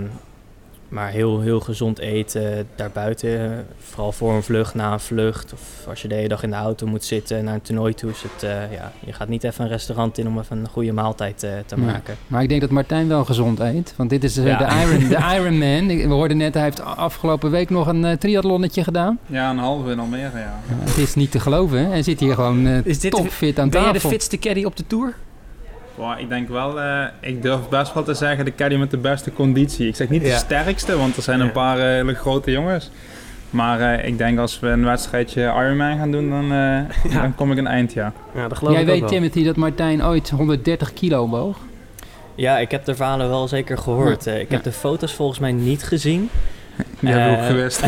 maar 0.91 1.11
heel, 1.11 1.41
heel 1.41 1.61
gezond 1.61 1.99
eten 1.99 2.67
daarbuiten. 2.77 3.51
eh, 3.51 3.59
Vooral 3.79 4.13
voor 4.13 4.33
een 4.35 4.43
vlucht, 4.43 4.75
na 4.75 4.93
een 4.93 5.01
vlucht. 5.01 5.53
Of 5.53 5.87
als 5.89 6.03
je 6.03 6.09
de 6.09 6.15
hele 6.15 6.29
dag 6.29 6.43
in 6.43 6.51
de 6.51 6.57
auto 6.57 6.87
moet 6.87 7.05
zitten 7.05 7.45
naar 7.45 7.55
een 7.55 7.63
toernooi 7.63 7.95
toe. 7.95 8.11
Is 8.11 8.23
het, 8.23 8.43
eh, 8.43 8.73
ja, 8.73 8.93
je 9.07 9.13
gaat 9.13 9.29
niet 9.29 9.45
even 9.45 9.65
een 9.65 9.71
restaurant 9.71 10.19
in 10.19 10.27
om 10.27 10.39
even 10.39 10.59
een 10.59 10.69
goede 10.69 10.93
maaltijd 10.93 11.43
eh, 11.43 11.51
te 11.67 11.79
maken. 11.79 12.17
Maar 12.27 12.43
ik 12.43 12.49
denk 12.49 12.61
dat 12.61 12.71
Martijn 12.71 13.09
wel 13.09 13.25
gezond 13.25 13.61
eet. 13.61 13.95
Want 13.97 14.11
dit 14.11 14.25
is 14.25 14.35
Ja. 14.35 14.57
de, 14.59 14.65
Iron, 14.65 15.09
de 15.09 15.17
Iron 15.37 15.59
Man. 15.59 15.87
We 16.09 16.15
hoorden 16.15 16.37
net, 16.37 16.55
hij 16.55 16.63
heeft 16.63 16.81
afgelopen 16.85 17.51
week 17.51 17.71
nog 17.71 17.87
een 17.87 18.19
triathlonnetje 18.19 18.85
gedaan. 18.85 19.19
Ja, 19.27 19.51
een 19.51 19.59
halve 19.59 19.91
in 19.91 19.99
Almere, 19.99 20.39
ja. 20.39 20.61
Ja, 20.69 20.75
het 20.85 20.97
is 20.97 21.15
niet 21.15 21.31
te 21.31 21.41
geloven. 21.41 21.79
hè. 21.79 21.85
Hij 21.89 22.03
zit 22.03 22.21
hier 22.21 22.35
gewoon 22.35 22.67
Is 22.67 22.99
dit- 23.01 23.11
topfit 23.13 23.59
aan 23.59 23.69
Ben 23.71 23.81
jij 23.81 23.89
de 23.89 23.95
tafel. 23.95 24.11
fitste 24.11 24.39
caddy 24.39 24.65
op 24.65 24.77
de 24.77 24.87
Tour? 24.87 25.15
Ik 26.19 26.29
denk 26.29 26.49
wel, 26.49 26.81
eh, 26.81 27.05
ik 27.21 27.43
durf 27.43 27.69
best 27.69 27.95
wel 27.95 28.03
te 28.03 28.15
zeggen 28.15 28.45
de 28.45 28.55
caddy 28.55 28.77
met 28.77 28.91
de 28.91 28.97
beste 28.97 29.33
conditie. 29.33 29.89
Ik 29.89 29.97
zeg 29.97 30.09
niet 30.09 30.23
Ja. 30.23 30.29
de 30.29 30.35
sterkste, 30.39 30.97
want 30.97 31.17
er 31.17 31.23
zijn 31.23 31.41
een 31.41 31.53
paar 31.53 31.79
eh, 31.79 31.85
hele 31.85 32.15
grote 32.15 32.51
jongens. 32.51 32.91
Maar 33.51 33.81
eh, 33.81 34.07
ik 34.07 34.19
denk 34.19 34.39
als 34.39 34.61
we 34.61 34.69
een 34.69 34.85
wedstrijdje 34.85 35.43
Ironman 35.43 35.97
gaan 35.99 36.11
doen, 36.11 36.31
dan, 36.31 36.53
eh, 36.53 37.15
dan 37.23 37.35
kom 37.35 37.53
ik 37.53 37.59
een 37.59 37.67
eind, 37.67 37.93
ja. 37.93 38.13
Ja, 38.35 38.49
dat 38.49 38.59
geloof 38.59 38.73
Jij 38.73 38.83
ik 38.83 38.87
ook 38.89 38.93
weet, 38.93 39.01
wel. 39.03 39.11
Timothy, 39.11 39.45
dat 39.45 39.57
Martijn 39.57 40.05
ooit 40.05 40.31
130 40.31 40.93
kilo 40.93 41.29
woog. 41.29 41.57
Ja, 42.35 42.59
ik 42.59 42.71
heb 42.71 42.85
de 42.85 42.95
verhalen 42.95 43.29
wel 43.29 43.49
zeker 43.49 43.79
gehoord. 43.79 44.27
Eh, 44.27 44.41
ik 44.41 44.49
Ja. 44.49 44.55
heb 44.55 44.63
de 44.65 44.73
foto's 44.73 45.15
volgens 45.15 45.39
mij 45.39 45.53
niet 45.53 45.83
gezien. 45.83 46.29
Die 47.01 47.11
hebben 47.13 47.31
we 47.33 47.37
ook 47.39 47.47
gewist. 47.47 47.83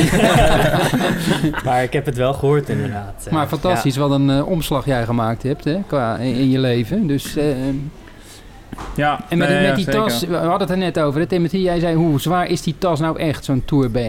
maar 1.64 1.82
ik 1.82 1.92
heb 1.92 2.06
het 2.06 2.16
wel 2.16 2.32
gehoord 2.34 2.68
inderdaad. 2.68 3.28
Maar 3.30 3.46
fantastisch 3.46 3.96
wat 3.96 4.10
een 4.10 4.44
omslag 4.44 4.86
jij 4.86 5.04
gemaakt 5.04 5.42
hebt 5.42 5.64
hè, 5.64 5.78
qua, 5.86 6.16
in, 6.16 6.34
in 6.34 6.50
je 6.50 6.58
leven. 6.58 7.06
Dus, 7.06 7.36
eh, 7.36 7.44
ja, 8.96 9.20
en 9.28 9.38
met, 9.38 9.48
nee, 9.48 9.58
met 9.58 9.66
ja, 9.68 9.74
die 9.74 9.84
zeker. 9.84 10.00
tas, 10.02 10.24
we 10.26 10.36
hadden 10.36 10.60
het 10.60 10.70
er 10.70 10.76
net 10.76 10.98
over. 11.00 11.20
Hè, 11.20 11.26
Timothy, 11.26 11.56
jij 11.56 11.78
zei 11.80 11.94
hoe 11.96 12.20
zwaar 12.20 12.46
is 12.46 12.62
die 12.62 12.74
tas 12.78 13.00
nou 13.00 13.18
echt, 13.18 13.44
zo'n 13.44 13.62
tourbag? 13.64 14.02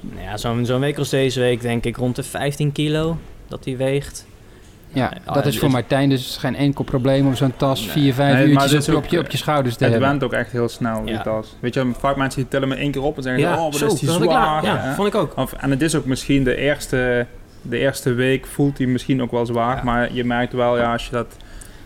Nou 0.00 0.22
ja, 0.24 0.36
zo'n 0.36 0.66
zo'n 0.66 0.80
week 0.80 0.98
als 0.98 1.08
deze 1.08 1.40
week 1.40 1.60
denk 1.60 1.84
ik 1.84 1.96
rond 1.96 2.16
de 2.16 2.22
15 2.22 2.72
kilo 2.72 3.18
dat 3.48 3.64
hij 3.64 3.76
weegt. 3.76 4.26
Ja, 4.92 5.10
Ja, 5.26 5.32
dat 5.32 5.36
is 5.36 5.44
het 5.44 5.56
voor 5.58 5.68
is- 5.68 5.74
Martijn 5.74 6.08
dus 6.08 6.36
geen 6.36 6.56
enkel 6.56 6.84
probleem 6.84 7.26
om 7.26 7.34
zo'n 7.36 7.52
tas 7.56 7.80
Nee. 7.80 7.90
4, 7.90 8.14
5 8.14 8.34
Nee, 8.34 8.46
uurtjes 8.48 8.70
het 8.72 8.80
op, 8.80 8.86
je- 8.86 8.96
ook, 8.96 9.04
op, 9.04 9.10
je, 9.10 9.18
op 9.18 9.30
je 9.30 9.36
schouders 9.36 9.76
te 9.76 9.84
Het 9.84 9.92
hebben. 9.92 10.10
went 10.10 10.24
ook 10.24 10.32
echt 10.32 10.52
heel 10.52 10.68
snel, 10.68 11.04
die 11.04 11.14
Ja. 11.14 11.22
tas. 11.22 11.56
Weet 11.60 11.74
je, 11.74 11.90
vaak 11.98 12.16
mensen 12.16 12.40
die 12.40 12.50
tillen 12.50 12.68
me 12.68 12.74
één 12.74 12.90
keer 12.90 13.02
op 13.02 13.16
en 13.16 13.22
zeggen, 13.22 13.42
Ja, 13.42 13.54
oh, 13.56 13.62
wat 13.62 13.74
zo, 13.76 13.86
is 13.86 13.94
die 14.00 14.10
zwaar. 14.10 14.64
Ja, 14.64 14.94
vond 14.94 15.08
ik 15.08 15.14
ook. 15.14 15.32
Of, 15.36 15.52
en 15.52 15.70
het 15.70 15.82
is 15.82 15.94
ook 15.94 16.04
misschien 16.04 16.44
de 16.44 16.56
eerste, 16.56 17.26
de 17.62 17.78
eerste 17.78 18.12
week 18.12 18.46
voelt 18.46 18.78
hij 18.78 18.86
misschien 18.86 19.22
ook 19.22 19.30
wel 19.30 19.46
zwaar, 19.46 19.76
Ja. 19.76 19.82
maar 19.82 20.12
je 20.12 20.24
merkt 20.24 20.52
wel, 20.52 20.78
ja, 20.78 20.92
als 20.92 21.04
je 21.04 21.10
dat... 21.10 21.36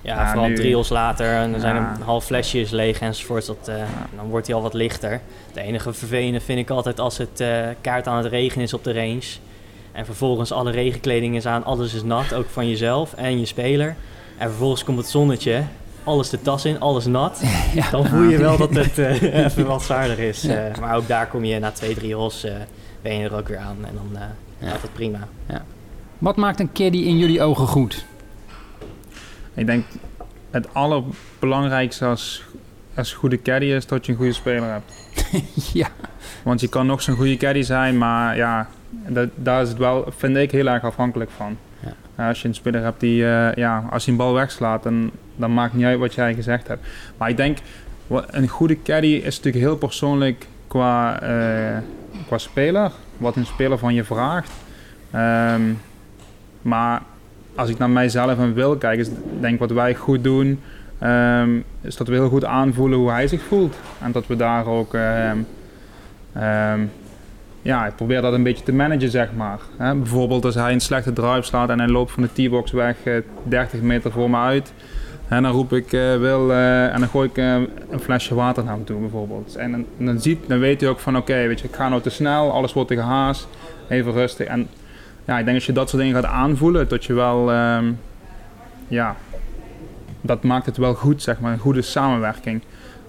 Ja, 0.04 0.26
vooral 0.30 0.48
nu- 0.48 0.54
drie 0.54 0.74
hols 0.74 0.88
later 0.88 1.26
en 1.26 1.50
dan 1.50 1.60
zijn 1.60 1.76
een 1.76 2.02
half 2.02 2.24
flesje 2.24 2.60
is 2.60 2.70
leeg 2.70 3.00
enzovoort. 3.00 3.46
Dat, 3.46 3.68
eh, 3.68 3.74
Dan 4.16 4.28
wordt 4.28 4.46
hij 4.46 4.56
al 4.56 4.62
wat 4.62 4.74
lichter. 4.74 5.20
Het 5.48 5.56
enige 5.56 5.92
vervelende 5.92 6.40
vind 6.40 6.58
ik 6.58 6.70
altijd 6.70 7.00
als 7.00 7.18
het 7.18 7.40
eh, 7.40 7.48
kaart 7.80 8.06
aan 8.06 8.16
het 8.16 8.26
regen 8.26 8.60
is 8.62 8.74
op 8.74 8.84
de 8.84 8.92
range. 8.92 9.22
En 9.92 10.04
vervolgens 10.04 10.52
alle 10.52 10.70
regenkleding 10.70 11.36
is 11.36 11.46
aan, 11.46 11.64
alles 11.64 11.94
is 11.94 12.02
nat, 12.02 12.34
ook 12.34 12.46
van 12.48 12.68
jezelf 12.68 13.14
en 13.14 13.38
je 13.40 13.46
speler. 13.46 13.96
En 14.38 14.48
vervolgens 14.48 14.84
komt 14.84 14.98
het 14.98 15.08
zonnetje, 15.08 15.62
alles 16.04 16.30
de 16.30 16.42
tas 16.42 16.64
in, 16.64 16.80
alles 16.80 17.06
nat. 17.06 17.42
Ja. 17.74 17.90
Dan 17.90 18.06
voel 18.06 18.28
je 18.28 18.38
wel 18.38 18.56
dat 18.56 18.74
het 18.84 18.98
eh, 18.98 19.22
even 19.44 19.66
wat 19.66 19.82
zwaarder 19.82 20.18
is. 20.18 20.46
Maar 20.80 20.96
ook 20.96 21.08
daar 21.08 21.26
kom 21.26 21.44
je 21.44 21.58
na 21.58 21.70
twee, 21.70 21.94
drie 21.94 22.14
hols, 22.14 22.46
ben 23.02 23.14
je 23.18 23.24
er 23.24 23.36
ook 23.36 23.48
weer 23.48 23.58
aan. 23.58 23.76
En 23.86 23.94
dan 23.94 24.20
gaat 24.70 24.82
het 24.82 24.92
prima. 24.92 25.18
Wat 26.18 26.36
maakt 26.36 26.60
een 26.60 26.72
caddy 26.72 26.98
in 26.98 27.18
jullie 27.18 27.42
ogen 27.42 27.66
goed? 27.66 28.04
Ik 29.54 29.66
denk 29.66 29.84
het 30.50 30.74
allerbelangrijkste 30.74 32.04
als, 32.04 32.44
als 32.94 33.12
goede 33.12 33.42
caddy 33.42 33.66
is 33.66 33.86
dat 33.86 34.06
je 34.06 34.12
een 34.12 34.18
goede 34.18 34.32
speler 34.32 34.70
hebt. 34.70 34.92
ja. 35.72 35.88
Want 36.42 36.60
je 36.60 36.68
kan 36.68 36.86
nog 36.86 37.02
zo'n 37.02 37.16
goede 37.16 37.36
caddy 37.36 37.62
zijn, 37.62 37.98
maar 37.98 38.36
ja, 38.36 38.68
dat, 39.08 39.28
daar 39.34 39.62
is 39.62 39.68
het 39.68 39.78
wel, 39.78 40.12
vind 40.16 40.36
ik, 40.36 40.50
heel 40.50 40.66
erg 40.66 40.82
afhankelijk 40.82 41.30
van. 41.30 41.56
Ja. 42.16 42.28
Als 42.28 42.42
je 42.42 42.48
een 42.48 42.54
speler 42.54 42.82
hebt 42.82 43.00
die, 43.00 43.26
eh, 43.26 43.54
ja, 43.54 43.84
als 43.90 44.04
hij 44.04 44.12
een 44.12 44.18
bal 44.18 44.32
wegslaat, 44.32 44.82
dan, 44.82 45.10
dan 45.36 45.54
maakt 45.54 45.74
niet 45.74 45.84
uit 45.84 45.98
wat 45.98 46.14
jij 46.14 46.34
gezegd 46.34 46.68
hebt. 46.68 46.86
Maar 47.16 47.28
ik 47.28 47.36
denk, 47.36 47.58
een 48.26 48.48
goede 48.48 48.82
caddy 48.82 49.06
is 49.06 49.36
natuurlijk 49.36 49.64
heel 49.64 49.76
persoonlijk 49.76 50.46
qua, 50.66 51.20
eh, 51.20 51.78
qua 52.26 52.38
speler. 52.38 52.90
Wat 53.16 53.36
een 53.36 53.46
speler 53.46 53.78
van 53.78 53.94
je 53.94 54.04
vraagt. 54.04 54.52
Ehm, 55.10 55.62
maar 56.62 57.02
als 57.54 57.68
ik 57.68 57.78
naar 57.78 57.90
mijzelf 57.90 58.38
en 58.38 58.54
wil 58.54 58.76
kijken, 58.76 59.04
is 59.04 59.10
denk 59.40 59.58
wat 59.58 59.70
wij 59.70 59.94
goed 59.94 60.24
doen, 60.24 60.60
ehm, 60.98 61.50
is 61.80 61.96
dat 61.96 62.08
we 62.08 62.14
heel 62.14 62.28
goed 62.28 62.44
aanvoelen 62.44 62.98
hoe 62.98 63.10
hij 63.10 63.28
zich 63.28 63.42
voelt. 63.42 63.76
En 64.02 64.12
dat 64.12 64.26
we 64.26 64.36
daar 64.36 64.66
ook, 64.66 64.94
ehm, 64.94 65.38
ehm, 66.32 66.80
ja, 67.62 67.86
ik 67.86 67.94
probeer 67.94 68.20
dat 68.20 68.32
een 68.32 68.42
beetje 68.42 68.64
te 68.64 68.72
managen, 68.72 69.10
zeg 69.10 69.28
maar. 69.36 69.58
Bijvoorbeeld 69.78 70.44
als 70.44 70.54
hij 70.54 70.72
een 70.72 70.80
slechte 70.80 71.12
drive 71.12 71.42
slaat 71.42 71.70
en 71.70 71.78
hij 71.78 71.88
loopt 71.88 72.12
van 72.12 72.22
de 72.22 72.46
T-box 72.46 72.72
weg 72.72 72.96
eh, 73.04 73.14
30 73.42 73.80
meter 73.80 74.10
voor 74.10 74.30
me 74.30 74.36
uit. 74.36 74.72
En 75.28 75.42
dan 75.42 75.52
roep 75.52 75.72
ik 75.72 75.92
eh, 75.92 76.16
wil 76.16 76.52
eh, 76.52 76.94
en 76.94 77.00
dan 77.00 77.08
gooi 77.08 77.28
ik 77.28 77.36
eh, 77.36 77.54
een 77.90 78.00
flesje 78.00 78.34
water 78.34 78.64
naar 78.64 78.74
hem 78.74 78.84
toe 78.84 79.00
bijvoorbeeld. 79.00 79.56
En 79.56 79.70
dan, 79.70 79.86
dan, 79.96 80.20
ziet, 80.20 80.38
dan 80.46 80.58
weet 80.58 80.80
hij 80.80 80.90
ook 80.90 80.98
van 80.98 81.16
oké, 81.16 81.46
weet 81.46 81.60
je, 81.60 81.68
ik 81.68 81.74
ga 81.74 81.88
nou 81.88 82.02
te 82.02 82.10
snel, 82.10 82.52
alles 82.52 82.72
wordt 82.72 82.88
te 82.88 82.96
gehaast, 82.96 83.48
even 83.88 84.12
rustig. 84.12 84.46
En 84.46 84.68
ja, 85.24 85.38
ik 85.38 85.44
denk 85.44 85.56
als 85.56 85.66
je 85.66 85.72
dat 85.72 85.88
soort 85.90 86.02
dingen 86.02 86.22
gaat 86.22 86.30
aanvoelen, 86.32 86.88
dat 86.88 87.04
je 87.04 87.12
wel, 87.12 87.52
ehm, 87.52 87.92
ja, 88.88 89.16
dat 90.20 90.42
maakt 90.42 90.66
het 90.66 90.76
wel 90.76 90.94
goed, 90.94 91.22
zeg 91.22 91.40
maar, 91.40 91.52
een 91.52 91.58
goede 91.58 91.82
samenwerking. 91.82 92.62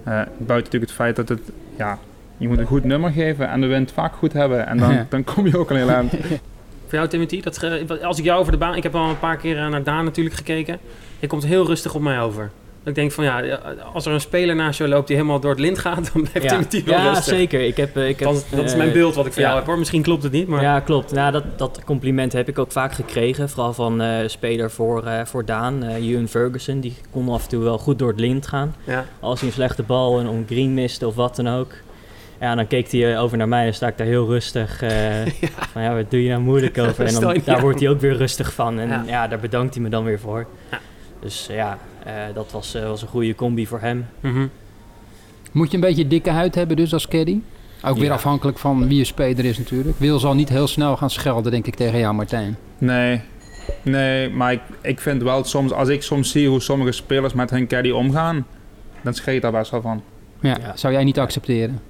Eh, 0.03 0.11
buiten 0.13 0.55
natuurlijk 0.55 0.83
het 0.83 0.91
feit 0.91 1.15
dat 1.15 1.29
het, 1.29 1.41
ja, 1.77 1.97
je 2.37 2.47
moet 2.47 2.57
een 2.59 2.65
goed 2.65 2.83
nummer 2.83 3.11
geven 3.11 3.49
en 3.49 3.61
de 3.61 3.67
wind 3.67 3.91
vaak 3.91 4.13
goed 4.15 4.33
hebben. 4.33 4.67
En 4.67 4.77
dan, 4.77 4.93
Ja. 4.93 5.05
dan 5.09 5.23
kom 5.23 5.47
je 5.47 5.57
ook 5.57 5.69
al 5.69 5.75
heel 5.75 5.89
eind. 5.89 6.11
Voor 6.87 6.97
jou, 6.97 7.07
Timothy, 7.07 7.41
dat, 7.41 8.03
als 8.03 8.17
ik 8.19 8.23
jou 8.25 8.39
over 8.39 8.51
de 8.51 8.57
baan... 8.57 8.75
Ik 8.75 8.83
heb 8.83 8.95
al 8.95 9.09
een 9.09 9.19
paar 9.19 9.37
keer 9.37 9.57
eh, 9.57 9.67
naar 9.67 9.83
Daan 9.83 10.03
natuurlijk 10.03 10.35
gekeken. 10.35 10.79
Je 11.19 11.27
komt 11.27 11.45
heel 11.45 11.65
rustig 11.65 11.95
op 11.95 12.01
mij 12.01 12.19
over. 12.19 12.51
Ik 12.85 12.95
denk 12.95 13.11
van 13.11 13.23
ja, 13.23 13.41
als 13.93 14.05
er 14.05 14.13
een 14.13 14.21
speler 14.21 14.55
naast 14.55 14.77
jou 14.77 14.89
loopt 14.89 15.07
die 15.07 15.15
helemaal 15.15 15.39
door 15.39 15.51
het 15.51 15.59
lint 15.59 15.79
gaat, 15.79 16.09
dan 16.13 16.27
blijft 16.31 16.49
Timothy 16.49 16.83
wel 16.83 16.99
ja 16.99 17.07
rustig. 17.07 17.23
zeker. 17.35 17.61
Ik 17.61 17.77
heb, 17.77 17.97
eh, 17.97 18.07
ik 18.07 18.19
heb, 18.19 18.29
Dat, 18.29 18.45
dat 18.49 18.63
is 18.65 18.71
eh, 18.71 18.77
mijn 18.77 18.91
beeld 18.91 19.15
wat 19.15 19.25
ik 19.25 19.33
van 19.33 19.41
ja. 19.41 19.47
jou 19.47 19.59
heb 19.59 19.67
hoor. 19.69 19.77
Misschien 19.79 20.01
klopt 20.01 20.23
het 20.23 20.31
niet, 20.31 20.47
maar... 20.47 20.61
Ja, 20.61 20.79
klopt. 20.79 21.11
Nou, 21.11 21.31
dat, 21.31 21.43
dat 21.57 21.81
compliment 21.85 22.33
heb 22.33 22.47
ik 22.47 22.59
ook 22.59 22.71
vaak 22.71 22.93
gekregen. 22.93 23.49
Vooral 23.49 23.73
van 23.73 24.01
eh 24.01 24.27
speler 24.27 24.71
voor, 24.71 25.05
eh, 25.05 25.25
voor 25.25 25.45
Daan, 25.45 25.83
eh 25.83 26.09
Ewan 26.09 26.27
Ferguson. 26.27 26.79
Die 26.79 26.95
kon 27.11 27.29
af 27.29 27.43
en 27.43 27.49
toe 27.49 27.63
wel 27.63 27.77
goed 27.77 27.99
door 27.99 28.09
het 28.09 28.19
lint 28.19 28.47
gaan. 28.47 28.75
Ja. 28.83 29.05
Als 29.19 29.39
hij 29.39 29.49
een 29.49 29.55
slechte 29.55 29.83
bal 29.83 30.19
en 30.19 30.27
om 30.27 30.45
green 30.47 30.73
miste 30.73 31.07
of 31.07 31.15
wat 31.15 31.35
dan 31.35 31.47
ook. 31.49 31.71
Ja, 32.39 32.55
dan 32.55 32.67
keek 32.67 32.91
hij 32.91 33.19
over 33.19 33.37
naar 33.37 33.47
mij 33.47 33.65
en 33.65 33.73
sta 33.73 33.87
ik 33.87 33.97
daar 33.97 34.07
heel 34.07 34.27
rustig. 34.27 34.81
eh, 34.81 34.91
Van 35.71 35.81
ja, 35.81 35.95
wat 35.95 36.11
doe 36.11 36.23
je 36.23 36.29
nou 36.29 36.41
moeilijk 36.41 36.77
over? 36.87 37.05
En 37.05 37.13
dan, 37.13 37.37
daar 37.45 37.61
wordt 37.61 37.79
hij 37.79 37.89
ook 37.89 37.99
weer 37.99 38.15
rustig 38.17 38.53
van. 38.53 38.79
En 38.79 38.87
Ja. 38.87 39.03
ja, 39.07 39.27
daar 39.27 39.39
bedankt 39.39 39.73
hij 39.73 39.83
me 39.83 39.89
dan 39.89 40.03
weer 40.03 40.19
voor. 40.19 40.45
Dus 41.25 41.47
eh, 41.49 41.55
ja, 41.55 41.77
eh, 42.03 42.13
dat 42.33 42.51
was, 42.51 42.73
eh, 42.75 42.87
was 42.87 43.01
een 43.01 43.07
goede 43.07 43.35
combi 43.35 43.67
voor 43.67 43.79
hem. 43.79 44.05
Mhm. 44.19 44.47
Moet 45.51 45.69
je 45.71 45.75
een 45.75 45.83
beetje 45.83 46.07
dikke 46.07 46.29
huid 46.29 46.55
hebben 46.55 46.75
dus 46.75 46.93
als 46.93 47.07
caddy? 47.07 47.39
Ook 47.83 47.95
weer 47.97 48.05
Ja. 48.05 48.13
afhankelijk 48.13 48.57
van 48.59 48.87
wie 48.87 48.97
je 48.97 49.03
speler 49.03 49.45
is 49.45 49.57
natuurlijk. 49.57 49.99
Wil 49.99 50.19
zal 50.19 50.35
niet 50.35 50.49
heel 50.49 50.67
snel 50.67 50.97
gaan 50.97 51.09
schelden, 51.09 51.51
denk 51.51 51.67
ik, 51.67 51.75
tegen 51.75 51.99
jou, 51.99 52.13
Martijn. 52.15 52.57
Nee, 52.77 53.21
nee, 53.81 54.29
maar 54.29 54.51
ik, 54.51 54.61
ik 54.81 54.99
vind 54.99 55.21
wel 55.23 55.43
soms, 55.43 55.71
als 55.71 55.89
ik 55.89 56.01
soms 56.03 56.31
zie 56.31 56.47
hoe 56.49 56.61
sommige 56.61 56.91
spelers 56.91 57.33
met 57.33 57.49
hun 57.49 57.67
caddy 57.67 57.89
omgaan, 57.89 58.45
dan 59.01 59.13
scheet 59.13 59.35
ik 59.35 59.41
daar 59.41 59.51
best 59.51 59.71
wel 59.71 59.81
van. 59.81 60.03
Ja, 60.39 60.57
Ja. 60.61 60.75
Zou 60.75 60.93
jij 60.93 61.03
niet 61.03 61.19
accepteren? 61.19 61.81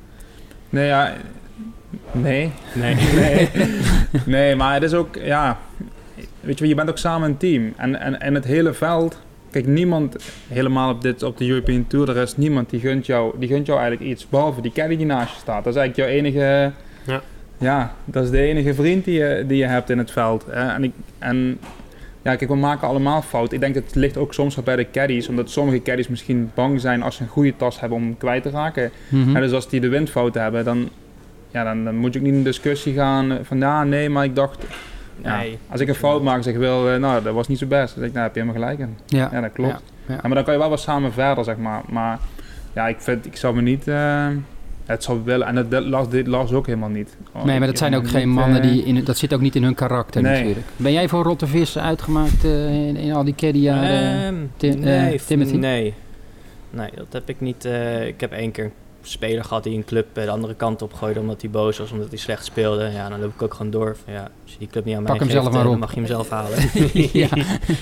Nee, 0.69 0.88
ja, 0.88 1.13
nee, 2.12 2.52
Nee. 2.74 2.95
nee, 3.15 3.50
nee, 4.26 4.56
maar 4.56 4.74
het 4.74 4.84
is 4.84 4.93
ook, 4.93 5.15
ja, 5.15 5.60
weet 6.45 6.53
je, 6.53 6.60
wel, 6.60 6.69
je 6.69 6.75
bent 6.75 6.89
ook 6.89 6.97
samen 6.97 7.29
een 7.29 7.38
team. 7.38 7.73
En, 7.77 7.99
en, 7.99 8.21
en 8.21 8.34
het 8.34 8.45
hele 8.45 8.73
veld, 8.73 9.19
kijk, 9.51 9.67
niemand, 9.67 10.15
helemaal 10.47 10.91
op, 10.91 11.01
dit, 11.01 11.23
op 11.23 11.38
de 11.38 11.47
European 11.49 11.86
Tour, 11.88 12.10
er 12.10 12.17
is 12.21 12.38
niemand 12.38 12.69
die 12.69 12.79
gunt 12.79 13.05
jou, 13.05 13.36
die 13.39 13.49
gunt 13.49 13.65
jou 13.65 13.79
eigenlijk 13.79 14.10
iets, 14.12 14.29
behalve 14.29 14.62
die 14.62 14.71
caddy 14.71 14.97
die 14.97 15.05
naast 15.05 15.34
je 15.34 15.39
staat. 15.39 15.63
Dat 15.63 15.73
is 15.75 15.79
eigenlijk 15.79 16.10
jouw 16.10 16.17
enige, 16.19 16.71
Ja. 17.08 17.21
ja, 17.58 17.93
dat 18.05 18.23
is 18.23 18.29
de 18.29 18.39
enige 18.41 18.73
vriend 18.73 19.05
die 19.05 19.17
je, 19.19 19.43
die 19.47 19.58
je 19.58 19.65
hebt 19.65 19.89
in 19.89 19.97
het 19.97 20.12
veld. 20.12 20.45
hè. 20.49 20.67
En, 20.73 20.84
ik, 20.84 20.91
en 21.19 21.58
ja, 22.21 22.36
kijk, 22.36 22.49
we 22.49 22.55
maken 22.55 22.88
allemaal 22.88 23.21
fout. 23.21 23.51
Ik 23.51 23.60
denk 23.60 23.75
het 23.75 23.95
ligt 23.95 24.17
ook 24.17 24.34
soms 24.34 24.55
wel 24.55 24.63
bij 24.63 24.75
de 24.75 24.88
caddies, 24.91 25.27
omdat 25.27 25.49
sommige 25.49 25.81
caddies 25.81 26.08
misschien 26.08 26.51
bang 26.53 26.81
zijn 26.81 27.01
als 27.03 27.15
ze 27.15 27.21
een 27.21 27.27
goede 27.29 27.53
tas 27.58 27.79
hebben 27.79 27.97
om 27.97 28.03
hem 28.03 28.17
kwijt 28.17 28.43
te 28.43 28.49
raken. 28.49 28.91
Mhm. 29.10 29.36
En 29.36 29.41
dus 29.41 29.51
als 29.51 29.69
die 29.69 29.79
de 29.79 29.88
windfouten 29.89 30.41
hebben, 30.41 30.63
dan, 30.65 30.89
ja, 31.51 31.63
dan, 31.63 31.84
dan 31.84 31.95
moet 31.95 32.13
je 32.13 32.19
ook 32.19 32.25
niet 32.25 32.34
in 32.34 32.39
een 32.39 32.45
discussie 32.45 32.93
gaan 32.93 33.38
van 33.43 33.58
ja, 33.60 33.84
nee, 33.84 34.10
maar 34.10 34.23
ik 34.23 34.36
dacht, 34.36 34.63
ja, 35.23 35.38
Nee. 35.38 35.58
als 35.71 35.82
ik 35.82 35.88
een 35.88 35.95
fout 35.95 36.21
maak, 36.23 36.43
zeg 36.43 36.54
ik 36.54 36.60
wel, 36.60 36.89
eh, 36.89 36.99
nou, 36.99 37.23
dat 37.23 37.34
was 37.34 37.47
niet 37.47 37.58
zo 37.60 37.65
best. 37.67 37.88
Dan 37.93 37.97
zeg 37.99 38.08
ik, 38.08 38.12
nou, 38.13 38.25
heb 38.25 38.36
je 38.36 38.41
helemaal 38.41 38.62
gelijk 38.62 38.80
in. 38.80 38.97
ja. 39.17 39.30
Ja, 39.32 39.41
dat 39.41 39.51
klopt. 39.51 39.71
Ja, 39.71 39.80
ja. 40.08 40.13
Ja, 40.13 40.19
maar 40.23 40.36
dan 40.36 40.43
kan 40.43 40.54
je 40.54 40.60
wel 40.60 40.69
wat 40.69 40.80
samen 40.80 41.13
verder, 41.13 41.43
zeg 41.43 41.58
maar. 41.58 41.82
Maar 41.89 42.19
ja, 42.73 42.88
ik 42.88 42.95
vind, 42.99 43.25
ik 43.25 43.36
zou 43.38 43.56
me 43.56 43.62
niet, 43.62 43.88
eh, 43.88 44.28
het 44.86 45.04
zou 45.04 45.21
willen, 45.23 45.47
en 45.47 45.56
dat, 45.56 45.71
dat 45.71 45.86
las, 45.86 46.10
dit 46.10 46.28
las 46.28 46.51
ook 46.51 46.65
helemaal 46.65 46.89
niet. 46.89 47.17
Oh, 47.32 47.43
Nee, 47.43 47.58
maar 47.60 47.67
dat 47.67 47.78
zijn 47.78 47.95
ook 47.95 48.08
geen 48.08 48.28
niet, 48.28 48.36
mannen 48.38 48.62
eh, 48.62 48.69
die... 48.71 48.84
In, 48.84 49.04
dat 49.04 49.17
zit 49.17 49.34
ook 49.34 49.41
niet 49.41 49.56
in 49.56 49.63
hun 49.63 49.73
karakter 49.75 50.21
Nee. 50.21 50.34
natuurlijk. 50.38 50.65
Ben 50.78 50.91
jij 50.91 51.08
voor 51.10 51.23
rotte 51.23 51.47
vis 51.47 51.78
uitgemaakt 51.78 52.43
eh, 52.43 52.88
in, 52.88 52.95
in 52.95 53.13
al 53.13 53.23
die 53.23 53.36
caddyjaren? 53.36 54.23
Ehm, 54.25 54.36
Ti- 54.58 54.69
eh, 54.69 54.75
nee, 54.75 55.19
Timothy? 55.28 55.56
nee. 55.56 55.93
Nee, 56.69 56.89
dat 56.95 57.08
heb 57.12 57.30
ik 57.30 57.41
niet. 57.41 57.65
eh, 57.65 58.08
ik 58.08 58.21
heb 58.21 58.32
één 58.32 58.51
keer 58.51 58.63
een 58.63 58.71
speler 59.08 59.44
gehad 59.44 59.63
die 59.63 59.76
een 59.76 59.86
club 59.86 60.18
eh, 60.18 60.24
de 60.24 60.30
andere 60.30 60.54
kant 60.54 60.82
op 60.82 60.94
gooide 60.94 61.20
omdat 61.20 61.41
hij 61.41 61.50
boos 61.50 61.78
was, 61.78 61.91
omdat 61.91 62.10
hij 62.10 62.18
slecht 62.18 62.46
speelde. 62.46 62.89
Ja, 62.94 63.10
dan 63.10 63.20
loop 63.20 63.34
ik 63.34 63.41
ook 63.41 63.54
gewoon 63.54 63.72
door. 63.72 63.98
Van, 64.04 64.13
ja, 64.13 64.22
als 64.44 64.52
je 64.52 64.58
die 64.58 64.68
club 64.68 64.86
niet 64.86 64.96
aan 64.96 65.04
mij 65.04 65.12
Pak 65.12 65.20
hem 65.20 65.30
geeft, 65.30 65.41
zelf 65.41 65.54
maar 65.54 65.62
eh, 65.62 65.68
dan 65.68 65.76
op. 65.76 65.80
mag 65.80 65.94
je 65.94 66.00
hem 66.00 66.08
zelf 66.08 66.30
halen. 66.30 66.58
ja. 67.24 67.28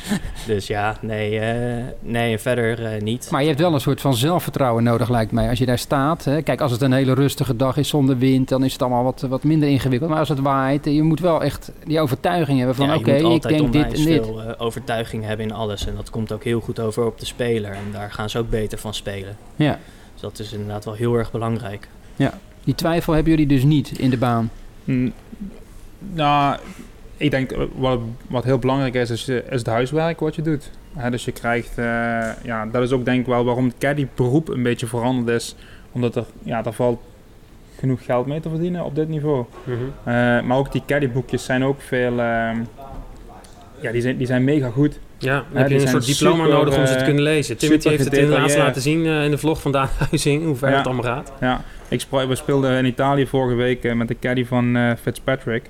dus 0.47 0.67
ja, 0.67 0.97
nee, 1.01 1.39
eh, 1.39 1.83
nee 1.99 2.31
en 2.31 2.39
verder 2.39 3.03
niet. 3.03 3.27
Maar 3.31 3.41
je 3.41 3.47
hebt 3.47 3.59
wel 3.59 3.73
een 3.73 3.79
soort 3.79 4.01
van 4.01 4.13
zelfvertrouwen 4.13 4.83
nodig, 4.83 5.09
lijkt 5.09 5.31
mij. 5.31 5.49
Als 5.49 5.59
je 5.59 5.65
daar 5.65 5.77
staat. 5.77 6.25
Hè. 6.25 6.41
Kijk, 6.41 6.61
als 6.61 6.71
het 6.71 6.81
een 6.81 6.93
hele 6.93 7.13
rustige 7.13 7.55
dag 7.55 7.77
is 7.77 7.87
zonder 7.87 8.17
wind, 8.17 8.49
dan 8.49 8.63
is 8.63 8.73
het 8.73 8.81
allemaal 8.81 9.03
wat, 9.03 9.21
wat 9.21 9.43
minder 9.43 9.69
ingewikkeld. 9.69 10.09
Maar 10.09 10.19
als 10.19 10.29
het 10.29 10.39
waait, 10.39 10.85
je 10.85 11.03
moet 11.03 11.19
wel 11.19 11.43
echt 11.43 11.71
die 11.85 11.99
overtuiging 11.99 12.57
hebben 12.57 12.75
van... 12.75 12.87
Ja, 12.87 12.95
oké, 12.95 13.11
ik 13.11 13.41
denk 13.41 13.73
dit 13.73 13.83
en 13.83 13.91
dit. 13.91 14.05
veel 14.05 14.57
overtuiging 14.57 15.25
hebben 15.25 15.45
in 15.45 15.53
alles. 15.53 15.87
En 15.87 15.95
dat 15.95 16.09
komt 16.09 16.31
ook 16.31 16.43
heel 16.43 16.59
goed 16.59 16.79
over 16.79 17.05
op 17.05 17.19
de 17.19 17.25
speler. 17.25 17.71
En 17.71 17.91
daar 17.91 18.11
gaan 18.11 18.29
ze 18.29 18.37
ook 18.39 18.49
beter 18.49 18.77
van 18.77 18.93
spelen. 18.93 19.37
Ja. 19.55 19.79
Dat 20.23 20.39
is 20.39 20.51
inderdaad 20.53 20.85
wel 20.85 20.93
heel 20.93 21.15
erg 21.15 21.31
belangrijk. 21.31 21.87
Die 22.63 22.75
twijfel 22.75 23.13
hebben 23.13 23.31
jullie 23.31 23.47
dus 23.47 23.63
niet 23.63 23.99
in 23.99 24.09
de 24.09 24.17
baan. 24.17 24.49
Mm, 24.83 25.13
Nou, 25.99 26.57
ik 27.17 27.31
denk 27.31 27.51
eh, 27.51 27.61
wat, 27.75 27.99
wat 28.27 28.43
heel 28.43 28.59
belangrijk 28.59 28.93
is, 28.93 29.09
is, 29.09 29.27
eh, 29.27 29.35
is 29.35 29.43
het 29.49 29.65
huiswerk 29.65 30.19
wat 30.19 30.35
je 30.35 30.41
doet. 30.41 30.69
Hè, 30.93 31.09
dus 31.09 31.25
je 31.25 31.31
krijgt, 31.31 31.77
eh, 31.77 31.85
ja, 32.43 32.65
dat 32.65 32.81
is 32.83 32.91
ook 32.91 33.05
denk 33.05 33.19
ik 33.19 33.25
wel 33.25 33.43
waarom 33.43 33.65
het 33.65 33.77
caddy 33.77 34.07
beroep 34.15 34.49
een 34.49 34.63
beetje 34.63 34.87
veranderd 34.87 35.41
is. 35.41 35.55
Omdat 35.91 36.15
er, 36.15 36.25
ja, 36.43 36.61
daar 36.61 36.73
valt 36.73 37.01
genoeg 37.79 38.05
geld 38.05 38.25
mee 38.25 38.39
te 38.39 38.49
verdienen 38.49 38.83
op 38.85 38.95
dit 38.95 39.07
niveau. 39.09 39.45
Mhm. 39.63 39.77
Eh, 40.03 40.13
maar 40.41 40.57
ook 40.57 40.71
die 40.71 40.83
caddyboekjes 40.85 41.43
zijn 41.45 41.63
ook 41.63 41.81
veel, 41.81 42.19
ehm, 42.19 42.57
ja, 43.81 43.91
die 43.91 44.01
zijn, 44.01 44.17
die 44.17 44.27
zijn 44.27 44.43
mega 44.43 44.69
goed. 44.69 44.99
Ja, 45.23 45.43
dan 45.51 45.61
heb 45.61 45.69
je 45.69 45.81
een 45.81 45.87
soort 45.87 46.05
diploma 46.05 46.43
super, 46.43 46.57
nodig 46.57 46.77
om 46.77 46.85
ze 46.85 46.93
te 46.93 46.99
eh, 46.99 47.05
kunnen 47.05 47.23
lezen. 47.23 47.57
Timothy 47.57 47.89
heeft 47.89 48.03
het 48.03 48.13
inderdaad 48.13 48.57
laten 48.57 48.81
zien 48.81 49.05
eh, 49.05 49.23
in 49.23 49.31
de 49.31 49.37
vlog 49.37 49.61
van 49.61 49.71
Daan 49.71 49.89
Huizing, 49.97 50.43
hoe 50.45 50.55
ver 50.55 50.69
Ja. 50.69 50.77
het 50.77 50.85
allemaal 50.85 51.03
gaat. 51.03 51.31
Ja, 51.39 51.61
ik 51.87 52.05
we 52.09 52.35
speelden 52.35 52.77
in 52.77 52.85
Italië 52.85 53.27
vorige 53.27 53.55
week 53.55 53.83
eh, 53.83 53.93
met 53.93 54.07
de 54.07 54.19
caddy 54.19 54.45
van 54.45 54.75
eh, 54.75 54.91
Fitzpatrick. 55.01 55.69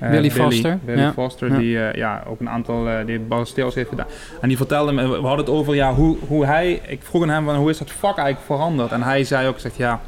Eh, 0.00 0.10
Willy 0.10 0.30
Foster, 0.30 0.78
Willy 0.84 1.00
ja. 1.00 1.12
Foster, 1.12 1.48
Ja. 1.52 1.58
die 1.58 1.78
eh, 1.78 1.94
ja, 1.94 2.22
ook 2.26 2.40
een 2.40 2.48
aantal 2.48 2.88
uh, 2.88 2.94
die 3.06 3.18
Ballesteels 3.18 3.74
heeft 3.74 3.88
gedaan. 3.88 4.06
En 4.40 4.48
die 4.48 4.56
vertelde 4.56 4.92
me, 4.92 5.02
we 5.08 5.26
hadden 5.26 5.44
het 5.44 5.48
over 5.54 5.74
ja, 5.74 5.94
hoe, 5.94 6.16
hoe 6.26 6.46
hij, 6.46 6.80
ik 6.86 7.00
vroeg 7.02 7.22
aan 7.22 7.28
hem 7.28 7.44
van 7.44 7.54
hoe 7.56 7.70
is 7.70 7.78
dat 7.78 7.90
vak 7.90 8.16
eigenlijk 8.16 8.46
veranderd? 8.46 8.92
En 8.92 9.02
hij 9.02 9.24
zei 9.24 9.48
ook, 9.48 9.58
zegt 9.58 9.76
ja, 9.76 10.00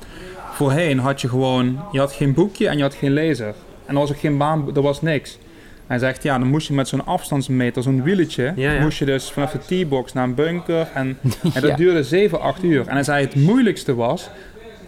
voorheen 0.52 0.98
had 0.98 1.20
je 1.20 1.28
gewoon, 1.28 1.80
je 1.92 1.98
had 1.98 2.12
geen 2.12 2.34
boekje 2.34 2.68
en 2.68 2.76
je 2.76 2.82
had 2.82 2.94
geen 2.94 3.12
lezer. 3.12 3.54
En 3.86 3.94
er 3.94 4.00
was 4.00 4.10
ook 4.10 4.18
geen 4.18 4.38
baan, 4.38 4.70
er 4.74 4.82
was 4.82 5.02
niks. 5.02 5.38
Hij 5.86 5.98
zegt 5.98 6.22
ja, 6.22 6.38
dan 6.38 6.48
moest 6.48 6.66
je 6.68 6.74
met 6.74 6.88
zo'n 6.88 7.06
afstandsmeter, 7.06 7.82
zo'n 7.82 8.02
wieletje, 8.02 8.52
Ja, 8.56 8.70
ja. 8.72 8.82
moest 8.82 8.98
je 8.98 9.04
dus 9.04 9.30
vanaf 9.30 9.52
de 9.52 9.84
T-box 9.84 10.12
naar 10.12 10.24
een 10.24 10.34
bunker 10.34 10.88
en, 10.94 11.18
en 11.54 11.60
dat 11.60 11.62
Ja. 11.70 11.76
duurde 11.76 12.02
7, 12.02 12.40
8 12.40 12.62
uur. 12.62 12.86
En 12.86 12.94
hij 12.94 13.02
zei 13.02 13.24
het 13.24 13.34
moeilijkste 13.34 13.94
was 13.94 14.30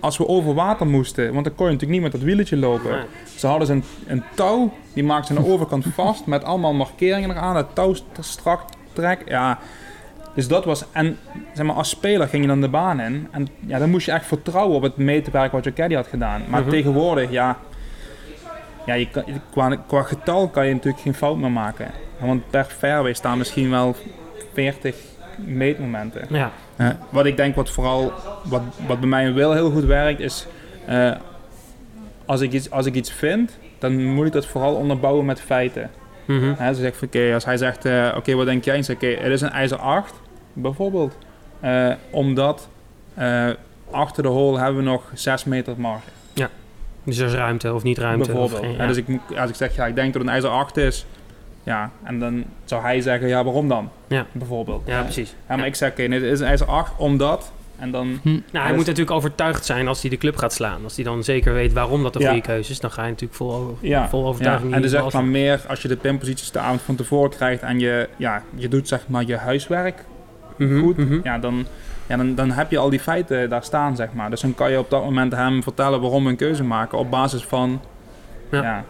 als 0.01 0.19
we 0.19 0.29
over 0.29 0.55
water 0.55 0.87
moesten, 0.87 1.33
want 1.33 1.45
dan 1.45 1.55
kon 1.55 1.67
je 1.67 1.73
natuurlijk 1.73 2.01
niet 2.01 2.11
met 2.13 2.21
dat 2.21 2.29
wieletje 2.31 2.57
lopen. 2.57 2.91
Nee. 2.91 3.01
Ze 3.37 3.47
hadden 3.47 3.67
ze 3.67 3.73
een, 3.73 3.85
een 4.07 4.23
touw, 4.35 4.73
die 4.93 5.05
maakten 5.05 5.35
ze 5.35 5.41
aan 5.41 5.47
de 5.47 5.53
overkant 5.53 5.85
vast 5.95 6.27
met 6.27 6.45
allemaal 6.45 6.73
markeringen 6.75 7.31
eraan. 7.31 7.57
Het 7.57 7.75
touw 7.75 7.95
st- 7.95 8.05
strak 8.21 8.61
trek. 8.93 9.23
Ja, 9.29 9.59
dus 10.35 10.49
dat 10.49 10.65
was. 10.65 10.85
En 10.93 11.19
zeg 11.55 11.67
maar, 11.67 11.75
als 11.75 11.89
speler 11.89 12.29
ging 12.29 12.43
je 12.43 12.49
dan 12.49 12.61
de 12.61 12.69
baan 12.69 13.01
in. 13.01 13.29
En 13.31 13.49
ja, 13.67 13.79
dan 13.79 13.91
moest 13.91 14.07
je 14.07 14.13
echt 14.13 14.27
vertrouwen 14.27 14.77
op 14.77 14.83
het 14.83 14.97
meetwerk 14.97 15.53
wat 15.53 15.65
je 15.65 15.73
caddy 15.73 15.95
had 15.95 16.07
gedaan. 16.07 16.43
Maar 16.49 16.61
Mhm. 16.61 16.71
tegenwoordig, 16.71 17.31
ja. 17.31 17.59
Ja, 18.87 18.95
je 18.95 19.09
kan, 19.11 19.25
qua, 19.51 19.77
qua 19.87 20.03
getal 20.03 20.49
kan 20.49 20.67
je 20.67 20.73
natuurlijk 20.73 21.03
geen 21.03 21.15
fout 21.15 21.37
meer 21.37 21.51
maken. 21.51 21.91
Want 22.19 22.51
per 22.51 22.65
fairway 22.65 23.13
staan 23.13 23.39
misschien 23.39 23.71
wel 23.71 23.97
40 24.53 24.97
meetmomenten. 25.37 26.27
Ja, 26.29 26.51
wat 27.09 27.27
ik 27.27 27.37
denk 27.37 27.55
wat 27.55 27.71
vooral, 27.71 28.13
wat, 28.45 28.63
wat 28.87 29.01
bij 29.01 29.09
mij 29.09 29.35
wel 29.35 29.53
heel 29.53 29.71
goed 29.71 29.85
werkt, 29.85 30.21
is 30.21 30.47
eh, 30.87 31.13
als, 32.25 32.41
ik 32.41 32.53
iets, 32.53 32.71
als 32.71 32.87
ik 32.87 32.95
iets 32.95 33.13
vind, 33.13 33.59
dan 33.79 34.05
moet 34.05 34.27
ik 34.27 34.33
dat 34.33 34.47
vooral 34.47 34.75
onderbouwen 34.75 35.25
met 35.25 35.41
feiten. 35.41 35.91
Hè, 36.57 36.75
ze 36.75 36.81
zegt, 36.81 36.97
van, 36.97 37.09
oké, 37.09 37.35
als 37.35 37.45
hij 37.45 37.57
zegt, 37.57 37.85
eh, 37.85 38.13
oké, 38.17 38.35
wat 38.35 38.47
denk 38.47 38.65
jij? 38.65 38.77
Ik 38.79 38.85
zeg, 38.85 38.97
oké, 38.97 39.07
het 39.07 39.33
is 39.33 39.41
een 39.41 39.51
ijzer 39.51 39.79
8, 39.79 40.15
bijvoorbeeld. 40.53 41.19
Eh, 41.61 41.93
omdat 42.11 42.69
achter 43.91 44.23
de 44.23 44.29
hole 44.29 44.59
hebben 44.59 44.77
we 44.77 44.91
nog 44.91 45.11
6 45.15 45.45
meter 45.45 45.75
marge, 45.79 46.09
dus 47.05 47.19
er 47.19 47.27
is 47.27 47.35
ruimte 47.35 47.75
of 47.75 47.83
niet 47.83 47.99
ruimte. 47.99 48.21
Of 48.21 48.27
bijvoorbeeld. 48.27 48.61
geen, 48.63 48.75
Hè, 48.77 48.83
ja. 48.83 48.89
Dus 48.89 48.97
ik, 48.97 49.07
als 49.39 49.51
ik 49.51 49.57
zeg, 49.57 49.77
ja, 49.77 49.87
ik 49.87 49.95
denk 49.95 50.07
dat 50.13 50.23
het 50.23 50.31
een 50.31 50.37
ijzer 50.37 50.51
8 50.51 50.77
is, 50.77 51.07
ja, 51.63 51.91
en 52.03 52.19
dan 52.19 52.45
zou 52.65 52.83
hij 52.83 53.01
zeggen, 53.01 53.29
ja, 53.29 53.45
waarom 53.45 53.69
dan? 53.69 53.91
Ja. 54.07 54.27
Bijvoorbeeld. 54.33 54.83
ja, 54.87 55.03
precies. 55.03 55.29
Ja, 55.31 55.35
maar 55.49 55.59
Ja. 55.59 55.65
ik 55.65 55.75
zeg, 55.75 55.91
oké, 55.91 56.03
nee, 56.03 56.21
het 56.21 56.33
is 56.33 56.41
een 56.41 56.47
ijzer 56.47 56.67
8, 56.67 56.93
omdat, 56.97 57.53
en 57.79 57.91
dan... 57.91 58.19
Hm. 58.23 58.29
Nou, 58.29 58.41
hij 58.53 58.63
dus- 58.67 58.77
moet 58.77 58.87
natuurlijk 58.87 59.11
overtuigd 59.17 59.65
zijn 59.65 59.89
als 59.89 60.01
hij 60.01 60.11
de 60.11 60.17
club 60.17 60.37
gaat 60.37 60.53
slaan. 60.53 60.81
Als 60.85 60.95
hij 60.95 61.05
dan 61.05 61.25
zeker 61.25 61.53
weet 61.53 61.73
waarom 61.73 62.03
dat 62.03 62.13
de 62.13 62.19
Ja. 62.19 62.27
goede 62.31 62.43
keuze 62.43 62.71
is, 62.71 62.81
dan 62.81 62.91
ga 62.91 63.03
je 63.03 63.09
natuurlijk 63.09 63.35
vol, 63.39 63.53
over, 63.53 63.75
Ja, 63.81 64.09
vol 64.09 64.27
overtuiging 64.27 64.71
Ja, 64.71 64.77
en 64.77 64.83
dus 64.83 64.91
zeg 64.91 65.13
maar 65.13 65.25
meer 65.25 65.61
als 65.69 65.83
je 65.83 65.89
de 65.89 65.97
pinposities 65.97 66.51
de 66.51 66.59
avond 66.59 66.83
van 66.83 66.95
tevoren 66.95 67.31
krijgt 67.31 67.63
en 67.63 67.79
je, 67.79 68.09
ja, 68.17 68.43
je 68.55 68.69
doet 68.69 68.89
zeg 68.89 69.09
maar 69.09 69.25
je 69.27 69.37
huiswerk 69.37 70.05
Mhm, 70.57 70.81
goed, 70.81 70.97
mhm. 70.97 71.21
ja, 71.23 71.39
dan, 71.39 71.67
ja, 72.09 72.17
dan, 72.17 72.35
dan 72.35 72.51
heb 72.51 72.71
je 72.71 72.79
al 72.79 72.91
die 72.91 73.01
feiten 73.01 73.49
daar 73.49 73.63
staan, 73.65 73.97
zeg 73.97 74.13
maar. 74.13 74.31
Dus 74.31 74.41
dan 74.41 74.55
kan 74.55 74.71
je 74.71 74.79
op 74.79 74.91
dat 74.91 75.05
moment 75.05 75.33
hem 75.33 75.63
vertellen 75.63 76.01
waarom 76.01 76.25
we 76.25 76.31
een 76.31 76.37
keuze 76.37 76.65
maken 76.65 76.99
op 76.99 77.11
basis 77.11 77.43
van, 77.45 77.81
Ja. 78.51 78.63
ja, 78.63 78.85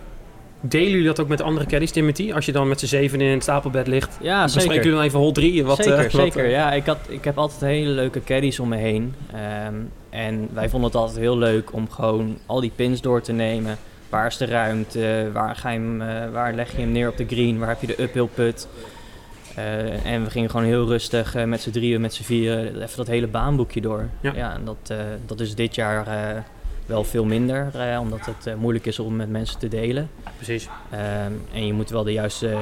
Delen 0.60 0.90
jullie 0.90 1.06
dat 1.06 1.20
ook 1.20 1.28
met 1.28 1.40
andere 1.42 1.66
caddies, 1.66 1.90
Timothy? 1.90 2.32
Als 2.32 2.46
je 2.46 2.52
dan 2.52 2.68
met 2.68 2.80
z'n 2.80 2.86
zeven 2.86 3.20
in 3.20 3.30
het 3.32 3.42
stapelbed 3.42 3.86
ligt, 3.86 4.18
Ja, 4.20 4.42
bespreken 4.42 4.70
zeker. 4.70 4.84
jullie 4.84 4.98
dan 4.98 5.06
even 5.08 5.18
hol 5.18 5.32
3? 5.32 5.64
Wat, 5.64 5.76
zeker, 5.76 5.92
eh, 5.92 6.02
wat, 6.02 6.10
zeker. 6.12 6.44
eh, 6.44 6.50
Ja, 6.50 6.72
ik, 6.72 6.86
had, 6.86 6.98
ik 7.08 7.24
heb 7.24 7.38
altijd 7.38 7.60
hele 7.60 7.90
leuke 7.90 8.22
caddies 8.24 8.60
om 8.60 8.68
me 8.68 8.76
heen. 8.76 9.14
Ehm, 9.32 9.74
en 10.10 10.48
wij 10.52 10.68
vonden 10.68 10.88
het 10.90 10.98
altijd 10.98 11.18
heel 11.18 11.38
leuk 11.38 11.72
om 11.72 11.90
gewoon 11.90 12.38
al 12.46 12.60
die 12.60 12.72
pins 12.76 13.00
door 13.00 13.20
te 13.20 13.32
nemen. 13.32 13.76
Waar 14.08 14.26
is 14.26 14.36
de 14.36 14.44
ruimte? 14.46 15.30
Waar, 15.32 15.56
ga 15.56 15.70
je 15.70 15.78
hem, 15.78 16.00
eh, 16.02 16.30
waar 16.32 16.54
leg 16.54 16.70
je 16.70 16.80
hem 16.80 16.92
neer 16.92 17.08
op 17.08 17.16
de 17.16 17.26
green? 17.26 17.58
Waar 17.58 17.68
heb 17.68 17.80
je 17.80 17.86
de 17.86 18.02
uphill 18.02 18.28
put? 18.34 18.68
Eh, 19.54 20.06
en 20.06 20.24
we 20.24 20.30
gingen 20.30 20.50
gewoon 20.50 20.66
heel 20.66 20.86
rustig 20.86 21.34
eh, 21.34 21.44
met 21.44 21.60
z'n 21.60 21.70
drieën, 21.70 22.00
met 22.00 22.14
z'n 22.14 22.22
vieren, 22.22 22.82
even 22.82 22.96
dat 22.96 23.06
hele 23.06 23.26
baanboekje 23.26 23.80
door. 23.80 24.08
Ja. 24.20 24.54
en 24.54 24.64
dat, 24.64 24.76
eh, 24.86 24.96
dat 25.26 25.40
is 25.40 25.54
dit 25.54 25.74
jaar 25.74 26.06
wel 26.86 27.04
veel 27.04 27.24
minder, 27.24 27.70
omdat 28.00 28.26
het 28.26 28.56
moeilijk 28.56 28.86
is 28.86 28.98
om 28.98 29.16
met 29.16 29.30
mensen 29.30 29.58
te 29.58 29.68
delen. 29.68 30.10
Precies. 30.36 30.68
Ehm, 30.90 31.32
en 31.52 31.66
je 31.66 31.72
moet 31.72 31.90
wel 31.90 32.04
de 32.04 32.12
juiste 32.12 32.56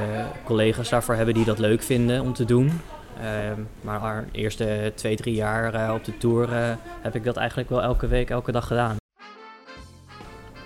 collega's 0.44 0.88
daarvoor 0.88 1.14
hebben 1.14 1.34
die 1.34 1.44
dat 1.44 1.58
leuk 1.58 1.82
vinden 1.82 2.20
om 2.20 2.32
te 2.32 2.44
doen. 2.44 2.80
Ehm, 3.20 3.60
maar 3.80 4.24
de 4.32 4.38
eerste 4.38 4.92
twee, 4.94 5.16
drie 5.16 5.34
jaar 5.34 5.94
op 5.94 6.04
de 6.04 6.18
tour 6.18 6.48
heb 7.00 7.14
ik 7.14 7.24
dat 7.24 7.36
eigenlijk 7.36 7.68
wel 7.68 7.82
elke 7.82 8.06
week, 8.06 8.30
elke 8.30 8.52
dag 8.52 8.66
gedaan. 8.66 9.01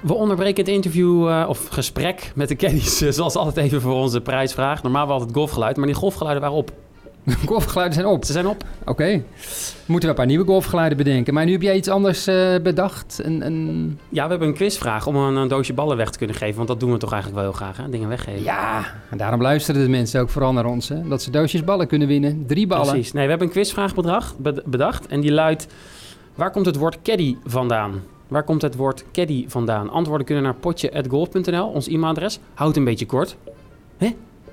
We 0.01 0.15
onderbreken 0.15 0.65
het 0.65 0.75
interview 0.75 1.29
eh, 1.29 1.45
of 1.49 1.69
gesprek 1.69 2.33
met 2.35 2.49
de 2.49 2.57
caddies, 2.57 2.99
zoals 3.17 3.37
altijd 3.37 3.57
even 3.57 3.81
voor 3.81 3.95
onze 3.95 4.21
prijsvraag. 4.21 4.83
Normaal 4.83 5.07
was 5.07 5.23
het 5.23 5.33
golfgeluid, 5.33 5.77
maar 5.77 5.87
die 5.87 5.95
golfgeluiden 5.95 6.43
waren 6.43 6.59
op. 6.59 6.71
golfgeluiden 7.47 7.95
zijn 7.99 8.07
op. 8.13 8.25
Ze 8.25 8.33
zijn 8.33 8.47
op. 8.47 8.65
Oké. 8.85 9.23
Moeten 9.87 10.09
we 10.09 10.09
een 10.09 10.15
paar 10.15 10.27
nieuwe 10.27 10.45
golfgeluiden 10.45 10.99
bedenken. 10.99 11.35
Maar 11.35 11.45
nu 11.45 11.53
heb 11.53 11.63
jij 11.63 11.77
iets 11.77 11.89
anders 11.89 12.27
eh, 12.27 12.55
bedacht. 12.63 13.21
Een, 13.23 13.47
een... 13.47 13.99
Ja, 14.09 14.25
we 14.25 14.31
hebben 14.31 14.49
een 14.49 14.55
quizvraag 14.55 15.07
om 15.07 15.17
een, 15.17 15.37
een 15.37 15.49
doosje 15.49 15.73
ballen 15.73 15.97
weg 15.97 16.11
te 16.11 16.19
kunnen 16.19 16.37
geven. 16.37 16.57
Want 16.57 16.69
dat 16.69 16.81
doen 16.81 16.93
we 16.93 16.99
toch 16.99 17.13
eigenlijk 17.13 17.43
wel 17.43 17.51
heel 17.53 17.61
graag, 17.61 17.77
hè? 17.77 17.89
Dingen 17.89 18.09
weggeven. 18.09 18.43
Ja, 18.43 18.85
en 19.11 19.19
daarom 19.19 19.43
luisteren 19.43 19.83
de 19.83 19.89
mensen 19.89 20.21
ook 20.21 20.31
vooral 20.31 20.53
naar 20.53 20.67
ons. 20.67 20.89
Hè? 20.89 21.09
Dat 21.09 21.23
ze 21.23 21.31
doosjes 21.31 21.65
ballen 21.65 21.87
kunnen 21.87 22.09
winnen. 22.09 22.45
Drie 22.47 22.67
ballen. 22.67 22.89
Precies. 22.89 23.13
Nee, 23.13 23.23
we 23.25 23.31
hebben 23.31 23.47
een 23.47 23.53
quizvraag 23.53 23.95
bedacht, 23.95 24.39
bed- 24.39 24.65
bedacht. 24.65 25.07
En 25.07 25.21
die 25.21 25.33
luidt... 25.33 25.67
Waar 26.35 26.51
komt 26.51 26.67
het 26.67 26.77
woord 26.77 26.99
caddy 27.03 27.37
vandaan? 27.45 28.03
Waar 28.29 28.43
komt 28.43 28.62
het 28.62 28.77
woord 28.77 29.05
caddy 29.12 29.45
vandaan? 29.49 29.91
Antwoorden 29.91 30.27
kunnen 30.27 30.45
naar 30.45 30.55
potje.golf.nl, 30.55 31.66
ons 31.66 31.89
e-mailadres. 31.89 32.39
Houd 32.55 32.77
een 32.77 32.85
beetje 32.85 33.07
kort. 33.07 33.37
Hè? 33.97 34.07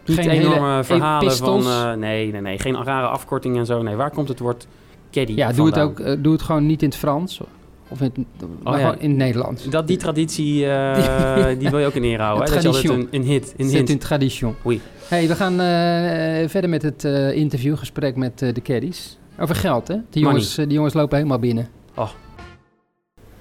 Niet 0.06 0.18
Geen 0.20 0.30
enorme 0.30 0.70
hele 0.72 0.84
verhalen 0.84 1.24
epistels. 1.24 1.64
van... 1.66 1.74
eh, 1.92 1.98
nee, 1.98 2.32
nee, 2.32 2.42
nee. 2.42 2.60
Geen 2.60 2.84
rare 2.84 3.08
afkortingen 3.08 3.60
en 3.60 3.66
zo. 3.66 3.82
Nee, 3.82 3.96
waar 3.96 4.12
komt 4.12 4.28
het 4.28 4.40
woord 4.40 4.68
caddy 5.12 5.34
Ja, 5.34 5.52
doe 5.52 5.66
het, 5.66 5.76
vandaan? 5.76 5.92
ook, 5.92 6.00
eh, 6.18 6.24
doe 6.24 6.34
het 6.34 6.42
gewoon 6.42 6.66
niet 6.66 6.82
in 6.82 6.88
het 6.88 6.98
Frans. 6.98 7.40
Of 7.88 8.02
in, 8.02 8.06
het- 8.16 8.48
maar 8.64 8.74
Oh 8.74 8.80
ja. 8.80 8.86
gewoon 8.86 9.02
in 9.02 9.10
het 9.10 9.18
Nederlands. 9.18 9.70
Dat, 9.70 9.88
die 9.88 9.98
traditie, 9.98 10.66
eh, 10.70 11.48
die 11.60 11.70
wil 11.70 11.80
je 11.80 11.86
ook 11.86 11.94
in 11.94 12.04
ere 12.04 12.22
houden. 12.24 12.48
hè? 12.48 12.56
Dat 12.56 12.66
altijd 12.66 12.84
een, 12.84 12.90
Tradition. 12.90 13.22
een 13.22 13.28
hit, 13.28 13.54
een 13.58 13.66
Zit 13.66 13.76
hint. 13.78 13.90
in 13.90 13.98
tradition. 13.98 14.56
Oei. 14.66 14.82
Hey, 15.08 15.28
we 15.28 15.36
gaan 15.36 15.60
eh, 15.60 16.50
verder 16.50 16.70
met 16.70 16.82
het 16.82 17.04
eh, 17.06 17.36
interviewgesprek 17.36 18.16
met 18.16 18.42
eh, 18.42 18.54
de 18.54 18.62
caddies. 18.62 19.18
Over 19.40 19.56
geld, 19.56 19.88
hè? 19.88 19.96
Die 20.10 20.24
jongens, 20.24 20.58
eh, 20.58 20.66
die 20.66 20.74
jongens 20.74 20.94
lopen 20.94 21.18
helemaal 21.18 21.40
binnen. 21.40 21.68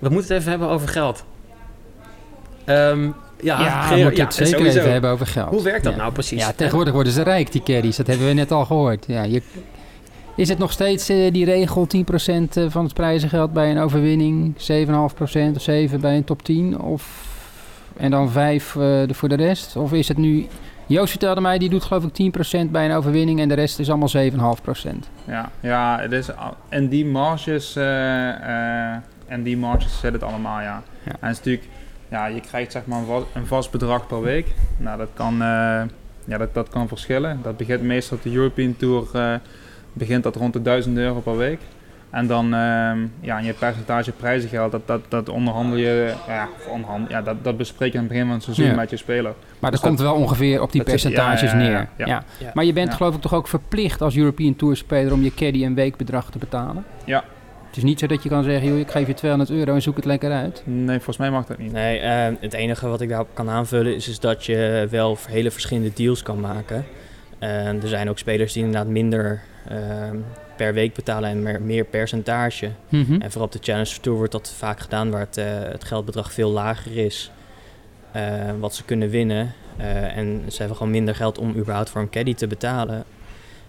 We 0.02 0.08
moeten 0.08 0.28
het 0.30 0.38
even 0.40 0.50
hebben 0.50 0.68
over 0.68 0.88
geld. 0.88 1.24
Ehm, 2.64 3.04
ja, 3.40 3.60
Ja, 3.60 3.94
we 3.94 4.02
moeten 4.02 4.24
het 4.24 4.34
zeker 4.34 4.52
sowieso. 4.58 4.78
even 4.78 4.92
hebben 4.92 5.10
over 5.10 5.26
geld. 5.26 5.48
Hoe 5.50 5.62
werkt 5.62 5.84
dat 5.84 5.92
Ja. 5.92 5.98
nou 5.98 6.12
precies? 6.12 6.40
Ja, 6.40 6.52
tegenwoordig 6.56 6.92
worden 6.94 7.12
ze 7.12 7.22
rijk, 7.22 7.52
die 7.52 7.62
caddies. 7.62 7.96
Dat 7.96 8.06
hebben 8.06 8.26
we 8.26 8.32
net 8.32 8.50
al 8.52 8.64
gehoord. 8.64 9.04
Ja, 9.08 9.22
je, 9.22 9.42
is 10.36 10.48
het 10.48 10.58
nog 10.58 10.72
steeds 10.72 11.08
eh, 11.08 11.32
die 11.32 11.44
regel 11.44 11.86
10% 11.86 12.56
eh, 12.56 12.64
van 12.68 12.84
het 12.84 12.94
prijzengeld 12.94 13.52
bij 13.52 13.70
een 13.70 13.78
overwinning? 13.78 14.54
7,5% 14.56 15.56
of 15.56 15.62
7 15.62 16.00
bij 16.00 16.16
een 16.16 16.24
top 16.24 16.42
10? 16.42 16.80
Of, 16.80 17.26
en 17.96 18.10
dan 18.10 18.30
5 18.30 18.76
eh, 18.76 18.80
de- 18.82 19.06
voor 19.14 19.28
de 19.28 19.34
rest? 19.36 19.76
Of 19.76 19.92
is 19.92 20.08
het 20.08 20.16
nu... 20.18 20.46
Joost 20.86 21.10
vertelde 21.10 21.40
mij, 21.40 21.58
die 21.58 21.68
doet 21.68 21.84
geloof 21.84 22.04
ik 22.04 22.32
10% 22.66 22.70
bij 22.70 22.84
een 22.84 22.96
overwinning... 22.96 23.40
en 23.40 23.48
de 23.48 23.54
rest 23.54 23.78
is 23.78 23.88
allemaal 23.90 24.56
7,5%. 24.56 24.90
Ja, 25.26 25.50
ja 25.60 25.98
het 26.00 26.12
is, 26.12 26.36
al- 26.36 26.56
en 26.68 26.88
die 26.88 27.06
marges, 27.06 27.76
eh, 27.76 28.28
eh, 28.92 28.96
en 29.32 29.42
die 29.42 29.56
marges 29.56 29.98
zit 30.00 30.12
het 30.12 30.22
allemaal, 30.22 30.60
ja. 30.60 30.82
Ja. 31.02 31.12
En 31.20 31.28
het 31.28 31.30
is 31.30 31.36
natuurlijk, 31.36 31.64
ja, 32.08 32.26
je 32.26 32.40
krijgt 32.40 32.72
zeg 32.72 32.86
maar 32.86 32.98
een 32.98 33.06
vast, 33.06 33.26
een 33.34 33.46
vast 33.46 33.70
bedrag 33.70 34.06
per 34.06 34.20
week. 34.22 34.46
Nou, 34.76 34.98
dat 34.98 35.08
kan, 35.14 35.32
eh, 35.32 35.82
ja, 36.24 36.38
dat, 36.38 36.54
dat 36.54 36.68
kan 36.68 36.88
verschillen. 36.88 37.38
Dat 37.42 37.56
begint 37.56 37.82
meestal 37.82 38.16
op 38.16 38.22
de 38.22 38.32
European 38.34 38.76
Tour, 38.76 39.06
eh, 39.12 39.34
begint 39.92 40.22
dat 40.22 40.36
rond 40.36 40.52
de 40.52 40.62
1000 40.62 40.96
euro 40.96 41.20
per 41.20 41.36
week. 41.36 41.60
En 42.10 42.26
dan, 42.26 42.44
ehm, 42.54 42.98
ja, 43.20 43.38
en 43.38 43.44
je 43.44 43.52
percentage 43.52 44.12
prijzengeld, 44.12 44.72
dat, 44.72 44.86
dat, 44.86 45.00
dat 45.08 45.28
onderhandel 45.28 45.76
je, 45.76 46.14
ja, 46.26 46.48
onderhandel, 46.68 47.10
ja 47.10 47.22
dat, 47.22 47.44
dat 47.44 47.56
bespreek 47.56 47.92
je 47.92 47.98
aan 47.98 48.04
het 48.04 48.12
begin 48.12 48.26
van 48.26 48.34
het 48.34 48.44
seizoen 48.44 48.66
Ja. 48.66 48.74
met 48.74 48.90
je 48.90 48.96
speler. 48.96 49.32
Maar 49.58 49.70
dat 49.70 49.80
Dus 49.80 49.80
komt 49.88 50.00
wel 50.00 50.14
ongeveer 50.14 50.62
op 50.62 50.72
die 50.72 50.80
dat 50.80 50.90
percentages 50.90 51.50
ja, 51.50 51.56
neer. 51.56 51.70
ja, 51.70 51.88
Ja. 51.96 52.06
ja. 52.06 52.24
Ja. 52.38 52.50
Maar 52.54 52.64
je 52.64 52.72
bent 52.72 52.90
Ja. 52.90 52.96
geloof 52.96 53.14
ik 53.14 53.20
toch 53.20 53.34
ook 53.34 53.48
verplicht 53.48 54.00
als 54.02 54.16
European 54.16 54.56
Tour 54.56 54.76
speler... 54.76 55.12
om 55.12 55.22
je 55.22 55.34
caddy 55.34 55.64
een 55.64 55.74
weekbedrag 55.74 56.30
te 56.30 56.38
betalen? 56.38 56.84
Ja. 57.04 57.24
Het 57.72 57.80
is 57.82 57.86
niet 57.88 57.98
zo 57.98 58.06
dat 58.06 58.22
je 58.22 58.28
kan 58.28 58.44
zeggen, 58.44 58.68
joh, 58.68 58.78
ik 58.78 58.90
geef 58.90 59.06
je 59.06 59.14
200 59.14 59.50
euro 59.50 59.74
en 59.74 59.82
zoek 59.82 59.96
het 59.96 60.04
lekker 60.04 60.32
uit. 60.32 60.62
Nee, 60.64 60.94
volgens 60.96 61.16
mij 61.16 61.30
mag 61.30 61.46
dat 61.46 61.58
niet. 61.58 61.72
Nee, 61.72 61.98
eh, 61.98 62.34
het 62.40 62.52
enige 62.52 62.88
wat 62.88 63.00
ik 63.00 63.08
daarop 63.08 63.28
kan 63.34 63.50
aanvullen 63.50 63.94
is, 63.94 64.08
is 64.08 64.18
dat 64.20 64.44
je 64.44 64.86
wel 64.90 65.18
hele 65.28 65.50
verschillende 65.50 65.90
deals 65.94 66.22
kan 66.22 66.40
maken. 66.40 66.84
Eh, 67.38 67.66
er 67.82 67.88
zijn 67.88 68.08
ook 68.08 68.18
spelers 68.18 68.52
die 68.52 68.64
inderdaad 68.64 68.88
minder 68.90 69.42
ehm, 69.68 70.16
per 70.56 70.74
week 70.74 70.94
betalen 70.94 71.30
en 71.30 71.42
meer, 71.42 71.62
meer 71.62 71.84
percentage. 71.84 72.70
Mhm. 72.88 73.20
En 73.20 73.30
vooral 73.30 73.46
op 73.46 73.52
de 73.52 73.58
Challenge 73.62 74.00
Tour 74.00 74.16
wordt 74.16 74.32
dat 74.32 74.54
vaak 74.56 74.80
gedaan 74.80 75.10
waar 75.10 75.20
het, 75.20 75.36
eh, 75.36 75.44
het 75.48 75.84
geldbedrag 75.84 76.32
veel 76.32 76.50
lager 76.50 76.96
is. 76.96 77.30
eh, 78.12 78.22
wat 78.60 78.74
ze 78.74 78.84
kunnen 78.84 79.08
winnen. 79.08 79.52
Eh, 79.76 80.16
en 80.16 80.42
ze 80.48 80.58
hebben 80.58 80.76
gewoon 80.76 80.92
minder 80.92 81.14
geld 81.14 81.38
om 81.38 81.56
überhaupt 81.56 81.90
voor 81.90 82.00
een 82.00 82.10
caddy 82.10 82.34
te 82.34 82.46
betalen. 82.46 83.04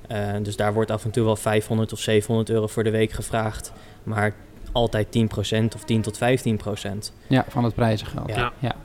Eh, 0.08 0.18
dus 0.41 0.56
daar 0.56 0.74
wordt 0.74 0.91
af 0.91 1.04
en 1.04 1.12
toe 1.12 1.24
wel 1.26 1.36
500 1.36 1.93
of 1.93 1.99
700 1.99 2.49
euro 2.49 2.68
voor 2.68 2.84
de 2.84 2.89
week 2.89 3.12
gevraagd. 3.12 3.72
Maar 4.04 4.34
altijd 4.72 5.08
10% 5.08 5.66
of 5.76 5.84
10 5.86 6.01
tot 6.01 6.20
15%. 6.20 7.14
Ja, 7.28 7.45
van 7.47 7.64
het 7.64 7.76
prijzengeld. 7.76 8.30
Ja. 8.36 8.51
Ja. 8.60 8.76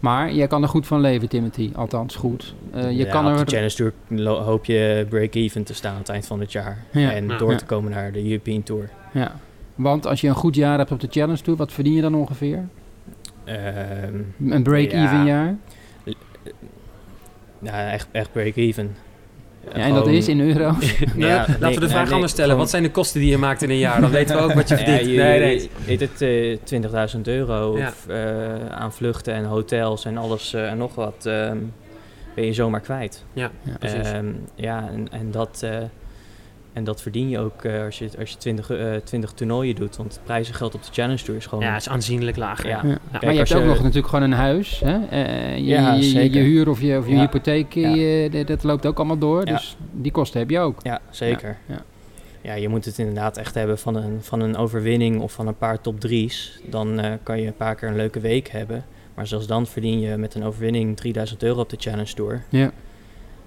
Maar 0.00 0.32
jij 0.32 0.46
kan 0.46 0.62
er 0.62 0.68
goed 0.68 0.86
van 0.86 1.00
leven, 1.00 1.28
Timothy. 1.28 1.70
Althans, 1.74 2.16
goed. 2.16 2.54
Eh, 2.72 2.90
je 2.90 2.96
Ja, 2.96 3.10
kan 3.10 3.26
op 3.26 3.38
er... 3.38 3.44
de 3.44 3.50
Challenge 3.50 3.92
Tour 4.08 4.28
hoop 4.42 4.64
je 4.64 5.06
break-even 5.08 5.62
te 5.64 5.74
staan 5.74 5.92
aan 5.92 5.98
het 5.98 6.08
eind 6.08 6.26
van 6.26 6.40
het 6.40 6.52
jaar. 6.52 6.84
Ja. 6.92 7.12
En 7.12 7.28
Ja. 7.28 7.36
door 7.36 7.50
Ja. 7.50 7.56
te 7.56 7.64
komen 7.64 7.90
naar 7.90 8.12
de 8.12 8.24
European 8.24 8.62
Tour. 8.62 8.90
Ja. 9.12 9.32
Want 9.74 10.06
als 10.06 10.20
je 10.20 10.28
een 10.28 10.34
goed 10.34 10.54
jaar 10.54 10.78
hebt 10.78 10.90
op 10.92 11.00
de 11.00 11.06
Challenge 11.10 11.40
Tour, 11.42 11.58
wat 11.58 11.72
verdien 11.72 11.92
je 11.92 12.00
dan 12.00 12.14
ongeveer? 12.14 12.64
Ehm, 13.44 14.14
Een 14.48 14.62
break-even 14.62 15.00
Ja. 15.00 15.24
jaar? 15.24 15.54
ja, 17.58 17.90
echt, 17.90 18.08
echt 18.10 18.32
break-even. 18.32 18.96
Ja, 19.64 19.72
en 19.72 19.94
dat 19.94 20.06
is 20.06 20.28
in 20.28 20.40
euro's? 20.40 20.98
Nou, 21.14 21.30
Ja, 21.30 21.36
laten 21.36 21.60
nee, 21.60 21.74
we 21.74 21.80
de 21.80 21.88
vraag 21.88 22.04
nee, 22.04 22.14
anders 22.14 22.32
stellen. 22.32 22.56
Wat 22.56 22.70
zijn 22.70 22.82
de 22.82 22.90
kosten 22.90 23.20
die 23.20 23.30
je 23.30 23.38
maakt 23.38 23.62
in 23.62 23.70
een 23.70 23.78
jaar? 23.78 24.00
Dan 24.00 24.10
weten 24.10 24.36
we 24.36 24.42
ook 24.42 24.52
wat 24.52 24.68
je 24.68 24.74
Ja, 24.78 24.84
verdient. 24.84 25.10
je, 25.10 25.16
nee, 25.16 25.38
nee. 25.40 25.70
Heet 25.84 26.00
het 26.00 26.22
eh, 26.22 27.12
20.000 27.14 27.20
euro 27.22 27.78
Ja. 27.78 27.88
of, 27.88 28.06
eh, 28.08 28.66
aan 28.70 28.92
vluchten 28.92 29.34
en 29.34 29.44
hotels 29.44 30.04
en 30.04 30.16
alles 30.16 30.54
eh, 30.54 30.70
en 30.70 30.78
nog 30.78 30.94
wat 30.94 31.26
ehm, 31.26 31.56
ben 32.34 32.44
je 32.44 32.52
zomaar 32.52 32.80
kwijt. 32.80 33.24
Ja, 33.32 33.50
Ja. 33.62 33.72
precies. 33.78 34.10
Ehm, 34.12 34.26
ja, 34.54 34.88
en, 34.92 35.08
en, 35.10 35.30
dat, 35.30 35.60
eh, 35.64 35.70
en 36.72 36.84
dat 36.84 37.02
verdien 37.02 37.28
je 37.28 37.38
ook 37.38 37.64
eh, 37.64 37.84
als 37.84 37.98
je, 37.98 38.08
als 38.18 38.30
je 38.30 38.36
20, 38.36 38.70
eh 38.70 38.94
20 39.04 39.32
toernooien 39.32 39.74
doet. 39.74 39.96
Want 39.96 40.12
het 40.14 40.24
prijzengeld 40.24 40.74
op 40.74 40.82
de 40.84 40.92
Challenge 40.92 41.22
Tour 41.22 41.38
is 41.38 41.46
gewoon... 41.46 41.64
ja, 41.64 41.76
is 41.76 41.88
aanzienlijk 41.88 42.36
lager. 42.36 42.68
Ja. 42.68 42.80
Ja. 42.84 42.88
Ja. 42.88 42.98
maar 43.22 43.32
je 43.32 43.38
hebt 43.38 43.54
ook 43.54 43.60
je- 43.62 43.66
nog 43.68 43.78
natuurlijk 43.82 44.08
gewoon 44.08 44.24
een 44.24 44.36
huis. 44.38 44.80
Hè? 44.84 45.06
Eh, 45.06 45.56
je, 45.56 45.64
Ja, 45.64 45.92
je, 45.94 45.96
je, 46.02 46.08
zeker. 46.10 46.36
je 46.42 46.48
huur 46.48 46.68
of 46.68 46.80
je, 46.80 46.98
of 46.98 47.06
je 47.06 47.14
Ja. 47.14 47.20
hypotheek, 47.20 47.72
Ja. 47.74 47.88
je- 47.88 48.28
dat- 48.30 48.46
dat 48.46 48.62
loopt 48.62 48.86
ook 48.86 48.96
allemaal 48.98 49.18
door. 49.18 49.46
Ja. 49.46 49.52
Dus 49.52 49.76
die 49.92 50.12
kosten 50.12 50.40
heb 50.40 50.50
je 50.50 50.58
ook. 50.58 50.80
Ja, 50.82 51.00
zeker. 51.10 51.56
Ja, 51.66 51.82
Ja, 52.42 52.54
je 52.54 52.68
moet 52.68 52.84
het 52.84 52.98
inderdaad 52.98 53.36
echt 53.36 53.54
hebben 53.54 53.78
van 53.78 53.94
een, 53.96 54.18
van 54.20 54.40
een 54.40 54.56
overwinning 54.56 55.20
of 55.20 55.32
van 55.32 55.46
een 55.46 55.56
paar 55.56 55.80
top 55.80 56.00
drie's. 56.00 56.60
Dan 56.70 57.00
eh, 57.00 57.12
kan 57.22 57.40
je 57.40 57.46
een 57.46 57.56
paar 57.56 57.74
keer 57.74 57.88
een 57.88 57.96
leuke 57.96 58.20
week 58.20 58.48
hebben. 58.48 58.84
Maar 59.14 59.26
zelfs 59.26 59.46
dan 59.46 59.66
verdien 59.66 60.00
je 60.00 60.16
met 60.16 60.34
een 60.34 60.44
overwinning 60.44 60.96
3000 60.96 61.42
euro 61.42 61.60
op 61.60 61.68
de 61.70 61.76
Challenge 61.78 62.14
Tour. 62.14 62.42
Ja. 62.48 62.70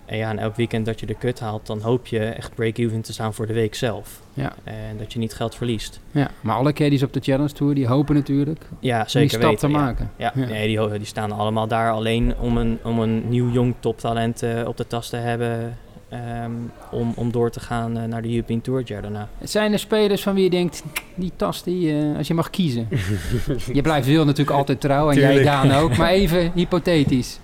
En 0.06 0.18
ja, 0.18 0.30
en 0.30 0.40
elk 0.40 0.56
weekend 0.56 0.86
dat 0.86 1.00
je 1.00 1.06
de 1.06 1.14
kut 1.14 1.40
haalt, 1.40 1.68
dan 1.68 1.82
hoop 1.82 2.08
je 2.08 2.20
echt 2.20 2.56
break-even 2.56 3.02
te 3.02 3.14
staan 3.14 3.34
voor 3.34 3.48
de 3.48 3.54
week 3.54 3.76
zelf. 3.76 4.22
Ja. 4.34 4.54
En 4.64 4.98
dat 4.98 5.14
je 5.14 5.20
niet 5.20 5.34
geld 5.34 5.56
verliest. 5.56 6.00
ja. 6.12 6.30
Maar 6.42 6.56
alle 6.56 6.74
caddies 6.74 7.04
op 7.04 7.14
de 7.14 7.20
Challenge 7.20 7.52
Tour, 7.54 7.76
die 7.76 7.88
hopen 7.88 8.16
natuurlijk 8.16 8.62
Ja, 8.80 8.98
om 8.98 9.02
die 9.02 9.10
zeker 9.12 9.30
stap 9.30 9.42
weten. 9.42 9.58
te 9.58 9.68
ja. 9.76 9.82
maken. 9.84 10.12
Ja, 10.18 10.32
Ja. 10.36 10.46
Nee, 10.46 10.68
die, 10.68 10.98
die 10.98 11.06
staan 11.08 11.32
allemaal 11.32 11.68
daar 11.68 11.92
alleen 11.92 12.34
om 12.40 12.58
een, 12.58 12.80
om 12.84 13.00
een 13.00 13.30
nieuw 13.30 13.52
jong 13.52 13.74
toptalent 13.80 14.44
eh, 14.44 14.68
op 14.68 14.78
de 14.78 14.88
tas 14.88 15.10
te 15.10 15.16
hebben. 15.16 15.78
ehm, 16.10 16.52
om, 16.92 17.14
om 17.16 17.32
door 17.32 17.50
te 17.52 17.60
gaan 17.60 17.98
eh, 17.98 18.04
naar 18.04 18.22
de 18.22 18.30
European 18.30 18.62
Tour 18.62 18.80
het 18.80 18.88
jaar 18.88 19.02
daarna. 19.02 19.30
Zijn 19.44 19.74
er 19.74 19.80
spelers 19.80 20.22
van 20.24 20.34
wie 20.34 20.44
je 20.44 20.50
denkt, 20.50 20.84
die 21.16 21.32
tas, 21.36 21.64
die, 21.64 21.98
eh, 22.00 22.18
als 22.18 22.28
je 22.28 22.34
mag 22.34 22.50
kiezen. 22.50 22.88
je 23.74 23.82
blijft 23.82 24.08
Wil 24.08 24.26
natuurlijk 24.26 24.58
altijd 24.58 24.82
trouw 24.82 25.10
en 25.12 25.20
jij. 25.20 25.44
Daan 25.44 25.72
ook. 25.72 25.98
Maar 25.98 26.10
even 26.10 26.52
hypothetisch. 26.56 27.40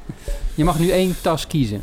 Je 0.55 0.63
mag 0.63 0.79
nu 0.79 0.89
één 0.89 1.13
tas 1.21 1.47
kiezen. 1.47 1.81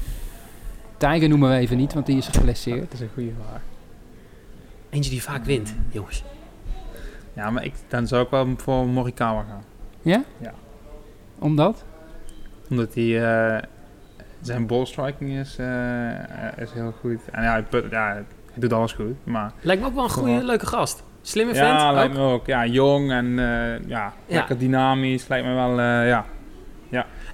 Tiger 0.97 1.29
noemen 1.29 1.51
we 1.51 1.57
even 1.57 1.77
niet, 1.77 1.95
want 1.95 2.07
die 2.07 2.17
is 2.17 2.29
geblesseerd. 2.29 2.81
Dat 2.81 2.93
is 2.93 3.01
een 3.01 3.11
goede 3.15 3.31
vraag. 3.47 3.61
Eentje 4.91 5.11
die 5.11 5.23
vaak 5.23 5.45
wint, 5.45 5.75
jongens. 5.91 6.25
Ja, 7.33 7.51
maar 7.51 7.65
ik, 7.65 7.75
dan 7.89 8.07
zou 8.07 8.25
ik 8.25 8.31
wel 8.31 8.55
voor 8.57 8.87
Morikawa 8.87 9.45
gaan. 9.49 9.65
Ja? 10.03 10.23
Ja. 10.39 10.53
Omdat? 11.39 11.85
Omdat 12.71 12.95
hij... 12.95 13.25
eh, 13.57 13.63
zijn 14.41 14.67
ballstriking 14.67 15.31
is, 15.31 15.57
eh, 15.59 16.15
eh, 16.19 16.59
is 16.59 16.73
heel 16.73 16.95
goed. 17.01 17.21
En 17.33 17.43
ja, 17.43 17.51
hij, 17.51 17.63
put- 17.63 17.91
ja, 17.91 18.07
hij 18.13 18.25
doet 18.55 18.73
alles 18.73 18.93
goed. 18.93 19.15
Maar 19.25 19.53
Lijkt 19.61 19.83
me 19.83 19.89
ook 19.89 19.95
wel 19.95 20.05
een 20.05 20.11
goede, 20.11 20.45
leuke 20.45 20.67
gast. 20.67 21.03
Slimme 21.23 21.55
vent. 21.55 21.67
ja, 21.67 21.89
ook. 21.89 21.95
lijkt 21.95 22.15
me 22.15 22.21
ook. 22.21 22.47
Ja, 22.47 22.67
jong 22.67 23.11
en 23.11 23.39
eh, 23.39 23.89
ja, 23.89 24.13
lekker 24.27 24.59
dynamisch. 24.59 25.29
Lijkt 25.29 25.47
me 25.47 25.55
wel, 25.55 25.71
eh, 25.81 26.09
ja. 26.09 26.25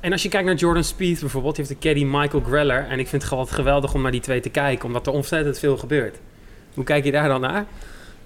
En 0.03 0.13
als 0.13 0.23
je 0.23 0.29
kijkt 0.29 0.47
naar 0.47 0.55
Jordan 0.55 0.85
Speed 0.85 1.21
bijvoorbeeld, 1.21 1.57
die 1.57 1.65
heeft 1.67 1.81
de 1.83 1.89
caddy 1.89 2.05
Michael 2.05 2.43
Greller. 2.43 2.87
En 2.89 2.99
ik 2.99 3.09
vind 3.09 3.23
het 3.23 3.31
gewoon 3.31 3.49
geweldig 3.49 3.95
om 3.95 4.03
naar 4.03 4.11
die 4.11 4.21
twee 4.21 4.41
te 4.41 4.49
kijken, 4.49 4.87
omdat 4.87 5.07
er 5.07 5.13
ontzettend 5.13 5.59
veel 5.59 5.77
gebeurt. 5.77 6.19
Hoe 6.75 6.85
kijk 6.85 7.05
je 7.05 7.13
daar 7.13 7.29
dan 7.29 7.41
naar? 7.41 7.65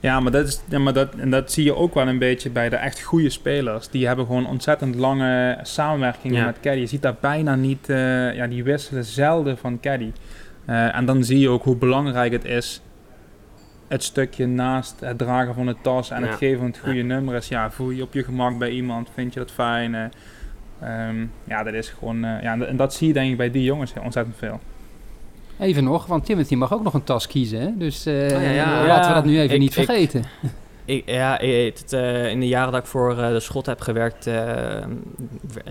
Ja, 0.01 0.20
maar, 0.20 0.33
dat, 0.33 0.47
is, 0.47 0.61
ja, 0.68 0.79
maar 0.79 0.93
dat, 0.93 1.14
en 1.14 1.31
dat 1.31 1.53
zie 1.53 1.64
je 1.64 1.74
ook 1.74 1.95
wel 1.95 2.09
een 2.09 2.18
beetje 2.18 2.51
bij 2.51 2.68
de 2.68 2.77
echt 2.77 3.03
goede 3.03 3.31
spelers. 3.31 3.89
Die 3.89 4.07
hebben 4.07 4.27
gewoon 4.27 4.47
ontzettend 4.47 4.95
lange 4.95 5.59
samenwerkingen 5.62 6.37
Ja. 6.37 6.45
met 6.45 6.61
caddy. 6.61 6.81
Je 6.81 6.87
ziet 6.87 7.03
daar 7.03 7.16
bijna 7.20 7.55
niet... 7.55 7.89
eh, 7.89 8.35
ja, 8.35 8.47
die 8.47 8.64
wisselen 8.64 9.05
zelden 9.05 9.59
van 9.59 9.81
caddy. 9.81 10.12
Eh, 10.64 10.97
en 10.97 11.05
dan 11.05 11.24
zie 11.24 11.39
je 11.39 11.49
ook 11.49 11.62
hoe 11.64 11.77
belangrijk 11.77 12.33
het 12.33 12.45
is... 12.45 12.81
Het 13.89 14.03
stukje 14.03 14.47
naast 14.47 14.95
het 15.01 15.18
dragen 15.18 15.55
van 15.55 15.66
de 15.66 15.77
tas 15.83 16.11
en 16.11 16.20
Ja. 16.22 16.27
het 16.27 16.37
geven 16.37 16.59
van 16.59 16.66
het 16.66 16.79
goede 16.79 17.03
nummer 17.03 17.35
is... 17.35 17.49
Ja, 17.49 17.70
voel 17.70 17.91
je 17.91 17.97
je 17.97 18.03
op 18.03 18.12
je 18.14 18.24
gemak 18.24 18.59
bij 18.59 18.70
iemand? 18.70 19.09
Vind 19.14 19.33
je 19.35 19.39
dat 19.41 19.51
fijn? 19.51 20.12
Eh, 20.79 21.09
ehm, 21.09 21.27
ja, 21.45 21.62
dat 21.62 21.74
is 21.74 21.89
gewoon... 21.89 22.24
eh, 22.24 22.43
ja, 22.43 22.59
en 22.61 22.77
dat- 22.77 22.95
zie 22.95 23.07
je 23.07 23.12
denk 23.12 23.31
ik 23.31 23.37
bij 23.37 23.51
die 23.51 23.62
jongens 23.64 23.95
heel 23.95 24.03
ontzettend 24.03 24.37
veel. 24.37 24.61
Even 25.59 25.85
nog, 25.85 26.07
want 26.07 26.24
Timothy 26.24 26.55
mag 26.55 26.72
ook 26.74 26.83
nog 26.83 26.95
een 26.95 27.05
tas 27.05 27.27
kiezen. 27.27 27.61
Hè? 27.61 27.70
Dus 27.77 28.07
eh, 28.07 28.31
ja, 28.31 28.51
ja. 28.51 28.87
laten 28.87 29.09
we 29.09 29.14
dat 29.14 29.24
nu 29.24 29.41
even 29.41 29.55
Ik- 29.55 29.61
niet 29.61 29.72
vergeten. 29.74 30.24
Ik, 30.85 31.03
ja, 31.11 31.37
het, 31.37 31.93
eh, 31.93 32.31
in 32.31 32.41
de 32.41 32.49
jaren 32.49 32.72
dat 32.72 32.81
ik 32.81 32.87
voor 32.87 33.18
eh, 33.18 33.29
de 33.29 33.41
schot 33.41 33.66
heb 33.66 33.81
gewerkt, 33.81 34.31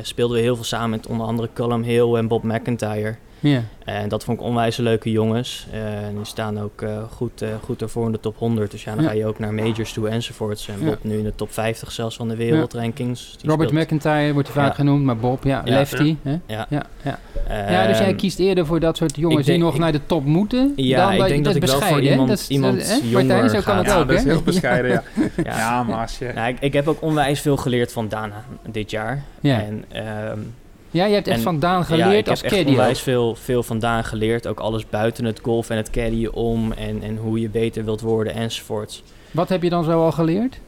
speelden 0.02 0.38
we 0.38 0.44
heel 0.44 0.56
veel 0.56 0.64
samen 0.64 0.90
met 0.90 1.08
onder 1.08 1.28
andere 1.28 1.50
Callum 1.54 1.84
Hill 1.84 2.14
en 2.16 2.28
Bob 2.28 2.44
McIntyre. 2.44 3.16
Ja. 3.50 3.62
En 3.86 4.10
dat 4.10 4.24
vond 4.24 4.40
ik 4.40 4.46
onwijs 4.46 4.78
leuke 4.78 5.12
jongens. 5.12 5.68
Eh, 5.72 6.04
en 6.08 6.16
die 6.16 6.26
staan 6.26 6.60
ook 6.60 6.82
eh, 6.82 6.98
goed, 7.12 7.42
eh, 7.42 7.50
goed 7.64 7.82
ervoor 7.82 8.06
in 8.06 8.12
de 8.12 8.20
top 8.20 8.38
100. 8.38 8.72
Dus 8.72 8.84
ja, 8.84 8.94
dan 8.96 9.04
Ja. 9.04 9.10
ga 9.10 9.16
je 9.16 9.26
ook 9.26 9.40
naar 9.40 9.54
majors 9.54 9.94
toe 9.94 10.10
enzovoorts. 10.10 10.68
En 10.68 10.76
Ja. 10.80 10.86
Bob 10.86 10.98
nu 11.04 11.18
in 11.18 11.24
de 11.24 11.36
top 11.36 11.52
50 11.54 11.92
zelfs 11.92 12.16
van 12.16 12.28
de 12.28 12.36
wereldrankings. 12.36 13.36
Die 13.42 13.50
Robert 13.50 13.70
speelt- 13.70 13.84
McIntyre 13.86 14.34
wordt 14.34 14.48
hij 14.48 14.58
vaak 14.58 14.70
Ja. 14.72 14.76
genoemd, 14.76 15.04
maar 15.04 15.18
Bob, 15.18 15.44
ja, 15.44 15.62
Ja. 15.66 15.74
Lefty. 15.78 16.16
Hè? 16.22 16.32
Ja. 16.32 16.66
Ja, 16.70 16.86
ja. 17.02 17.20
ja, 17.50 17.88
dus 17.88 17.98
jij 17.98 18.08
Ehm, 18.08 18.16
kiest 18.16 18.40
eerder 18.40 18.66
voor 18.66 18.80
dat 18.80 18.98
soort 18.98 19.16
jongens 19.16 19.46
denk- 19.46 19.58
die 19.58 19.66
nog 19.66 19.74
ik- 19.74 19.80
naar 19.80 19.92
de 19.92 20.06
top 20.06 20.26
moeten. 20.26 20.74
Ja, 20.76 21.06
dan 21.06 21.14
ik 21.14 21.28
denk 21.28 21.46
dat 21.46 21.56
ik 21.56 21.66
wel 21.66 21.82
voor 21.82 22.02
iemand- 22.02 22.30
Dat 22.30 22.40
is, 22.40 22.48
iemand 22.48 22.88
hè? 22.88 22.94
jonger 22.96 23.26
Martijn, 23.26 23.50
zo 23.50 23.60
kan 23.62 23.78
het 23.78 23.94
ook, 23.94 24.08
dat 24.08 24.18
is 24.18 24.24
heel 24.24 24.42
bescheiden, 24.42 24.92
ja. 24.92 25.04
ja. 25.44 25.58
Ja, 25.58 25.84
maar 25.84 26.02
als 26.02 26.18
je... 26.18 26.32
Nou, 26.36 26.48
ik, 26.50 26.58
ik 26.60 26.74
heb 26.74 26.88
ook 26.88 27.02
onwijs 27.02 27.42
veel 27.42 27.58
geleerd 27.58 27.92
van 27.92 28.08
Dana 28.08 28.44
dit 28.70 28.92
jaar. 28.92 29.24
Ja. 29.40 29.62
En, 29.62 29.86
ehm, 29.92 30.40
Ja, 30.96 31.06
je 31.06 31.14
hebt 31.14 31.28
echt 31.28 31.38
En- 31.38 31.44
van 31.44 31.60
Daan 31.60 31.78
ja, 31.80 31.84
geleerd 31.84 32.26
ik 32.26 32.28
als 32.30 32.42
heb 32.42 32.52
echt 32.52 32.56
caddy. 32.60 32.72
ook. 32.74 32.80
onwijs 32.80 33.02
veel, 33.02 33.36
veel 33.36 33.64
vandaan 33.64 34.04
geleerd. 34.04 34.48
Ook 34.48 34.60
alles 34.60 34.90
buiten 34.90 35.26
het 35.26 35.40
golf 35.44 35.70
en 35.70 35.78
het 35.78 35.90
caddyen 35.90 36.34
om. 36.34 36.72
En, 36.72 37.02
en 37.02 37.18
hoe 37.18 37.40
je 37.40 37.50
beter 37.50 37.84
wilt 37.86 38.02
worden 38.02 38.34
enzovoorts. 38.34 39.04
Wat 39.32 39.50
heb 39.50 39.64
je 39.64 39.70
dan 39.70 39.84
zo 39.84 40.04
al 40.04 40.12
geleerd? 40.12 40.60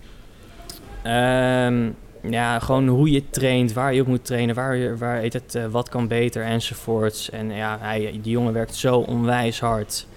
Ehm, 1.03 1.89
ja, 2.30 2.59
gewoon 2.59 2.88
hoe 2.88 3.11
je 3.11 3.30
traint, 3.30 3.73
waar 3.73 3.93
je 3.93 4.01
op 4.01 4.07
moet 4.07 4.25
trainen, 4.25 4.55
waar, 4.55 4.75
je, 4.75 4.97
waar 4.97 5.17
heet 5.17 5.34
het, 5.34 5.55
eh, 5.55 5.65
wat 5.65 5.89
kan 5.89 6.07
beter 6.07 6.43
enzovoorts. 6.43 7.30
En 7.30 7.51
ja, 7.51 7.78
hij, 7.82 8.19
die 8.21 8.32
jongen 8.32 8.53
werkt 8.53 8.75
zo 8.75 8.97
onwijs 8.97 9.59
hard. 9.59 10.07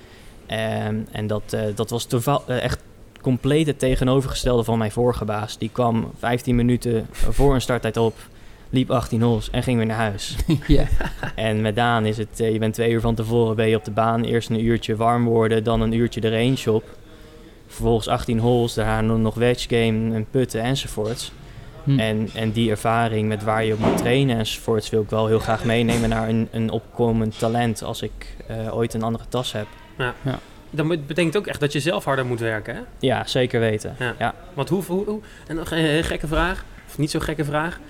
Ehm, 0.46 0.96
en 1.12 1.26
dat, 1.26 1.42
eh, 1.52 1.61
dat 1.74 1.90
was 1.90 2.04
toeval, 2.04 2.42
eh, 2.46 2.62
echt 2.62 2.78
compleet 3.20 3.66
het 3.66 3.78
tegenovergestelde 3.78 4.64
van 4.64 4.78
mijn 4.78 4.90
vorige 4.92 5.24
baas. 5.24 5.58
Die 5.58 5.70
kwam 5.72 6.11
15 6.18 6.54
minuten 6.56 7.06
voor 7.11 7.54
een 7.54 7.61
starttijd 7.61 7.96
op, 7.96 8.14
liep 8.71 8.91
18 8.91 9.23
holes 9.23 9.51
en 9.51 9.62
ging 9.62 9.77
weer 9.77 9.87
naar 9.87 9.97
huis. 9.97 10.37
ja. 10.66 10.85
En 11.35 11.61
met 11.61 11.75
Daan 11.77 12.07
is 12.07 12.16
het, 12.18 12.41
eh, 12.41 12.53
je 12.53 12.59
bent 12.59 12.75
twee 12.75 12.91
uur 12.91 13.01
van 13.01 13.14
tevoren 13.14 13.57
ben 13.57 13.68
je 13.68 13.77
op 13.77 13.85
de 13.85 13.91
baan. 13.91 14.25
Eerst 14.25 14.51
een 14.51 14.64
uurtje 14.64 14.97
warm 14.97 15.25
worden, 15.25 15.64
dan 15.64 15.81
een 15.81 15.93
uurtje 15.93 16.21
de 16.21 16.31
range 16.31 16.73
op. 16.73 16.85
Vervolgens 17.66 18.09
18 18.09 18.39
holes, 18.39 18.75
daarna 18.75 19.01
nog 19.16 19.35
wedge 19.35 19.68
game 19.68 20.14
en 20.14 20.27
putten 20.31 20.61
enzovoorts. 20.62 21.33
Hm. 21.85 21.99
En, 21.99 22.29
en 22.35 22.53
die 22.53 22.71
ervaring 22.71 23.29
met 23.29 23.43
waar 23.45 23.64
je 23.64 23.73
op 23.73 23.79
moet 23.79 23.97
trainen 23.99 24.37
enzovoorts 24.39 24.91
wil 24.91 25.03
ik 25.03 25.11
wel 25.11 25.27
heel 25.27 25.39
graag 25.39 25.64
meenemen 25.64 26.09
naar 26.09 26.29
een, 26.29 26.49
een 26.51 26.71
opkomend 26.71 27.39
talent 27.39 27.83
als 27.83 28.03
ik 28.03 28.37
eh, 28.47 28.77
ooit 28.77 28.95
een 28.95 29.03
andere 29.03 29.25
tas 29.29 29.53
heb. 29.53 29.66
Dat 30.71 30.87
moet- 30.87 31.07
betekent 31.07 31.37
ook 31.37 31.47
echt 31.47 31.61
dat 31.61 31.73
je 31.73 31.81
zelf 31.81 32.05
harder 32.05 32.27
moet 32.27 32.41
werken, 32.41 32.75
hè? 32.75 32.81
Ja, 32.99 33.27
zeker 33.27 33.61
weten. 33.61 33.95
Ja. 33.99 34.14
Ja. 34.18 34.35
Want 34.55 34.68
hoe, 34.68 34.83
hoe, 34.85 35.05
hoe- 35.05 35.21
en 35.47 35.57
nog 35.57 35.71
een 35.71 35.85
eh, 35.85 36.05
gekke 36.05 36.27
vraag, 36.27 36.64
of 36.89 36.99
niet 36.99 37.11
zo 37.11 37.18
gekke 37.21 37.45
vraag. 37.45 37.81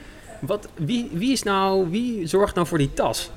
Wat, 0.40 0.68
wie, 0.74 1.10
wie, 1.12 1.32
is 1.32 1.42
nou, 1.42 1.90
wie 1.90 2.26
zorgt 2.26 2.54
nou 2.54 2.66
voor 2.66 2.78
die 2.78 2.92
tas? 2.94 3.30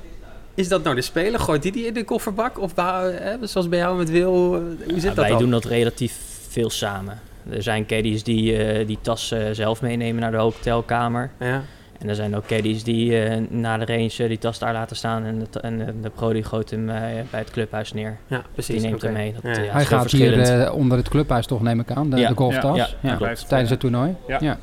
Is 0.54 0.68
dat 0.68 0.82
nou 0.82 0.94
de 0.94 1.02
speler? 1.02 1.40
Gooit 1.40 1.62
die 1.62 1.72
die 1.72 1.86
in 1.86 1.94
de 1.94 2.04
kofferbak? 2.04 2.58
Of 2.58 2.72
eh, 2.76 3.32
zoals 3.40 3.68
bij 3.68 3.78
jou 3.78 3.96
met 3.96 4.10
Wil? 4.10 4.54
eh, 4.54 4.60
Hoe 4.60 4.76
zit 4.86 5.02
Ja, 5.02 5.08
dat 5.08 5.16
wij 5.16 5.28
dan? 5.28 5.38
doen 5.38 5.50
dat 5.50 5.64
relatief 5.64 6.18
veel 6.48 6.70
samen. 6.70 7.18
Er 7.50 7.62
zijn 7.62 7.86
caddies 7.86 8.22
die 8.22 8.56
eh, 8.56 8.86
die 8.86 8.98
tas 9.00 9.30
eh, 9.30 9.40
zelf 9.52 9.82
meenemen 9.82 10.20
naar 10.20 10.30
de 10.30 10.36
hotelkamer. 10.36 11.30
Ja. 11.40 11.62
En 11.98 12.08
er 12.08 12.14
zijn 12.14 12.36
ook 12.36 12.46
caddies 12.46 12.84
die 12.84 13.18
eh, 13.24 13.40
na 13.48 13.78
de 13.78 13.84
range 13.84 14.28
die 14.28 14.38
tas 14.38 14.58
daar 14.58 14.72
laten 14.72 14.96
staan 14.96 15.24
en 15.24 15.46
de, 15.50 15.60
en, 15.60 15.96
de 16.02 16.10
pro 16.10 16.32
die 16.32 16.42
gooit 16.42 16.70
hem 16.70 16.88
eh, 16.90 16.96
bij 17.30 17.40
het 17.40 17.50
clubhuis 17.50 17.92
neer. 17.92 18.16
ja, 18.26 18.42
precies. 18.52 18.80
Die 18.80 18.88
neemt 18.90 19.02
hem 19.02 19.12
mee. 19.12 19.34
Dat, 19.42 19.56
Ja, 19.56 19.62
Hij 19.62 19.84
gaat 19.84 20.10
hier 20.10 20.72
onder 20.72 20.98
het 20.98 21.08
clubhuis 21.08 21.46
toch, 21.46 21.62
neem 21.62 21.80
ik 21.80 21.90
aan, 21.90 22.10
de, 22.10 22.16
Ja. 22.16 22.28
de 22.28 22.34
golftas. 22.36 22.76
Ja, 22.76 22.88
Ja, 23.00 23.14
klopt. 23.16 23.48
Tijdens 23.48 23.70
het 23.70 23.80
toernooi. 23.80 24.14
Ja. 24.28 24.58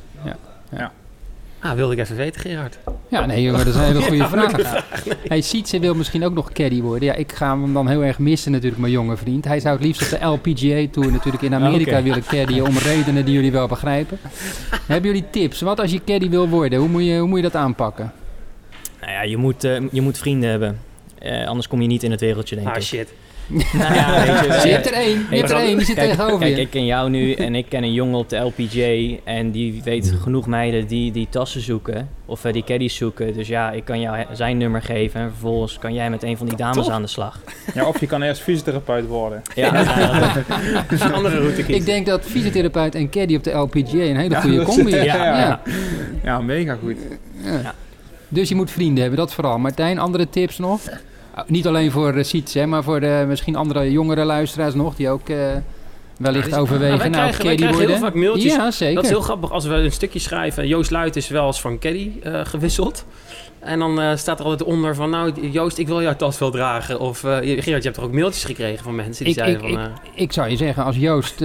Ja. 0.73 0.91
Ah, 1.61 1.73
wilde 1.73 1.93
ik 1.93 1.99
even 1.99 2.15
weten, 2.15 2.41
Gerard. 2.41 2.77
Ja, 3.09 3.25
nee 3.25 3.41
jongen, 3.41 3.65
dat 3.65 3.67
is 3.73 3.75
een 3.75 3.85
hele 3.85 4.01
goede 4.01 4.27
vraag. 4.37 4.83
Hij 5.27 5.41
Sietse 5.41 5.79
wil 5.79 5.95
misschien 5.95 6.23
ook 6.25 6.33
nog 6.33 6.51
caddy 6.51 6.81
worden. 6.81 7.07
Ja, 7.07 7.13
ik 7.13 7.31
ga 7.31 7.59
hem 7.59 7.73
dan 7.73 7.87
heel 7.87 8.03
erg 8.03 8.19
missen 8.19 8.51
natuurlijk, 8.51 8.81
mijn 8.81 8.93
jonge 8.93 9.17
vriend. 9.17 9.45
Hij 9.45 9.59
zou 9.59 9.75
het 9.75 9.85
liefst 9.85 10.13
op 10.13 10.19
de 10.19 10.25
LPGA 10.25 10.87
Tour 10.91 11.11
natuurlijk 11.11 11.43
in 11.43 11.53
Amerika 11.53 12.03
willen 12.03 12.23
caddyen... 12.23 12.65
om 12.67 12.77
redenen 12.77 13.25
die 13.25 13.33
jullie 13.33 13.51
wel 13.51 13.67
begrijpen. 13.67 14.19
Hebben 14.87 15.11
jullie 15.11 15.29
tips? 15.29 15.61
Wat 15.61 15.79
als 15.79 15.91
je 15.91 16.03
caddy 16.05 16.29
wil 16.29 16.47
worden? 16.49 16.79
Hoe 16.79 16.89
moet 16.89 17.05
je, 17.05 17.17
hoe 17.17 17.27
moet 17.27 17.37
je 17.37 17.43
dat 17.43 17.55
aanpakken? 17.55 18.11
Nou 19.01 19.11
ja, 19.13 19.21
je 19.21 19.37
moet, 19.37 19.63
eh, 19.63 19.81
je 19.91 20.01
moet 20.01 20.17
vrienden 20.17 20.49
hebben. 20.49 20.79
Eh, 21.19 21.47
anders 21.47 21.67
kom 21.67 21.81
je 21.81 21.87
niet 21.87 22.03
in 22.03 22.11
het 22.11 22.19
wereldje, 22.19 22.55
denk 22.55 22.67
Ah, 22.67 22.75
ik. 22.75 22.81
shit. 22.81 23.13
Nou 23.73 23.93
ja, 23.93 24.21
weet 24.21 24.61
je, 24.61 24.67
Je 24.67 24.73
hebt 24.73 24.85
er 24.87 24.93
één, 24.93 25.25
je 25.29 25.35
hebt 25.37 25.49
er 25.49 25.57
één, 25.57 25.77
die 25.77 25.85
zit 25.85 25.95
Kijk, 25.95 26.09
tegenover 26.09 26.39
Kijk, 26.39 26.55
je. 26.55 26.61
ik 26.61 26.69
ken 26.69 26.85
jou 26.85 27.09
nu 27.09 27.33
en 27.33 27.55
ik 27.55 27.65
ken 27.69 27.83
een 27.83 27.93
jongen 27.93 28.19
op 28.19 28.29
de 28.29 28.37
LPGA 28.37 29.17
en 29.23 29.51
die 29.51 29.81
weet 29.83 30.13
genoeg 30.21 30.47
meiden 30.47 30.87
die 30.87 31.11
die 31.11 31.27
tassen 31.29 31.61
zoeken 31.61 32.09
of 32.25 32.45
eh, 32.45 32.53
die 32.53 32.63
caddies 32.63 32.95
zoeken. 32.95 33.33
Dus 33.33 33.47
ja, 33.47 33.71
ik 33.71 33.85
kan 33.85 33.99
jou 33.99 34.25
zijn 34.33 34.57
nummer 34.57 34.81
geven 34.81 35.21
en 35.21 35.29
vervolgens 35.29 35.77
kan 35.79 35.93
jij 35.93 36.09
met 36.09 36.23
een 36.23 36.37
van 36.37 36.47
die 36.47 36.57
dames 36.57 36.89
aan 36.89 37.01
de 37.01 37.07
slag. 37.07 37.39
Ja, 37.73 37.85
of 37.87 37.99
je 37.99 38.07
kan 38.07 38.21
eerst 38.21 38.41
fysiotherapeut 38.41 39.07
worden. 39.07 39.41
Ja, 39.55 39.73
ja, 39.99 40.33
dat- 40.89 41.01
Een 41.01 41.13
andere 41.13 41.37
route 41.37 41.55
kiezen. 41.55 41.73
Ik 41.75 41.85
denk 41.85 42.05
dat 42.05 42.25
fysiotherapeut 42.25 42.95
en 42.95 43.09
caddy 43.09 43.35
op 43.35 43.43
de 43.43 43.51
LPGA 43.51 43.79
een 43.97 44.17
hele 44.17 44.29
Ja, 44.33 44.41
goede 44.41 44.59
is- 44.61 44.65
combi 44.65 44.95
is. 44.95 45.03
ja, 45.03 45.15
Ja. 45.25 45.37
ja. 45.39 45.61
Ja, 46.23 46.41
mega 46.41 46.77
goed. 46.83 46.95
Dus 48.29 48.49
je 48.49 48.55
moet 48.55 48.71
vrienden 48.71 49.01
hebben, 49.01 49.19
dat 49.19 49.33
vooral. 49.33 49.57
Martijn, 49.59 49.99
andere 49.99 50.29
tips 50.29 50.57
nog? 50.57 50.81
Ah, 51.33 51.47
Niet 51.47 51.67
alleen 51.67 51.91
voor 51.91 52.15
uh, 52.15 52.23
Siets, 52.23 52.53
hè, 52.53 52.65
maar 52.65 52.83
voor 52.83 52.99
eh, 53.01 53.25
misschien 53.25 53.55
andere 53.55 53.91
jongere 53.91 54.23
luisteraars 54.23 54.73
nog... 54.73 54.95
die 54.95 55.09
ook 55.09 55.29
eh, 55.29 55.37
wellicht 56.17 56.49
dus- 56.49 56.57
overwegen 56.57 56.97
Nou, 56.97 57.11
wij 57.11 57.19
wij 57.21 57.31
caddy 57.31 57.41
krijgen 57.41 57.67
heel 57.67 57.77
worden. 57.77 57.99
vaak 57.99 58.13
mailtjes. 58.13 58.53
Ja, 58.53 58.71
zeker. 58.71 58.95
Dat 58.95 59.03
is 59.03 59.09
heel 59.09 59.21
grappig 59.21 59.51
als 59.51 59.65
we 59.65 59.73
een 59.73 59.91
stukje 59.91 60.19
schrijven. 60.19 60.67
Joost 60.67 60.91
Luit 60.91 61.15
is 61.15 61.27
wel 61.27 61.47
eens 61.47 61.61
van 61.61 61.79
Caddy 61.79 62.11
eh, 62.23 62.39
gewisseld. 62.43 63.05
En 63.61 63.79
dan 63.79 64.01
eh, 64.01 64.15
staat 64.15 64.39
er 64.39 64.45
altijd 64.45 64.63
onder 64.69 64.95
van... 64.95 65.09
Nou, 65.09 65.49
Joost, 65.51 65.77
ik 65.77 65.87
wil 65.87 66.01
jouw 66.01 66.15
tas 66.15 66.39
wel 66.39 66.51
dragen. 66.51 66.99
Of 66.99 67.23
eh, 67.23 67.37
Gerard, 67.37 67.65
je 67.65 67.71
hebt 67.71 67.97
er 67.97 68.03
ook 68.03 68.11
mailtjes 68.11 68.43
gekregen 68.43 68.83
van 68.83 68.95
mensen 68.95 69.25
die 69.25 69.33
Ik- 69.33 69.39
zeiden 69.39 69.63
ik- 69.67 69.73
van... 69.73 69.79
eh, 69.83 69.87
Ik 70.13 70.31
zou 70.31 70.49
je 70.49 70.55
zeggen, 70.55 70.83
als 70.83 70.95
Joost 70.97 71.43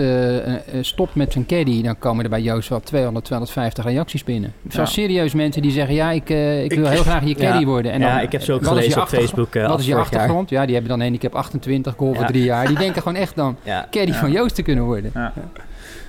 stopt 0.80 1.14
met 1.14 1.32
zijn 1.32 1.46
caddy... 1.46 1.82
dan 1.82 1.98
komen 1.98 2.24
er 2.24 2.30
bij 2.30 2.40
Joost 2.40 2.68
wel 2.68 2.80
200, 2.80 3.24
250 3.24 3.84
reacties 3.84 4.24
binnen. 4.24 4.52
Zo 4.70 4.80
Ja. 4.80 4.86
serieus 4.86 5.34
mensen 5.34 5.62
die 5.62 5.70
zeggen... 5.70 5.94
ja, 5.94 6.10
ik, 6.10 6.30
eh, 6.30 6.64
ik 6.64 6.72
wil 6.72 6.86
heel 6.86 7.02
graag 7.02 7.24
je 7.24 7.34
caddy 7.44 7.58
Ja. 7.60 7.64
worden. 7.66 7.92
En 7.92 8.00
dan, 8.00 8.08
ja, 8.10 8.20
ik 8.20 8.32
heb 8.32 8.42
ze 8.42 8.52
ook 8.52 8.66
gelezen 8.66 9.02
op? 9.02 9.08
Facebook 9.08 9.54
Wat 9.54 9.78
is 9.78 9.84
je 9.84 9.90
jaar. 9.90 10.00
achtergrond? 10.00 10.50
Ja, 10.50 10.64
die 10.64 10.72
hebben 10.74 10.90
dan 10.90 11.00
handicap 11.00 11.34
28, 11.34 11.94
golven 11.96 12.20
Ja. 12.22 12.26
drie 12.26 12.42
jaar. 12.44 12.66
Die 12.66 12.78
denken 12.78 13.02
gewoon 13.02 13.18
echt 13.18 13.36
dan 13.36 13.56
Ja. 13.64 13.86
caddy 13.90 14.12
Ja. 14.12 14.18
van 14.18 14.30
Joost 14.32 14.54
te 14.54 14.62
kunnen 14.62 14.84
worden. 14.84 15.10
Ja. 15.14 15.32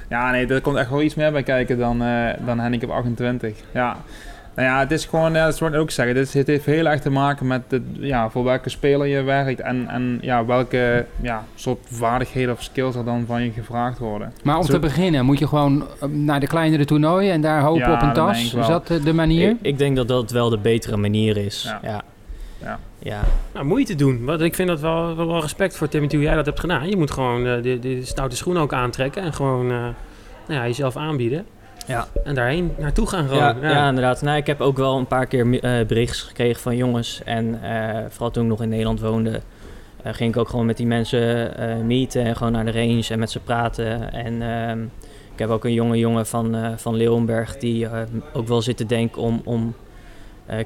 ja, 0.09 0.31
nee, 0.31 0.47
er 0.47 0.61
komt 0.61 0.75
echt 0.77 0.89
wel 0.89 1.01
iets 1.01 1.15
meer 1.15 1.31
bij 1.31 1.43
kijken 1.43 1.77
dan, 1.77 2.01
eh 2.03 2.29
dan 2.45 2.59
handicap 2.59 2.89
28. 2.89 3.55
Ja. 3.73 3.97
Nou 4.57 4.69
ja, 4.69 4.79
het 4.79 4.91
is 4.91 5.05
gewoon, 5.05 5.33
ja, 5.33 5.45
dat 5.45 5.53
is 5.53 5.59
wat 5.59 5.73
ik 5.73 5.79
ook 5.79 5.91
zeggen, 5.91 6.15
dit, 6.15 6.33
het 6.33 6.47
heeft 6.47 6.65
heel 6.65 6.85
erg 6.85 7.01
te 7.01 7.09
maken 7.09 7.47
met 7.47 7.61
het, 7.67 7.81
ja, 7.99 8.29
voor 8.29 8.43
welke 8.43 8.69
speler 8.69 9.07
je 9.07 9.21
werkt 9.21 9.59
en, 9.59 9.87
en 9.87 10.17
ja, 10.21 10.45
welke 10.45 11.05
ja, 11.21 11.43
soort 11.55 11.79
vaardigheden 11.91 12.53
of 12.53 12.63
skills 12.63 12.95
er 12.95 13.05
dan 13.05 13.23
van 13.27 13.43
je 13.43 13.51
gevraagd 13.51 13.97
worden. 13.99 14.33
Maar 14.43 14.57
om 14.57 14.63
Zo- 14.63 14.73
te 14.73 14.79
beginnen 14.79 15.25
moet 15.25 15.39
je 15.39 15.47
gewoon 15.47 15.85
eh, 16.01 16.09
naar 16.09 16.39
de 16.39 16.47
kleinere 16.47 16.85
toernooien... 16.85 17.31
en 17.31 17.41
daar 17.41 17.61
hopen 17.61 17.81
Ja, 17.81 17.93
op 17.93 18.01
een 18.01 18.13
tas. 18.13 18.53
Is 18.55 18.67
dat 18.67 18.87
de 18.87 19.13
manier? 19.13 19.49
Ik, 19.49 19.57
ik 19.61 19.77
denk 19.77 19.95
dat 19.95 20.07
dat 20.07 20.31
wel 20.31 20.49
de 20.49 20.57
betere 20.57 20.97
manier 20.97 21.37
is. 21.37 21.63
Ja. 21.63 21.79
Ja. 21.89 22.01
Ja. 22.61 22.79
Ja. 22.99 23.21
nou, 23.53 23.65
moeite 23.65 23.95
doen. 23.95 24.25
Want 24.25 24.41
ik 24.41 24.55
vind 24.55 24.67
dat 24.67 24.79
wel, 24.79 25.15
wel, 25.15 25.27
wel 25.27 25.41
respect 25.41 25.77
voor 25.77 25.87
Timothy 25.87 26.15
hoe 26.15 26.25
jij 26.25 26.35
dat 26.35 26.45
hebt 26.45 26.59
gedaan. 26.59 26.89
Je 26.89 26.97
moet 26.97 27.11
gewoon 27.11 27.47
eh, 27.47 27.61
de, 27.61 27.79
de 27.79 28.05
stoute 28.05 28.35
schoenen 28.35 28.61
ook 28.61 28.73
aantrekken. 28.73 29.21
En 29.21 29.33
gewoon 29.33 29.71
eh, 29.71 29.77
nou 30.47 30.59
ja, 30.59 30.63
jezelf 30.63 30.95
aanbieden. 30.95 31.45
Ja. 31.87 32.07
En 32.23 32.35
daarheen 32.35 32.73
naartoe 32.77 33.07
gaan 33.07 33.27
gewoon. 33.27 33.43
Ja, 33.43 33.55
ja. 33.61 33.87
inderdaad. 33.87 34.21
Nou, 34.21 34.37
ik 34.37 34.47
heb 34.47 34.61
ook 34.61 34.77
wel 34.77 34.97
een 34.97 35.07
paar 35.07 35.25
keer 35.25 35.59
eh 35.59 35.85
berichts 35.85 36.21
gekregen 36.21 36.61
van 36.61 36.75
jongens. 36.75 37.21
En 37.25 37.59
eh, 37.63 38.05
vooral 38.09 38.31
toen 38.31 38.43
ik 38.43 38.49
nog 38.49 38.61
in 38.61 38.69
Nederland 38.69 38.99
woonde, 38.99 39.41
eh, 40.03 40.13
ging 40.13 40.33
ik 40.33 40.39
ook 40.39 40.49
gewoon 40.49 40.65
met 40.65 40.77
die 40.77 40.87
mensen 40.87 41.51
meeten 41.85 42.23
en 42.23 42.35
gewoon 42.35 42.51
naar 42.51 42.65
de 42.65 42.71
range 42.71 43.05
en 43.09 43.19
met 43.19 43.31
ze 43.31 43.39
praten. 43.39 44.11
En 44.11 44.41
ehm, 44.41 44.83
ik 45.33 45.39
heb 45.39 45.49
ook 45.49 45.65
een 45.65 45.73
jonge 45.73 45.97
jongen 45.97 46.25
van, 46.25 46.55
van 46.77 46.95
Leeuwenberg 46.95 47.57
die 47.57 47.87
ook 48.33 48.47
wel 48.47 48.61
zit 48.61 48.77
te 48.77 48.85
denken 48.85 49.21
om, 49.21 49.41
om 49.43 49.75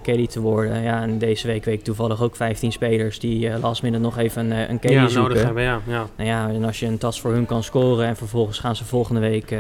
caddy 0.04 0.28
te 0.28 0.40
worden. 0.40 0.82
Ja, 0.82 1.02
en 1.02 1.18
deze 1.18 1.48
week 1.48 1.66
weet 1.66 1.78
ik 1.78 1.84
toevallig 1.84 2.22
ook 2.22 2.36
15 2.36 2.72
spelers 2.72 3.20
die 3.20 3.60
last 3.60 3.84
minute 3.84 4.02
nog 4.02 4.18
even 4.18 4.52
een, 4.52 4.70
een 4.70 4.80
caddy 4.80 4.98
ja, 4.98 5.08
zoeken. 5.08 5.22
nodig 5.22 5.44
hebben. 5.44 5.64
Ja, 5.64 5.82
ja. 5.88 6.06
Nou 6.16 6.30
ja, 6.30 6.50
en 6.50 6.64
als 6.64 6.80
je 6.80 6.86
een 6.86 6.98
tas 6.98 7.22
voor 7.22 7.32
hun 7.32 7.46
kan 7.46 7.64
scoren 7.64 8.06
en 8.06 8.16
vervolgens 8.16 8.60
gaan 8.60 8.76
ze 8.76 8.86
volgende 8.86 9.22
week 9.22 9.56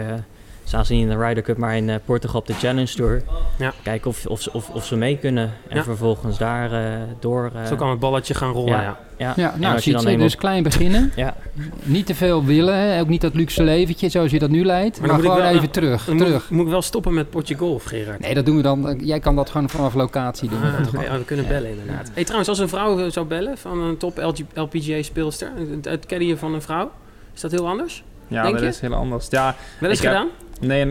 staan 0.63 0.85
ze 0.85 0.93
niet 0.93 1.01
in 1.01 1.09
de 1.09 1.17
Ryder 1.25 1.43
Cup, 1.43 1.57
maar 1.57 1.75
in 1.77 1.89
eh, 1.89 1.95
Portugal 2.05 2.39
op 2.39 2.47
de 2.47 2.53
Challenge 2.53 2.93
Tour. 2.95 3.21
Ja. 3.57 3.73
Kijken 3.83 4.09
of, 4.09 4.25
of, 4.25 4.41
ze- 4.41 4.53
of, 4.53 4.69
of 4.69 4.85
ze 4.85 4.95
mee 4.95 5.17
kunnen. 5.17 5.51
En 5.67 5.77
Ja. 5.77 5.83
vervolgens 5.83 6.37
daar 6.37 6.71
eh, 6.73 6.99
door. 7.19 7.51
eh, 7.55 7.65
Zo 7.65 7.75
kan 7.75 7.89
het 7.89 7.99
balletje 7.99 8.33
gaan 8.33 8.51
rollen, 8.51 8.71
ja. 8.81 8.97
ja. 9.17 9.33
ja. 9.35 9.53
Nou, 9.57 9.73
als 9.73 9.83
je 9.83 9.91
ziet 9.91 10.01
ze, 10.09 10.17
dus 10.17 10.35
klein 10.35 10.63
beginnen. 10.63 11.11
Ja. 11.15 11.35
Niet 11.83 12.05
te 12.05 12.15
veel 12.15 12.45
willen, 12.45 12.75
hè, 12.75 12.99
ook 12.99 13.07
niet 13.07 13.21
dat 13.21 13.33
luxe 13.33 13.63
leventje 13.63 14.09
zoals 14.09 14.31
je 14.31 14.39
dat 14.39 14.49
nu 14.49 14.65
leidt. 14.65 15.01
Maar 15.01 15.09
gewoon 15.19 15.37
wel- 15.37 15.45
even 15.45 15.69
terug. 15.71 16.05
Dan 16.05 16.17
terug. 16.17 16.49
moet 16.49 16.65
ik 16.65 16.71
wel 16.71 16.81
stoppen 16.81 17.13
met 17.13 17.29
potje 17.29 17.55
golf, 17.55 17.83
Gerard. 17.83 18.19
Nee, 18.19 18.33
dat 18.33 18.45
doen 18.45 18.55
we 18.55 18.61
dan. 18.61 18.99
Jij 19.03 19.19
kan 19.19 19.35
dat 19.35 19.49
gewoon 19.49 19.69
vanaf 19.69 19.93
locatie 19.93 20.49
doen. 20.49 20.59
Ah, 20.97 21.01
oh, 21.11 21.17
we 21.17 21.25
kunnen 21.25 21.47
bellen 21.47 21.69
inderdaad. 21.69 22.11
Hey, 22.13 22.23
trouwens, 22.23 22.49
als 22.49 22.59
een 22.59 22.69
vrouw 22.69 23.09
zou 23.09 23.25
bellen 23.25 23.57
van 23.57 23.79
een 23.81 23.97
top 23.97 24.17
LPGA-speelster, 24.53 25.51
het, 25.81 26.05
caddyen 26.05 26.37
van 26.37 26.53
een 26.53 26.61
vrouw, 26.61 26.91
is 27.33 27.41
dat 27.41 27.51
heel 27.51 27.67
anders? 27.67 28.03
Ja, 28.27 28.41
Denk 28.41 28.53
dat 28.53 28.63
je? 28.63 28.69
is 28.69 28.79
heel 28.79 28.93
anders. 28.93 29.27
Ja, 29.29 29.55
Wel 29.79 29.89
eens 29.89 30.01
heb- 30.01 30.25
nee, 30.61 30.85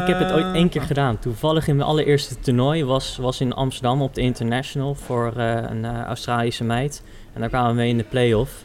Ik 0.00 0.06
heb 0.06 0.18
het 0.18 0.32
ooit 0.32 0.54
één 0.54 0.68
keer 0.68 0.82
gedaan. 0.82 1.18
Toevallig 1.18 1.68
in 1.68 1.76
mijn 1.76 1.88
allereerste 1.88 2.40
toernooi 2.40 2.84
was, 2.84 3.16
was 3.16 3.40
in 3.40 3.52
Amsterdam 3.54 4.02
op 4.02 4.14
de 4.14 4.20
International 4.20 4.94
voor 4.94 5.32
eh, 5.36 5.54
een 5.70 5.84
eh, 5.84 6.02
Australische 6.02 6.64
meid. 6.64 7.02
En 7.32 7.40
daar 7.40 7.48
kwamen 7.48 7.70
we 7.70 7.76
mee 7.76 7.88
in 7.88 7.96
de 7.96 8.04
play-off. 8.04 8.64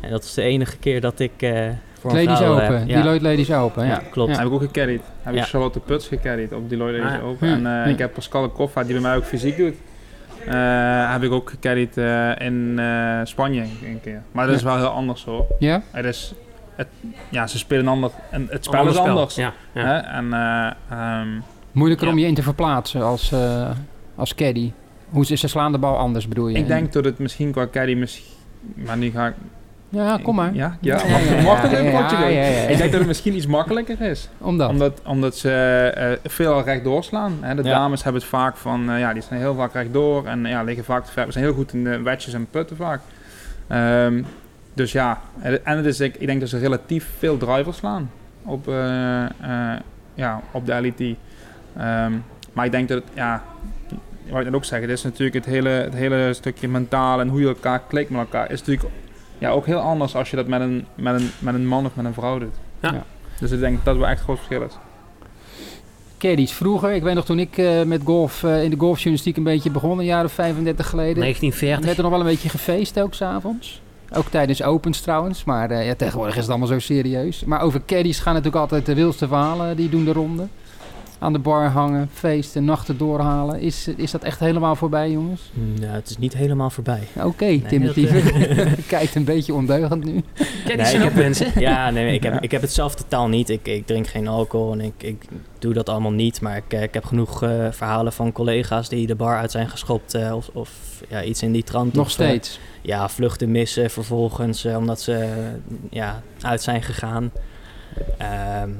En 0.00 0.10
dat 0.10 0.22
was 0.22 0.34
de 0.34 0.42
enige 0.42 0.76
keer 0.76 1.00
dat 1.00 1.18
ik 1.20 1.32
eh 1.38 1.52
voor 2.00 2.10
een 2.10 2.24
Ladies 2.24 2.38
vrouw... 2.38 2.52
Open. 2.54 2.86
ja, 2.86 2.96
Deloitte 3.02 3.24
Ladies 3.28 3.52
Open. 3.52 3.84
Ja, 3.84 3.90
ja, 3.90 4.02
klopt. 4.10 4.36
Heb 4.36 4.46
ik 4.46 4.52
ook 4.52 4.60
gecarried. 4.60 5.02
Heb 5.22 5.34
Ja. 5.34 5.40
ik 5.42 5.46
Charlotte 5.48 5.80
Puts 5.80 6.08
gecarried 6.08 6.52
op 6.52 6.68
Deloitte 6.70 6.98
Ladies 6.98 7.16
Ah, 7.16 7.22
ja. 7.22 7.28
Open. 7.28 7.48
En 7.48 7.66
eh, 7.66 7.82
hm. 7.82 7.88
ik 7.88 7.98
heb 7.98 8.12
Pascal 8.14 8.48
Koffa, 8.48 8.82
die 8.82 8.92
bij 8.92 9.02
mij 9.02 9.16
ook 9.16 9.24
fysiek 9.24 9.56
doet. 9.56 9.74
eh, 10.46 11.12
heb 11.12 11.22
ik 11.22 11.32
ook 11.32 11.50
gecarried 11.50 11.96
eh, 11.96 12.30
in 12.38 12.74
eh, 12.78 13.20
Spanje 13.24 13.60
een 13.84 14.00
keer. 14.02 14.22
Maar 14.32 14.46
dat 14.46 14.54
is 14.56 14.62
wel 14.62 14.76
heel 14.76 14.86
anders 14.86 15.24
hoor. 15.24 15.44
Ja? 15.58 15.82
Het 15.90 16.04
is, 16.04 16.32
het, 16.78 16.88
ja, 17.30 17.46
ze 17.46 17.58
spelen 17.58 17.88
ander, 17.88 18.10
en 18.30 18.46
het 18.50 18.64
spel 18.64 18.78
Ander 18.78 18.94
is 18.94 19.00
anders. 19.00 19.34
Ja, 19.34 19.52
ja. 19.72 19.82
Hè? 19.84 19.96
En, 19.96 20.32
eh, 20.32 20.70
ehm, 20.98 21.28
Moeilijker 21.72 22.06
Ja. 22.06 22.12
om 22.12 22.18
je 22.18 22.26
in 22.26 22.34
te 22.34 22.42
verplaatsen 22.42 23.02
als, 23.02 23.32
eh 23.32 23.70
als 24.14 24.34
caddy. 24.34 24.72
Hoe 25.08 25.24
ze, 25.26 25.36
ze 25.36 25.48
slaan 25.48 25.72
de 25.72 25.78
bal 25.78 25.96
anders, 25.96 26.28
bedoel 26.28 26.48
je? 26.48 26.58
ik 26.58 26.66
denk 26.66 26.92
dat 26.92 27.04
het 27.04 27.18
misschien 27.18 27.52
qua 27.52 27.66
caddy 27.72 27.94
misschien... 27.94 28.24
Maar 28.74 28.96
nu 28.96 29.10
ga 29.10 29.26
ik... 29.26 29.34
Ja, 29.90 30.18
kom 30.22 30.34
maar. 30.34 30.54
Ja, 30.54 30.76
ja, 30.80 30.96
Ja, 30.98 31.06
ja, 31.08 31.18
ja, 31.18 31.42
mag 31.42 31.62
het 31.62 31.70
ja, 31.70 31.78
een 31.78 31.84
ja, 31.84 32.00
potje 32.00 32.16
ja, 32.16 32.22
doen? 32.22 32.32
ja, 32.32 32.42
ja. 32.44 32.62
Ik 32.68 32.76
denk 32.76 32.90
dat 32.90 32.98
het 32.98 33.06
misschien 33.08 33.34
iets 33.34 33.46
makkelijker 33.46 34.00
is. 34.00 34.28
Omdat? 34.38 34.68
Omdat, 34.70 35.00
omdat 35.04 35.36
ze 35.36 35.50
eh, 35.94 36.30
veel 36.30 36.62
rechtdoor 36.62 37.04
slaan. 37.04 37.38
Hè. 37.40 37.54
De 37.54 37.62
Ja. 37.62 37.70
dames 37.78 38.02
hebben 38.02 38.20
het 38.20 38.30
vaak 38.30 38.56
van, 38.56 38.90
eh, 38.90 38.98
ja, 38.98 39.12
die 39.12 39.22
zijn 39.22 39.40
heel 39.40 39.54
vaak 39.54 39.72
rechtdoor 39.72 40.26
en 40.26 40.44
ja, 40.44 40.62
liggen 40.62 40.84
vaak 40.84 41.04
te 41.04 41.12
ver. 41.12 41.26
We 41.26 41.32
zijn 41.32 41.44
heel 41.44 41.54
goed 41.54 41.72
in 41.72 41.84
de 41.84 42.02
wedges 42.02 42.32
en 42.32 42.46
putten 42.50 42.76
vaak. 42.76 43.00
Ehm, 43.66 44.22
dus 44.78 44.92
ja, 44.92 45.20
en 45.40 45.76
het 45.76 45.86
is, 45.86 46.00
ik, 46.00 46.16
ik 46.16 46.26
denk 46.26 46.40
dat 46.40 46.48
ze 46.48 46.58
relatief 46.58 47.08
veel 47.18 47.36
drivers 47.36 47.76
slaan 47.76 48.10
op, 48.42 48.68
eh, 48.68 49.24
eh, 49.24 49.80
ja, 50.14 50.42
op 50.50 50.66
de 50.66 50.80
LET. 50.80 51.00
Ehm, 51.76 52.12
maar 52.52 52.64
ik 52.64 52.70
denk 52.70 52.88
dat 52.88 53.02
het, 53.02 53.12
ja, 53.14 53.42
wat 54.28 54.38
ik 54.38 54.44
net 54.44 54.54
ook 54.54 54.64
zeg, 54.64 54.80
het 54.80 54.90
is 54.90 55.02
natuurlijk 55.02 55.34
het 55.34 55.44
hele, 55.44 55.68
het 55.68 55.94
hele 55.94 56.32
stukje 56.32 56.68
mentaal 56.68 57.20
en 57.20 57.28
hoe 57.28 57.40
je 57.40 57.46
elkaar 57.46 57.82
klikt 57.88 58.10
met 58.10 58.20
elkaar, 58.20 58.50
is 58.50 58.58
natuurlijk 58.58 58.94
ja, 59.38 59.50
ook 59.50 59.66
heel 59.66 59.78
anders 59.78 60.14
als 60.14 60.30
je 60.30 60.36
dat 60.36 60.46
met 60.46 60.60
een, 60.60 60.86
met 60.94 61.20
een, 61.20 61.30
met 61.38 61.54
een 61.54 61.66
man 61.66 61.86
of 61.86 61.94
met 61.94 62.04
een 62.04 62.14
vrouw 62.14 62.38
doet. 62.38 62.54
Ja. 62.80 62.92
Ja. 62.92 63.04
Dus 63.40 63.50
ik 63.50 63.60
denk 63.60 63.76
dat 63.76 63.84
dat 63.84 63.96
wel 63.96 64.08
echt 64.08 64.18
een 64.18 64.24
groot 64.24 64.36
verschil 64.36 64.62
is. 64.62 64.74
Caddies. 66.18 66.52
Vroeger, 66.52 66.92
ik 66.92 67.02
weet 67.02 67.14
nog 67.14 67.24
toen 67.24 67.38
ik 67.38 67.58
eh, 67.58 67.82
met 67.82 68.00
golf 68.04 68.42
eh, 68.42 68.62
in 68.62 68.70
de 68.70 68.76
golfjournalistiek 68.78 69.36
een 69.36 69.42
beetje 69.42 69.70
begon, 69.70 69.98
een 69.98 70.04
jaar 70.04 70.24
of 70.24 70.32
35 70.32 70.88
geleden. 70.88 71.20
1940. 71.20 71.84
werd 71.84 71.96
er 71.96 72.02
nog 72.02 72.12
wel 72.12 72.20
een 72.20 72.26
beetje 72.26 72.48
gefeest 72.48 73.00
ook 73.00 73.14
s'avonds. 73.14 73.80
Ook 74.12 74.28
tijdens 74.28 74.62
opens 74.62 75.00
trouwens. 75.00 75.44
Maar 75.44 75.70
eh, 75.70 75.86
ja, 75.86 75.94
tegenwoordig 75.94 76.34
is 76.34 76.40
het 76.40 76.50
allemaal 76.50 76.68
zo 76.68 76.78
serieus. 76.78 77.44
Maar 77.44 77.60
over 77.60 77.80
caddies 77.86 78.20
gaan 78.20 78.34
natuurlijk 78.34 78.62
altijd 78.62 78.86
de 78.86 78.94
wildste 78.94 79.26
verhalen. 79.28 79.76
Die 79.76 79.88
doen 79.88 80.04
de 80.04 80.12
ronde. 80.12 80.46
Aan 81.20 81.32
de 81.32 81.38
bar 81.38 81.66
hangen, 81.68 82.08
feesten, 82.12 82.64
nachten 82.64 82.98
doorhalen. 82.98 83.60
Is, 83.60 83.88
is 83.96 84.10
dat 84.10 84.22
echt 84.22 84.38
helemaal 84.40 84.76
voorbij, 84.76 85.10
jongens? 85.10 85.50
Nou, 85.80 85.92
het 85.92 86.10
is 86.10 86.18
niet 86.18 86.34
helemaal 86.34 86.70
voorbij. 86.70 87.00
Oké, 87.22 87.58
Timothy. 87.60 88.06
dat, 88.06 88.22
eh, 88.32 88.72
Kijkt 88.86 89.14
een 89.14 89.24
beetje 89.24 89.54
ondeugend 89.54 90.04
nu. 90.04 90.12
Nee, 90.12 90.76
ik 90.94 91.02
heb- 91.02 91.14
mensen. 91.14 91.60
Ja, 91.60 91.90
nee, 91.90 92.14
ik 92.14 92.22
heb, 92.22 92.32
Ja. 92.32 92.40
ik 92.40 92.50
heb 92.50 92.60
het 92.60 92.72
zelf 92.72 92.94
totaal 92.94 93.28
niet. 93.28 93.48
Ik, 93.48 93.66
ik 93.68 93.86
drink 93.86 94.06
geen 94.06 94.28
alcohol 94.28 94.72
en 94.72 94.80
ik, 94.80 94.92
ik 95.02 95.24
doe 95.58 95.72
dat 95.72 95.88
allemaal 95.88 96.10
niet. 96.12 96.40
Maar 96.40 96.56
ik, 96.56 96.72
eh, 96.72 96.82
ik 96.82 96.94
heb 96.94 97.04
genoeg 97.04 97.42
eh, 97.42 97.66
verhalen 97.70 98.12
van 98.12 98.32
collega's 98.32 98.88
die 98.88 99.06
de 99.06 99.14
bar 99.14 99.36
uit 99.36 99.50
zijn 99.50 99.68
geschopt. 99.68 100.14
eh, 100.14 100.34
of 100.36 100.48
of 100.52 100.70
ja, 101.08 101.22
iets 101.22 101.42
in 101.42 101.52
die 101.52 101.64
trant. 101.64 101.92
Nog 101.92 102.04
Of, 102.06 102.10
steeds. 102.12 102.60
ja, 102.82 103.08
vluchten 103.08 103.50
missen 103.50 103.90
vervolgens 103.90 104.64
omdat 104.64 105.00
ze 105.00 105.28
ja, 105.90 106.22
uit 106.40 106.62
zijn 106.62 106.82
gegaan. 106.82 107.30
Ehm, 108.18 108.70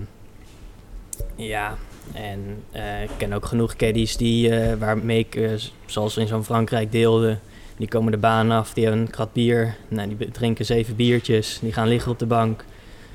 ja, 1.36 1.74
en 2.14 2.40
eh, 2.70 3.02
ik 3.02 3.11
ken 3.16 3.32
ook 3.32 3.44
genoeg 3.46 3.76
caddies 3.76 4.16
die, 4.16 4.50
eh, 4.56 4.74
waarmee 4.78 5.18
ik, 5.18 5.34
eh, 5.34 5.50
zoals 5.86 6.16
in 6.16 6.26
zo'n 6.26 6.44
Frankrijk 6.44 6.92
deelde, 6.92 7.38
die 7.76 7.88
komen 7.88 8.12
de 8.12 8.18
baan 8.18 8.50
af, 8.50 8.72
die 8.72 8.84
hebben 8.84 9.02
een 9.02 9.11
krat 9.11 9.32
bier, 9.32 9.74
nou, 9.88 10.14
die 10.16 10.30
drinken 10.30 10.64
zeven 10.64 10.96
biertjes, 10.96 11.59
die 11.62 11.72
gaan 11.72 11.88
liggen 11.88 12.12
op 12.12 12.18
de 12.18 12.26
bank, 12.26 12.64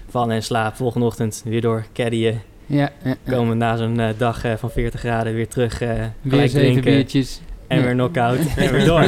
vallen 0.09 0.35
in 0.35 0.43
slaap, 0.43 0.75
volgende 0.75 1.05
ochtend 1.05 1.41
weer 1.45 1.61
door 1.61 1.85
caddien, 1.93 2.41
Ja, 2.65 2.91
ja, 3.03 3.15
ja. 3.23 3.31
komen 3.35 3.57
na 3.57 3.75
zo'n 3.77 4.01
dag 4.17 4.43
van 4.57 4.71
40 4.71 4.99
graden 4.99 5.33
weer 5.33 5.47
terug, 5.47 5.79
Weer 5.79 6.09
zeven 6.21 6.59
drinken 6.59 6.83
biertjes. 6.83 7.41
en 7.67 7.77
Ja. 7.77 7.83
weer 7.83 7.93
knock-out 7.93 8.39
en 8.55 8.71
weer 8.71 8.85
door. 8.85 9.03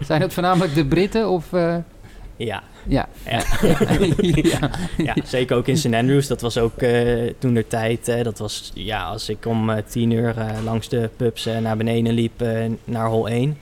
Zijn 0.00 0.20
dat 0.20 0.32
voornamelijk 0.32 0.74
de 0.74 0.86
Britten 0.86 1.28
of... 1.28 1.46
ja, 2.36 2.62
ja. 2.86 3.08
Ja. 3.30 3.42
ja. 4.58 4.70
ja, 4.96 5.14
zeker 5.24 5.56
ook 5.56 5.68
in 5.68 5.76
St. 5.76 5.94
Andrews. 5.94 6.26
Dat 6.26 6.40
was 6.40 6.58
ook 6.58 6.76
eh, 6.76 7.32
toen 7.38 7.54
de 7.54 7.66
tijd. 7.66 8.24
dat 8.24 8.38
was, 8.38 8.70
ja, 8.74 9.04
als 9.04 9.28
ik 9.28 9.46
om 9.46 9.70
eh, 9.70 9.82
tien 9.86 10.10
uur 10.10 10.38
eh, 10.38 10.64
langs 10.64 10.88
de 10.88 11.10
pubs 11.16 11.48
naar 11.60 11.76
beneden 11.76 12.12
liep 12.14 12.44
naar 12.84 13.06
hol 13.08 13.28
1... 13.28 13.56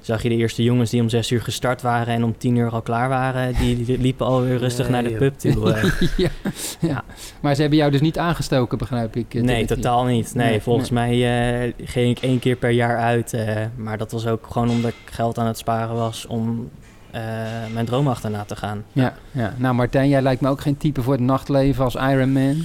zag 0.00 0.22
je 0.22 0.28
de 0.28 0.34
eerste 0.36 0.62
jongens 0.62 0.90
die 0.90 1.00
om 1.00 1.08
zes 1.08 1.30
uur 1.30 1.42
gestart 1.42 1.82
waren 1.82 2.14
en 2.14 2.24
om 2.24 2.38
tien 2.38 2.56
uur 2.56 2.70
al 2.70 2.82
klaar 2.82 3.08
waren... 3.08 3.54
die, 3.54 3.84
die 3.84 3.98
liepen 3.98 4.26
alweer 4.26 4.58
rustig 4.58 4.88
Nee, 4.88 5.02
naar 5.02 5.10
de 5.10 5.16
pub 5.16 5.38
toe. 5.38 5.74
ja. 6.16 6.30
ja. 6.80 7.04
Maar 7.40 7.54
ze 7.54 7.60
hebben 7.60 7.78
jou 7.78 7.90
dus 7.90 8.00
niet 8.00 8.18
aangestoken, 8.18 8.78
begrijp 8.78 9.16
ik. 9.16 9.34
nee, 9.34 9.64
totaal 9.66 10.04
niet. 10.04 10.34
Nee, 10.34 10.50
Nee, 10.50 10.60
volgens 10.60 10.90
mij 10.90 11.12
eh, 11.12 11.72
ging 11.84 12.16
ik 12.16 12.22
één 12.22 12.38
keer 12.38 12.56
per 12.56 12.70
jaar 12.70 12.98
uit. 12.98 13.32
eh, 13.32 13.56
maar 13.76 13.98
dat 13.98 14.12
was 14.12 14.26
ook 14.26 14.46
gewoon 14.50 14.70
omdat 14.70 14.90
ik 14.90 15.12
geld 15.12 15.38
aan 15.38 15.46
het 15.46 15.58
sparen 15.58 15.94
was 15.94 16.26
om 16.26 16.70
eh, 17.10 17.22
mijn 17.72 17.86
droom 17.86 18.08
achterna 18.08 18.44
te 18.44 18.56
gaan. 18.56 18.84
Ja, 18.92 19.14
ja. 19.30 19.52
Nou 19.56 19.74
Martijn, 19.74 20.08
jij 20.08 20.22
lijkt 20.22 20.40
me 20.40 20.48
ook 20.48 20.60
geen 20.60 20.76
type 20.76 21.02
voor 21.02 21.12
het 21.12 21.22
nachtleven 21.22 21.84
als 21.84 21.94
Iron 21.94 22.32
Man. 22.32 22.56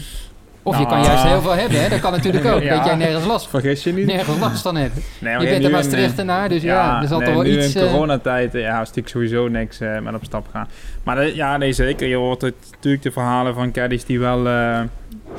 Of 0.66 0.78
je 0.78 0.84
Nou, 0.86 0.94
kan 0.96 1.04
juist 1.04 1.24
heel 1.24 1.41
veel 1.41 1.56
hebben, 1.56 1.82
hè? 1.82 1.89
Dat 1.89 2.00
kan 2.00 2.12
natuurlijk 2.12 2.46
ook. 2.46 2.62
Ja. 2.74 2.76
Dat 2.76 2.86
jij 2.86 2.96
nergens 2.96 3.26
last, 3.26 3.48
Vergis 3.50 3.84
je 3.84 3.94
niet. 3.94 4.06
nergens 4.06 4.39
last 4.39 4.62
van 4.62 4.76
hebt. 4.76 5.00
Nee, 5.20 5.39
Je 5.39 5.46
bent 5.50 5.64
een 5.64 5.72
Maastrichtenaar, 5.72 6.50
dus 6.50 6.62
ja, 6.62 7.02
er 7.02 7.08
zal 7.08 7.18
nee, 7.18 7.28
toch 7.28 7.36
wel 7.36 7.44
nu 7.46 7.58
iets... 7.64 7.76
in 7.76 7.82
eh, 7.82 7.91
coronatijd 7.91 8.56
eh, 8.56 8.62
ja, 8.62 8.72
is 8.74 8.78
natuurlijk 8.88 9.08
sowieso 9.08 9.48
niks 9.48 9.80
eh, 9.80 10.00
met 10.00 10.14
op 10.14 10.24
stap 10.24 10.48
gaan. 10.52 10.68
Maar 11.04 11.18
eh, 11.18 11.36
ja, 11.36 11.58
nee, 11.58 11.74
zeker. 11.74 12.08
Je 12.08 12.16
hoort 12.16 12.41
het, 12.41 12.56
natuurlijk 12.72 13.04
de 13.04 13.12
verhalen 13.12 13.54
van 13.54 13.72
caddies 13.72 14.06
die 14.06 14.20
wel 14.20 14.48
eh, 14.48 14.80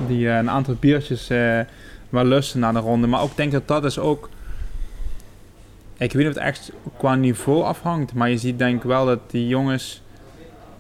die, 0.06 0.28
eh, 0.28 0.36
een 0.36 0.50
aantal 0.50 0.76
biertjes 0.80 1.28
eh, 1.30 1.58
wel 2.08 2.24
lusten 2.24 2.60
na 2.60 2.72
de 2.72 2.78
ronde. 2.78 3.06
Maar 3.06 3.20
ook 3.22 3.36
denk 3.36 3.52
dat 3.52 3.68
dat 3.68 3.84
is 3.84 3.98
ook... 3.98 4.28
Ik 5.98 6.12
weet 6.12 6.14
niet 6.14 6.26
of 6.26 6.34
het 6.34 6.42
echt 6.42 6.72
qua 6.96 7.14
niveau 7.14 7.62
afhangt, 7.62 8.14
maar 8.14 8.30
je 8.30 8.38
ziet 8.38 8.58
denk 8.58 8.76
ik 8.76 8.82
wel 8.82 9.06
dat 9.06 9.30
die 9.30 9.48
jongens 9.48 10.02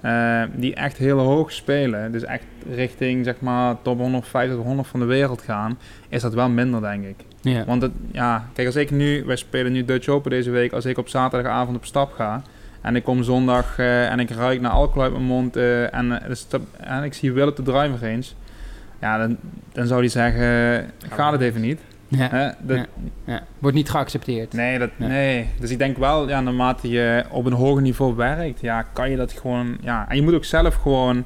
eh, 0.00 0.42
die 0.54 0.74
echt 0.74 0.96
heel 0.96 1.18
hoog 1.18 1.52
spelen, 1.52 2.12
dus 2.12 2.24
echt 2.24 2.44
richting 2.74 3.24
zeg 3.24 3.40
maar 3.40 3.76
top 3.82 3.98
150, 3.98 4.56
100 4.56 4.88
van 4.88 5.00
de 5.00 5.06
wereld 5.06 5.42
gaan, 5.42 5.78
is 6.08 6.22
dat 6.22 6.34
wel 6.34 6.48
minder 6.48 6.80
denk 6.80 7.04
ik. 7.04 7.24
ja. 7.40 7.64
Want 7.64 7.82
het, 7.82 7.92
ja, 8.12 8.48
kijk, 8.52 8.66
als 8.66 8.76
ik 8.76 8.90
nu, 8.90 9.24
wij 9.24 9.36
spelen 9.36 9.72
nu 9.72 9.84
Dutch 9.84 10.08
Open 10.08 10.30
deze 10.30 10.50
week, 10.50 10.72
als 10.72 10.84
ik 10.84 10.98
op 10.98 11.08
zaterdagavond 11.08 11.76
op 11.76 11.84
stap 11.84 12.12
ga 12.12 12.42
en 12.80 12.96
ik 12.96 13.04
kom 13.04 13.22
zondag 13.22 13.78
eh, 13.78 14.10
en 14.10 14.20
ik 14.20 14.30
ruik 14.30 14.60
naar 14.60 14.70
alcohol 14.70 15.02
uit 15.02 15.12
mijn 15.12 15.24
mond 15.24 15.56
eh, 15.56 15.94
en, 15.94 16.22
en 16.76 17.02
ik 17.02 17.14
zie 17.14 17.32
Will 17.32 17.48
op 17.48 17.56
de 17.56 17.62
driver 17.62 18.02
eens, 18.02 18.34
ja, 19.00 19.18
dan, 19.18 19.36
dan 19.72 19.86
zou 19.86 20.00
hij 20.00 20.08
zeggen, 20.08 20.90
ga 21.08 21.32
het 21.32 21.40
even 21.40 21.60
niet. 21.60 21.80
Ja, 22.16 22.28
Hè? 22.30 22.50
Dat, 22.60 22.76
Ja. 22.76 22.86
ja. 23.24 23.42
Wordt 23.58 23.76
niet 23.76 23.90
geaccepteerd. 23.90 24.52
Nee, 24.52 24.78
dat, 24.78 24.90
Ja. 24.96 25.06
nee, 25.06 25.48
dus 25.60 25.70
ik 25.70 25.78
denk 25.78 25.96
wel, 25.96 26.28
ja, 26.28 26.40
naarmate 26.40 26.88
je 26.88 27.24
op 27.30 27.46
een 27.46 27.52
hoger 27.52 27.82
niveau 27.82 28.14
werkt, 28.14 28.60
ja, 28.60 28.82
kan 28.82 29.10
je 29.10 29.16
dat 29.16 29.32
gewoon, 29.32 29.76
ja, 29.80 30.08
en 30.08 30.16
je 30.16 30.22
moet 30.22 30.34
ook 30.34 30.44
zelf 30.44 30.74
gewoon, 30.74 31.24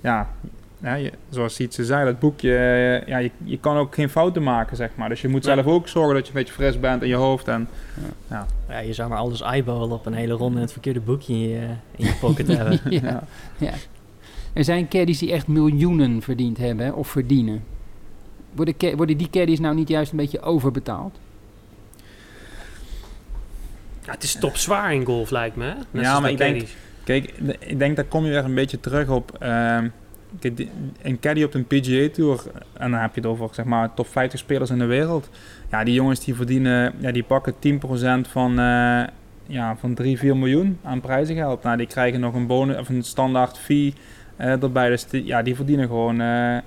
ja, 0.00 0.28
ja 0.82 0.94
je, 0.94 1.12
zoals 1.28 1.54
ze 1.56 1.68
zei, 1.84 2.04
dat 2.04 2.18
boekje, 2.18 2.56
eh, 2.56 3.06
ja, 3.08 3.18
je, 3.18 3.30
je 3.44 3.58
kan 3.58 3.76
ook 3.76 3.94
geen 3.94 4.08
fouten 4.08 4.42
maken, 4.42 4.76
zeg 4.76 4.90
maar. 4.94 5.08
Dus 5.08 5.20
je 5.20 5.28
moet 5.28 5.44
Ja. 5.44 5.54
zelf 5.54 5.66
ook 5.66 5.88
zorgen 5.88 6.14
dat 6.14 6.22
je 6.26 6.32
een 6.32 6.38
beetje 6.38 6.54
fris 6.54 6.80
bent 6.80 7.02
in 7.02 7.08
je 7.08 7.14
hoofd 7.14 7.48
en, 7.48 7.68
Ja, 8.68 8.78
je 8.78 8.92
zou 8.92 9.08
maar 9.08 9.18
alles 9.18 9.40
eyeballen 9.42 9.90
op 9.90 10.06
een 10.06 10.14
hele 10.14 10.32
ronde 10.34 10.56
en 10.56 10.62
het 10.62 10.72
verkeerde 10.72 11.00
boekje 11.00 11.32
in 11.32 11.40
je, 11.48 11.60
in 11.96 12.04
je 12.04 12.14
pocket 12.20 12.46
hebben. 12.48 12.80
ja. 12.90 13.00
ja. 13.10 13.22
ja. 13.58 13.72
Er 14.52 14.64
zijn 14.64 14.88
caddies 14.88 15.18
die 15.18 15.32
echt 15.32 15.46
miljoenen 15.46 16.22
verdiend 16.22 16.58
hebben 16.58 16.94
of 16.94 17.08
verdienen. 17.08 17.64
Worden, 18.56 19.16
die 19.16 19.30
caddies 19.30 19.60
nou 19.60 19.74
niet 19.74 19.88
juist 19.88 20.10
een 20.10 20.16
beetje 20.16 20.40
overbetaald? 20.40 21.18
Ja, 24.04 24.12
het 24.12 24.22
is 24.22 24.38
topzwaar 24.38 24.94
in 24.94 25.04
golf, 25.04 25.30
lijkt 25.30 25.56
me. 25.56 25.64
Hè? 25.64 25.74
Net 25.90 26.04
Ja, 26.04 26.20
maar 26.20 26.30
ik 26.30 26.38
denk-. 26.38 26.68
Kijk, 27.04 27.32
ik 27.58 27.78
denk 27.78 27.96
daar 27.96 28.04
kom 28.04 28.24
je 28.24 28.30
weer 28.30 28.44
een 28.44 28.54
beetje 28.54 28.80
terug 28.80 29.08
op. 29.08 29.36
ehm, 29.38 29.88
een 31.02 31.20
caddy 31.20 31.42
op 31.42 31.54
een 31.54 31.66
PGA 31.66 32.08
Tour, 32.12 32.42
en 32.72 32.90
dan 32.90 33.00
heb 33.00 33.14
je 33.14 33.20
het 33.20 33.30
over 33.30 33.48
zeg 33.52 33.64
maar 33.64 33.94
top 33.94 34.06
50 34.06 34.38
spelers 34.40 34.70
in 34.70 34.78
de 34.78 34.84
wereld. 34.84 35.30
Ja, 35.70 35.84
die 35.84 35.94
jongens 35.94 36.24
die 36.24 36.34
verdienen, 36.34 36.94
ja, 36.98 37.12
die 37.12 37.22
pakken 37.22 37.54
10% 37.58 38.28
van, 38.28 38.58
eh, 38.58 39.04
ja, 39.46 39.76
van 39.76 39.94
3, 39.94 40.18
4 40.18 40.36
miljoen 40.36 40.78
aan 40.82 41.00
prijzengeld. 41.00 41.62
Nou, 41.62 41.76
die 41.76 41.86
krijgen 41.86 42.20
nog 42.20 42.34
een 42.34 42.46
bonus 42.46 42.76
of 42.78 42.88
een 42.88 43.02
standaard 43.02 43.58
fee 43.58 43.94
eh, 44.36 44.62
erbij. 44.62 44.88
Dus 44.88 45.04
die, 45.06 45.24
ja, 45.24 45.42
die 45.42 45.54
verdienen 45.54 45.86
gewoon 45.86 46.20
eh, 46.20 46.58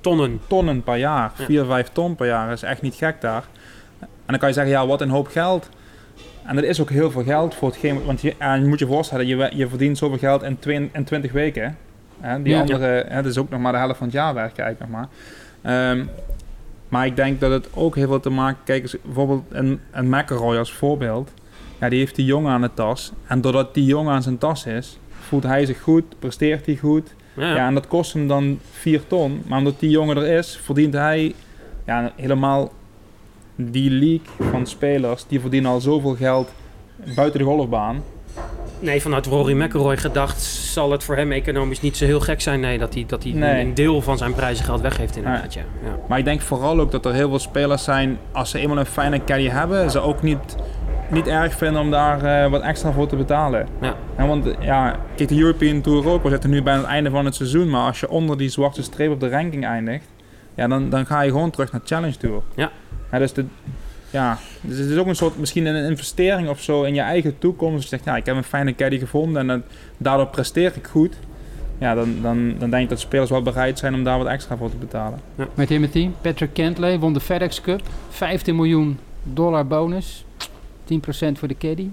Tonnen. 0.00 0.40
tonnen 0.46 0.82
per 0.82 0.96
jaar. 0.96 1.32
Ja. 1.36 1.44
4, 1.44 1.64
5 1.64 1.88
ton 1.92 2.14
per 2.14 2.26
jaar. 2.26 2.48
Dat 2.48 2.56
is 2.56 2.62
echt 2.62 2.82
niet 2.82 2.94
gek 2.94 3.20
daar. 3.20 3.44
En 4.00 4.08
dan 4.26 4.38
kan 4.38 4.48
je 4.48 4.54
zeggen, 4.54 4.72
ja, 4.72 4.86
wat 4.86 5.00
een 5.00 5.08
hoop 5.10 5.26
geld. 5.26 5.68
En 6.46 6.54
dat 6.54 6.64
is 6.64 6.80
ook 6.80 6.90
heel 6.90 7.10
veel 7.10 7.22
geld 7.22 7.54
voor 7.54 7.68
hetgeen. 7.68 8.04
Want 8.04 8.20
je, 8.20 8.34
en 8.38 8.62
je 8.62 8.68
moet 8.68 8.78
je 8.78 8.86
voorstellen, 8.86 9.26
je, 9.26 9.50
je 9.54 9.68
verdient 9.68 9.98
zoveel 9.98 10.18
geld 10.18 10.42
in, 10.42 10.58
twee, 10.58 10.90
in 10.92 11.04
20 11.04 11.32
weken. 11.32 11.76
Hè? 12.20 12.42
Die 12.42 12.52
Ja. 12.52 12.60
andere, 12.60 13.04
hè, 13.08 13.22
dat 13.22 13.30
is 13.32 13.38
ook 13.38 13.50
nog 13.50 13.60
maar 13.60 13.72
de 13.72 13.78
helft 13.78 13.96
van 13.96 14.06
het 14.06 14.16
jaar 14.16 14.34
werken 14.34 14.64
eigenlijk 14.64 14.92
nog 14.92 15.00
maar. 15.00 15.08
Ehm, 15.90 16.04
maar 16.88 17.06
ik 17.06 17.16
denk 17.16 17.40
dat 17.40 17.50
het 17.50 17.68
ook 17.74 17.94
heel 17.96 18.06
veel 18.06 18.20
te 18.20 18.30
maken... 18.30 18.58
Kijk 18.64 18.82
eens, 18.82 18.96
bijvoorbeeld 19.02 19.42
een, 19.48 19.80
een 19.90 20.08
McElroy 20.08 20.56
als 20.56 20.72
voorbeeld. 20.72 21.32
Ja, 21.80 21.88
die 21.88 21.98
heeft 21.98 22.16
die 22.16 22.24
jongen 22.24 22.52
aan 22.52 22.60
de 22.60 22.70
tas. 22.74 23.12
En 23.26 23.40
doordat 23.40 23.74
die 23.74 23.84
jongen 23.84 24.12
aan 24.14 24.22
zijn 24.22 24.38
tas 24.38 24.66
is, 24.66 24.98
voelt 25.20 25.42
hij 25.42 25.66
zich 25.66 25.80
goed, 25.80 26.04
presteert 26.18 26.66
hij 26.66 26.76
goed. 26.76 27.14
Ja. 27.40 27.54
Ja, 27.54 27.66
en 27.66 27.74
dat 27.74 27.86
kost 27.88 28.12
hem 28.12 28.28
dan 28.28 28.58
4 28.70 29.06
ton. 29.06 29.42
Maar 29.46 29.58
omdat 29.58 29.80
die 29.80 29.90
jongen 29.90 30.16
er 30.16 30.26
is, 30.38 30.60
verdient 30.62 30.94
hij 30.94 31.34
ja, 31.86 32.12
helemaal 32.16 32.72
die 33.56 33.90
league 33.90 34.50
van 34.50 34.66
spelers. 34.66 35.24
Die 35.28 35.40
verdienen 35.40 35.70
al 35.70 35.80
zoveel 35.80 36.14
geld 36.14 36.52
buiten 37.14 37.38
de 37.40 37.44
golfbaan. 37.46 38.02
Nee, 38.80 39.02
vanuit 39.02 39.26
Rory 39.26 39.62
McIlroy 39.62 39.96
gedacht 39.96 40.40
zal 40.42 40.90
het 40.90 41.04
voor 41.04 41.16
hem 41.16 41.32
economisch 41.32 41.80
niet 41.80 41.96
zo 41.96 42.04
heel 42.04 42.20
gek 42.20 42.40
zijn. 42.40 42.60
Nee, 42.60 42.78
dat 42.78 42.94
hij, 42.94 43.04
dat 43.06 43.22
hij 43.22 43.32
Nee. 43.32 43.64
een 43.64 43.74
deel 43.74 44.02
van 44.02 44.18
zijn 44.18 44.34
prijzengeld 44.34 44.80
weggeeft 44.80 45.16
inderdaad. 45.16 45.54
Ja. 45.54 45.60
Ja. 45.84 45.98
Maar 46.08 46.18
ik 46.18 46.24
denk 46.24 46.40
vooral 46.40 46.80
ook 46.80 46.90
dat 46.90 47.06
er 47.06 47.12
heel 47.12 47.28
veel 47.28 47.38
spelers 47.38 47.84
zijn, 47.84 48.18
als 48.32 48.50
ze 48.50 48.58
eenmaal 48.58 48.78
een 48.78 48.86
fijne 48.86 49.24
caddy 49.24 49.48
hebben, 49.48 49.90
ze 49.90 50.00
ook 50.00 50.22
niet, 50.22 50.56
niet 51.10 51.26
erg 51.26 51.54
vinden 51.54 51.80
om 51.82 51.90
daar 51.90 52.22
eh, 52.44 52.50
wat 52.50 52.62
extra 52.62 52.92
voor 52.92 53.06
te 53.06 53.16
betalen. 53.16 53.66
Ja. 53.80 53.94
En 54.16 54.26
want 54.26 54.46
ja, 54.60 54.96
kijk, 55.16 55.28
de 55.28 55.38
European 55.38 55.80
Tour 55.80 56.08
ook, 56.08 56.22
we 56.22 56.28
zitten 56.28 56.50
nu 56.50 56.62
bij 56.62 56.74
het 56.74 56.84
einde 56.84 57.10
van 57.10 57.24
het 57.24 57.34
seizoen, 57.34 57.70
maar 57.70 57.86
als 57.86 58.00
je 58.00 58.08
onder 58.10 58.38
die 58.38 58.48
zwarte 58.48 58.82
streep 58.82 59.10
op 59.10 59.20
de 59.20 59.28
ranking 59.28 59.64
eindigt, 59.64 60.04
ja, 60.54 60.68
dan, 60.68 60.90
dan 60.90 61.06
ga 61.06 61.20
je 61.20 61.30
gewoon 61.30 61.50
terug 61.50 61.72
naar 61.72 61.80
Challenge 61.84 62.16
Tour. 62.16 62.42
Ja. 62.54 62.70
dus, 63.18 63.32
de, 63.32 63.44
ja, 64.10 64.38
dus 64.60 64.78
het 64.78 64.88
is 64.88 64.96
ook 64.96 65.06
een 65.06 65.16
soort, 65.16 65.38
misschien 65.38 65.66
een 65.66 65.84
investering 65.90 66.48
of 66.48 66.60
zo 66.60 66.82
in 66.82 66.94
je 66.94 67.00
eigen 67.00 67.38
toekomst. 67.38 67.82
Je 67.82 67.88
zegt, 67.88 68.04
ja, 68.04 68.16
ik 68.16 68.26
heb 68.26 68.36
een 68.36 68.44
fijne 68.44 68.74
caddy 68.74 68.98
gevonden 68.98 69.40
en 69.40 69.46
dat- 69.46 69.72
daardoor 69.96 70.26
presteer 70.26 70.72
ik 70.76 70.86
goed. 70.86 71.16
Ja, 71.78 71.94
dan, 71.94 72.16
dan, 72.22 72.54
dan 72.58 72.70
denk 72.70 72.82
ik 72.82 72.88
dat 72.88 73.00
spelers 73.00 73.30
wel 73.30 73.42
bereid 73.42 73.78
zijn 73.78 73.94
om 73.94 74.04
daar 74.04 74.18
wat 74.18 74.26
extra 74.26 74.56
voor 74.56 74.70
te 74.70 74.76
betalen. 74.76 75.18
Met 75.54 75.66
Timothy, 75.68 76.10
Patrick 76.20 76.52
Cantley 76.54 76.98
won 76.98 77.12
de 77.12 77.20
FedEx 77.20 77.60
Cup. 77.60 77.80
15 78.08 78.56
miljoen 78.56 78.98
dollar 79.22 79.66
bonus. 79.66 80.24
10% 80.92 81.32
voor 81.38 81.48
de 81.48 81.56
caddy. 81.58 81.86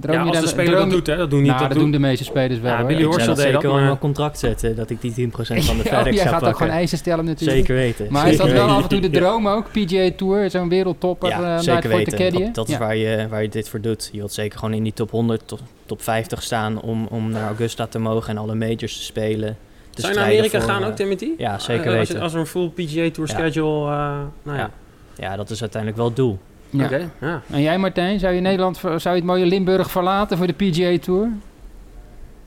Droom 0.00 0.14
Ja, 0.14 0.22
als 0.24 0.40
de 0.40 0.46
speler 0.46 0.74
dat 0.76 0.90
doet, 0.90 1.06
hè. 1.06 1.16
Dat 1.16 1.30
doen 1.30 1.38
niet. 1.38 1.48
nou, 1.48 1.60
dat 1.60 1.70
dat 1.70 1.78
doen 1.78 1.90
de 1.90 1.98
meeste 1.98 2.24
spelers 2.24 2.60
wel. 2.60 2.72
Ja. 2.72 2.84
Billy 2.84 2.98
Ik 3.00 3.04
Horschel 3.04 3.26
deed 3.26 3.36
dat, 3.36 3.44
zeker 3.44 3.60
wel 3.60 3.70
in 3.70 3.76
maar- 3.76 3.86
mijn 3.86 3.98
contract 3.98 4.38
zetten, 4.38 4.76
dat 4.76 4.90
ik 4.90 5.00
die 5.00 5.12
10% 5.12 5.64
van 5.64 5.76
de 5.76 5.82
Ja, 5.84 5.96
FedEx 5.98 6.16
jij 6.16 6.24
ga 6.24 6.30
gaat 6.30 6.32
ook 6.34 6.40
pakken. 6.40 6.56
gewoon 6.56 6.70
eisen 6.72 6.98
stellen 6.98 7.24
natuurlijk. 7.24 7.58
Zeker 7.58 7.74
weten. 7.74 8.06
Maar 8.10 8.28
is 8.28 8.36
dat 8.36 8.50
wel 8.50 8.68
af 8.68 8.82
en 8.82 8.88
toe 8.88 9.00
de 9.00 9.10
droom 9.10 9.48
ook? 9.48 9.70
PGA 9.72 10.10
Tour, 10.16 10.50
zo'n 10.50 10.68
wereldtopper 10.68 11.28
Ja, 11.28 11.34
eh, 11.36 11.40
naar 11.42 11.62
zeker 11.62 11.80
te 11.82 11.88
weten. 11.88 12.32
Dat, 12.42 12.54
dat 12.54 12.66
is 12.68 12.72
Ja. 12.74 12.78
waar, 12.80 12.96
je, 12.96 13.26
waar 13.30 13.42
je 13.42 13.48
dit 13.48 13.68
voor 13.68 13.80
doet. 13.80 14.08
Je 14.12 14.18
wilt 14.18 14.32
zeker 14.32 14.58
gewoon 14.58 14.74
in 14.74 14.82
die 14.82 14.92
top 14.92 15.10
100, 15.10 15.42
top, 15.44 15.60
top 15.86 16.02
50 16.02 16.42
staan 16.42 16.80
om, 16.80 17.06
om 17.06 17.30
naar 17.30 17.46
Augusta 17.46 17.86
te 17.86 17.98
mogen 17.98 18.28
en 18.30 18.38
alle 18.38 18.54
majors 18.54 18.96
te 18.96 19.02
spelen. 19.02 19.56
te 19.90 20.00
Zou 20.00 20.12
je 20.12 20.18
naar 20.18 20.28
Amerika 20.28 20.60
voor, 20.60 20.68
gaan 20.70 20.82
eh, 20.82 20.88
ook, 20.88 20.96
Timothy? 20.96 21.28
Ja, 21.38 21.58
zeker 21.58 21.92
Eh, 21.92 21.98
als, 21.98 22.08
weten. 22.08 22.22
als 22.22 22.32
er 22.34 22.40
een 22.40 22.46
full 22.46 22.68
PGA 22.68 23.10
Tour 23.10 23.28
Ja. 23.30 23.34
schedule... 23.38 23.90
eh, 23.90 24.18
nou 24.42 24.58
ja. 24.58 24.70
Ja, 25.18 25.36
dat 25.36 25.50
is 25.50 25.60
uiteindelijk 25.60 26.00
wel 26.00 26.08
het 26.08 26.16
doel. 26.16 26.38
Ja. 26.70 26.84
Oké, 26.84 27.10
ja. 27.20 27.42
En 27.50 27.62
jij 27.62 27.78
Martijn, 27.78 28.18
zou 28.18 28.34
je 28.34 28.40
Nederland, 28.40 28.76
zou 28.76 29.00
je 29.02 29.08
het 29.08 29.24
mooie 29.24 29.46
Limburg 29.46 29.90
verlaten 29.90 30.36
voor 30.36 30.46
de 30.46 30.52
PGA 30.52 30.98
Tour? 30.98 31.28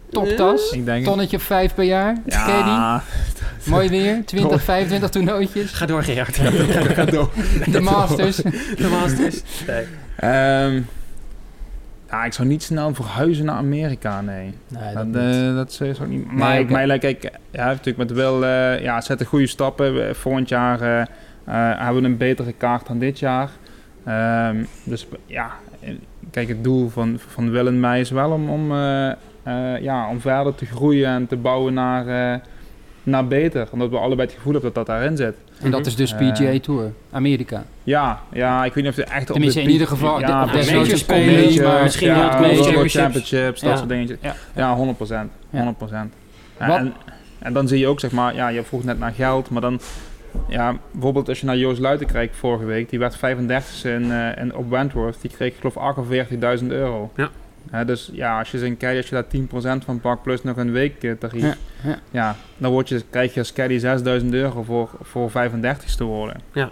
Toptas, 0.09 0.72
Ik 0.72 0.86
denk, 0.86 1.05
tonnetje 1.05 1.38
of 1.38 1.43
vijf 1.43 1.74
per 1.74 1.84
jaar, 1.84 2.17
ja, 2.26 3.03
mooi 3.65 3.89
weer, 3.89 4.22
20, 4.26 4.63
25 4.63 5.09
toernooitjes, 5.09 5.72
Ga 5.72 5.86
door, 5.86 6.03
Gerard. 6.03 6.36
ga 6.38 7.05
door. 7.05 7.30
de 7.72 7.80
Masters. 7.80 8.36
De 8.36 8.88
Masters. 8.99 9.41
Nee. 9.67 9.86
Ehm, 10.15 10.82
ja, 12.09 12.24
ik 12.26 12.34
zou 12.34 12.47
niet 12.47 12.63
snel 12.63 12.93
verhuizen 12.93 13.45
naar 13.45 13.55
Amerika, 13.55 14.22
nee. 14.22 14.53
Nee, 14.67 14.93
Dat, 14.93 15.13
dat 15.13 15.24
eh, 15.24 15.55
dat 15.55 15.74
zou 15.74 15.93
zou 15.95 16.09
niet. 16.09 16.32
Maar 16.32 16.53
Nee, 16.55 16.65
mij 16.65 16.88
lijkt, 16.88 17.03
kijk, 17.03 17.30
ja, 17.51 17.65
natuurlijk 17.65 17.97
met 17.97 18.11
wel, 18.11 18.45
eh 18.45 18.82
ja, 18.82 19.01
zetten 19.01 19.26
goede 19.28 19.47
stappen. 19.47 20.15
Volgend 20.15 20.49
jaar 20.49 20.82
eh, 20.82 21.01
eh, 21.01 21.05
hebben 21.80 22.01
we 22.01 22.07
een 22.07 22.17
betere 22.17 22.53
kaart 22.57 22.88
dan 22.88 22.99
dit 22.99 23.19
jaar. 23.19 23.49
Ehm, 24.06 24.56
dus 24.84 25.08
ja, 25.26 25.52
kijk, 26.32 26.47
het 26.47 26.64
doel 26.64 26.89
van, 26.89 27.20
van 27.28 27.52
Will 27.52 27.68
en 27.68 27.80
mij 27.80 27.99
is 27.99 28.10
wel 28.10 28.32
om, 28.32 28.49
om, 28.49 28.72
eh, 28.72 29.10
eh, 29.43 29.82
ja, 29.82 30.10
om 30.10 30.20
verder 30.22 30.56
te 30.56 30.66
groeien 30.66 31.08
en 31.10 31.28
te 31.28 31.36
bouwen 31.36 31.74
naar, 31.74 32.34
eh, 32.34 32.39
naar 33.04 33.28
beter. 33.28 33.68
Omdat 33.72 33.89
we 33.89 33.97
allebei 33.97 34.28
het 34.28 34.38
gevoel 34.38 34.52
hebben 34.54 34.74
dat 34.74 34.86
dat 34.86 34.95
daarin 34.95 35.18
zit. 35.18 35.36
En 35.62 35.72
dat 35.72 35.86
is 35.86 35.95
dus 35.95 36.14
PGA 36.14 36.60
Tour, 36.62 36.91
Amerika. 37.12 37.64
Ja, 37.84 38.20
ja, 38.34 38.66
ik 38.66 38.74
weet 38.74 38.84
niet 38.84 38.93
of 38.93 38.99
het 38.99 39.10
echt 39.10 39.22
op 39.28 39.32
Tenminste, 39.32 39.60
de 39.60 39.66
in 39.66 39.72
ieder 39.72 39.88
geval, 39.88 40.20
ja, 40.20 40.41
een 40.43 40.64
spelen, 40.97 41.43
combi, 41.43 41.62
maar 41.62 41.84
misschien 41.84 42.08
ja, 42.08 42.16
World 42.39 42.56
World 42.56 42.62
Championships. 42.66 42.93
Championships, 42.95 43.62
dat 43.62 43.70
Ja. 43.70 43.76
soort 43.78 43.89
dingetjes. 43.89 44.18
Ja. 44.22 44.36
Ja, 44.56 44.76
100 44.76 44.97
procent. 44.97 45.32
Ja. 45.49 45.58
100 45.58 45.78
procent. 45.78 46.14
Wat- 46.58 46.78
En, 46.78 46.93
en 47.39 47.54
dan 47.54 47.68
zie 47.68 47.80
je 47.80 47.88
ook, 47.88 47.99
zeg 47.99 48.12
maar, 48.12 48.36
ja, 48.36 48.47
je 48.47 48.64
vroeg 48.64 48.84
net 48.84 48.99
naar 48.99 49.12
geld, 49.12 49.49
maar 49.49 49.62
dan, 49.62 49.80
ja, 50.47 50.75
bijvoorbeeld 50.91 51.29
als 51.29 51.39
je 51.39 51.45
naar 51.45 51.57
Joost 51.57 51.79
Luiten 51.79 52.07
kijkt 52.07 52.36
vorige 52.36 52.65
week, 52.65 52.89
die 52.89 52.99
werd 52.99 53.15
35 53.17 53.86
in, 53.86 54.11
eh, 54.11 54.41
in, 54.43 54.55
op 54.55 54.69
Wentworth, 54.69 55.17
die 55.21 55.32
kreeg, 55.32 55.53
ik 55.53 55.55
geloof, 55.59 55.77
48.000 56.59 56.67
euro. 56.71 57.11
Ja. 57.15 57.29
Hè, 57.69 57.86
dus 57.86 58.09
ja, 58.13 58.39
als 58.39 58.51
je 58.51 58.57
zo'n 58.57 58.77
caddy, 58.77 58.97
als 58.97 59.07
je 59.09 59.15
daar 59.15 59.27
10% 59.27 59.84
van 59.86 59.99
pakt, 59.99 60.23
plus 60.23 60.43
nog 60.43 60.57
een 60.57 60.71
weektarief, 60.71 61.41
Ja, 61.43 61.55
ja, 61.84 61.97
ja. 62.11 62.36
dan 62.57 62.71
word 62.71 62.89
je, 62.89 63.01
krijg 63.09 63.34
je 63.34 63.39
als 63.39 63.53
caddy 63.53 63.79
6.000 64.21 64.25
euro 64.29 64.63
voor, 64.63 64.89
voor 65.01 65.32
35 65.32 65.95
te 65.95 66.03
worden. 66.03 66.36
Ja, 66.53 66.69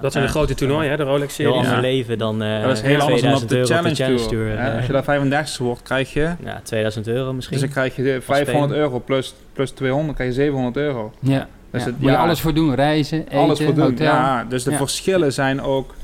Dat 0.00 0.12
zijn 0.12 0.24
de 0.24 0.30
Ja. 0.30 0.36
grote 0.36 0.54
toernooien, 0.54 0.90
hè, 0.90 0.96
de 0.96 1.02
heel 1.02 1.12
Rolex-serie. 1.12 1.52
ander 1.52 1.72
Ja. 1.72 1.80
leven 1.80 2.18
dan 2.18 2.42
eh 2.42 2.62
dat 2.62 2.72
is 2.76 2.80
heel 2.80 3.00
anders 3.00 3.22
dan 3.22 3.32
op 3.34 3.38
2000 3.38 3.48
de 3.48 3.54
euro 3.56 3.66
Challenge, 3.66 3.90
op 3.90 3.96
de 3.96 4.02
Challenge 4.02 4.28
Tour. 4.28 4.58
Eh, 4.70 4.76
als 4.76 4.86
je 4.86 4.92
daar 4.92 5.04
35 5.04 5.58
wordt, 5.58 5.82
krijg 5.82 6.12
je 6.12 6.30
ja, 6.44 6.60
2000 6.62 7.06
euro 7.08 7.32
misschien. 7.32 7.56
Dus 7.58 7.64
dan 7.66 7.74
krijg 7.74 7.96
je 7.96 8.02
de 8.02 8.20
500 8.20 8.72
euro 8.72 9.00
plus, 9.00 9.34
plus 9.52 9.70
200, 9.70 10.14
krijg 10.16 10.30
je 10.30 10.36
700 10.36 10.76
euro. 10.76 11.12
Ja, 11.20 11.48
Dus 11.72 11.80
ja. 11.84 11.86
het- 11.90 12.00
moet 12.00 12.10
je 12.10 12.16
alles 12.16 12.40
voor 12.40 12.54
doen, 12.54 12.74
reizen, 12.74 13.18
eten, 13.26 13.38
Alles 13.38 13.60
voor 13.62 13.74
doen. 13.74 13.84
hotel. 13.84 14.06
Ja, 14.06 14.44
dus 14.44 14.62
de 14.64 14.70
Ja. 14.70 14.76
verschillen 14.76 15.32
zijn 15.32 15.60
ook 15.62 15.94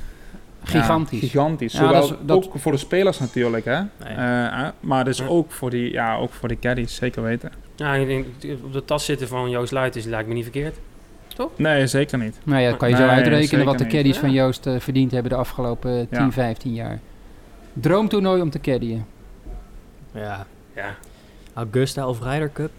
ja, 0.64 0.80
Gigantisch. 0.80 1.20
gigantisch. 1.20 1.72
Ja, 1.72 1.78
Zowel 1.78 2.00
dat 2.00 2.10
is- 2.10 2.16
dat- 2.26 2.36
ook 2.44 2.52
voor 2.58 2.72
de 2.72 2.78
spelers 2.78 3.18
natuurlijk, 3.18 3.64
hè? 3.64 3.78
Nee. 3.80 3.88
Eh, 4.16 4.44
eh, 4.46 4.68
maar 4.80 5.04
dus 5.04 5.18
Ja. 5.18 5.26
ook 5.26 5.50
voor 5.52 5.70
die, 5.70 5.92
ja, 5.92 6.16
ook 6.16 6.32
voor 6.32 6.48
die 6.48 6.58
caddies, 6.58 6.94
zeker 6.94 7.22
weten. 7.22 7.52
Ja, 7.76 7.94
ik 7.94 8.06
denk, 8.06 8.26
op 8.64 8.72
de 8.72 8.84
tas 8.84 9.04
zitten 9.04 9.28
van 9.28 9.50
Joost 9.50 9.72
Luijten 9.72 10.00
is 10.00 10.06
lijkt 10.06 10.28
me 10.28 10.34
niet 10.34 10.42
verkeerd. 10.42 10.76
Nee, 11.56 11.86
zeker 11.86 12.18
niet. 12.18 12.38
Nou 12.44 12.60
ja, 12.62 12.68
dat 12.70 12.78
kan 12.78 12.88
je 12.88 12.96
zo 12.96 13.06
uitrekenen 13.06 13.64
wat 13.64 13.78
de 13.78 13.86
caddies 13.86 14.14
Ja. 14.14 14.20
van 14.20 14.32
Joost 14.32 14.66
eh, 14.66 14.74
verdiend 14.78 15.10
hebben 15.10 15.30
de 15.30 15.36
afgelopen 15.36 16.08
10, 16.10 16.24
Ja. 16.24 16.30
15 16.30 16.74
jaar. 16.74 16.98
Droomtoernooi 17.72 18.40
om 18.42 18.50
te 18.50 18.60
caddyen. 18.60 19.06
Ja, 20.14 20.46
Ja. 20.76 20.94
Augusta 21.54 22.08
of 22.08 22.22
Ryder 22.22 22.50
Cup? 22.52 22.70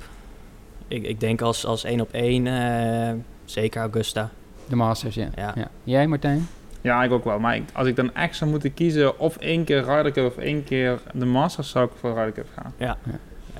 Ik, 0.90 1.04
ik 1.04 1.20
denk 1.20 1.42
als, 1.42 1.66
als 1.66 1.84
één 1.84 2.02
op 2.02 2.10
één 2.12 2.48
eh, 2.48 3.14
zeker 3.46 3.82
Augusta. 3.82 4.30
De 4.68 4.76
Masters, 4.76 5.16
ja. 5.16 5.28
Ja. 5.36 5.54
ja. 5.56 5.68
Jij 5.84 6.08
Martijn? 6.08 6.48
Ja, 6.82 7.04
ik 7.04 7.12
ook 7.12 7.24
wel. 7.24 7.40
Maar 7.40 7.56
ik- 7.56 7.70
als 7.74 7.88
ik 7.88 7.96
dan 7.96 8.14
echt 8.16 8.36
zou 8.36 8.50
moeten 8.50 8.74
kiezen 8.74 9.20
of 9.20 9.38
één 9.38 9.64
keer 9.64 9.84
Ryder 9.84 10.12
Cup 10.12 10.26
of 10.26 10.38
één 10.38 10.64
keer 10.64 11.00
de 11.14 11.26
Masters, 11.26 11.70
zou 11.70 11.86
ik 11.86 11.92
voor 12.00 12.10
Ryder 12.14 12.32
Cup 12.32 12.48
gaan. 12.56 12.74
Ja. 12.78 12.98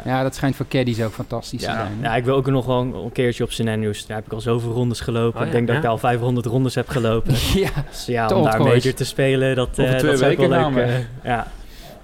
Ja, 0.06 0.24
dat 0.24 0.36
schijnt 0.36 0.56
voor 0.56 0.68
caddies 0.68 1.02
ook 1.02 1.12
fantastisch 1.14 1.60
te 1.62 1.66
Ja, 1.68 1.74
zijn. 1.76 1.92
hè? 2.00 2.08
ja, 2.08 2.16
ik 2.16 2.24
wil 2.26 2.36
ook 2.36 2.48
nog 2.48 2.66
wel 2.66 2.80
een, 2.82 3.12
keertje 3.12 3.44
op 3.44 3.52
St. 3.52 3.60
Andrews. 3.68 4.06
Daar 4.06 4.18
heb 4.18 4.26
ik 4.26 4.34
al 4.34 4.42
zoveel 4.42 4.72
rondes 4.72 5.00
gelopen. 5.00 5.40
Oh 5.40 5.46
ik 5.46 5.52
ja, 5.52 5.54
denk 5.54 5.66
dat 5.68 5.70
ja. 5.76 5.76
ik 5.76 5.82
daar 5.82 5.92
al 5.92 5.98
500 5.98 6.46
rondes 6.46 6.76
heb 6.76 6.90
gelopen. 6.90 7.34
ja. 7.56 7.70
Dus 7.90 8.06
ja, 8.06 8.28
om 8.28 8.44
daar 8.44 8.56
een 8.60 8.66
major 8.66 8.94
te 8.94 9.06
spelen, 9.06 9.56
dat, 9.56 9.68
eh 9.70 9.74
twee 9.96 10.10
dat 10.12 10.20
zou 10.20 10.32
ik 10.32 10.38
wel 10.38 10.50
leuk... 10.50 10.76
eh, 10.88 10.98
ja. 11.24 11.48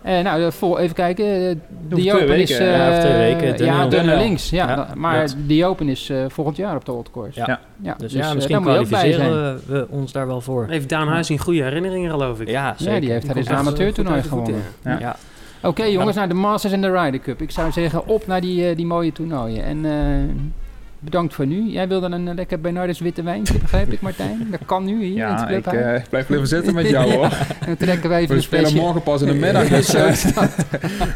Eh, 0.06 0.20
nou, 0.24 0.52
even 0.78 0.94
kijken. 0.96 1.26
eh, 1.26 1.56
Over 1.92 2.04
De 2.04 2.14
Open 2.14 2.28
weken, 2.28 2.42
is... 2.42 2.58
ja, 2.58 2.76
eh, 2.82 2.88
over 2.88 3.00
twee 3.00 3.18
weken, 3.18 3.66
ja, 3.66 4.16
links. 4.16 4.50
Ja, 4.50 4.88
maar 4.96 5.20
dat. 5.20 5.36
de 5.48 5.66
Open 5.66 5.90
is 5.90 6.10
eh, 6.10 6.18
volgend 6.28 6.58
jaar 6.58 6.76
op 6.76 6.86
de 6.86 6.92
Old 6.92 7.12
Course. 7.12 7.40
Ja. 7.40 7.60
Ja. 7.82 7.94
Dus, 7.98 8.12
dus, 8.12 8.22
ja, 8.26 8.34
misschien 8.34 8.62
kwalificeren 8.62 9.62
we 9.68 9.88
ons 9.90 10.12
daar 10.12 10.28
wel 10.28 10.42
voor. 10.42 10.68
Heeft 10.70 10.90
Daan 10.90 11.08
Huizing 11.08 11.42
goede 11.42 11.64
herinneringen, 11.64 12.10
geloof 12.12 12.40
ik. 12.40 12.50
Ja, 12.50 12.74
zeker. 12.78 12.94
Ja, 12.94 13.00
die 13.00 13.12
heeft 13.12 13.34
Die 13.34 13.44
hij 13.44 13.54
eh, 13.54 13.60
amateurtoernooi 13.60 14.22
gewonnen. 14.24 14.64
Ja. 14.84 15.00
Ja. 15.00 15.16
Oké 15.62 15.84
jongens, 15.84 16.16
naar 16.16 16.28
de 16.28 16.34
Masters 16.34 16.74
en 16.74 16.82
de 16.82 16.92
Ryder 16.92 17.20
Cup. 17.20 17.42
Ik 17.42 17.52
zou 17.52 17.72
zeggen, 17.72 18.08
op 18.08 18.28
naar 18.28 18.42
die, 18.42 18.76
die 18.76 18.86
mooie 18.86 19.12
toernooien. 19.12 19.64
En 19.64 19.86
eh, 19.86 19.92
bedankt 21.06 21.34
voor 21.34 21.46
nu. 21.46 21.70
Jij 21.70 21.88
wilde 21.88 22.08
een 22.08 22.28
eh, 22.28 22.36
lekker 22.36 22.62
Bernardus 22.62 23.00
witte 23.00 23.24
wijntje, 23.24 23.58
begrijp 23.58 23.92
ik 23.92 24.02
Martijn? 24.02 24.48
Dat 24.52 24.60
kan 24.66 24.86
nu 24.86 25.04
hier 25.04 25.08
in 25.08 25.16
Ja, 25.16 25.48
het 25.48 25.66
ik 25.66 25.74
eh, 25.74 26.02
blijf 26.10 26.30
even 26.30 26.48
zitten 26.48 26.74
met 26.74 26.90
jou 26.90 27.12
hoor. 27.16 27.30
Dan 27.66 27.78
trekken 27.78 28.10
we 28.10 28.16
even 28.16 28.28
We 28.28 28.36
een 28.36 28.42
spelen 28.42 28.66
flesje... 28.66 28.84
morgen 28.84 29.04
pas 29.04 29.22
in 29.22 29.28
de 29.28 29.34
middag. 29.34 29.68
Dus, 29.68 29.94
eh, 29.94 30.44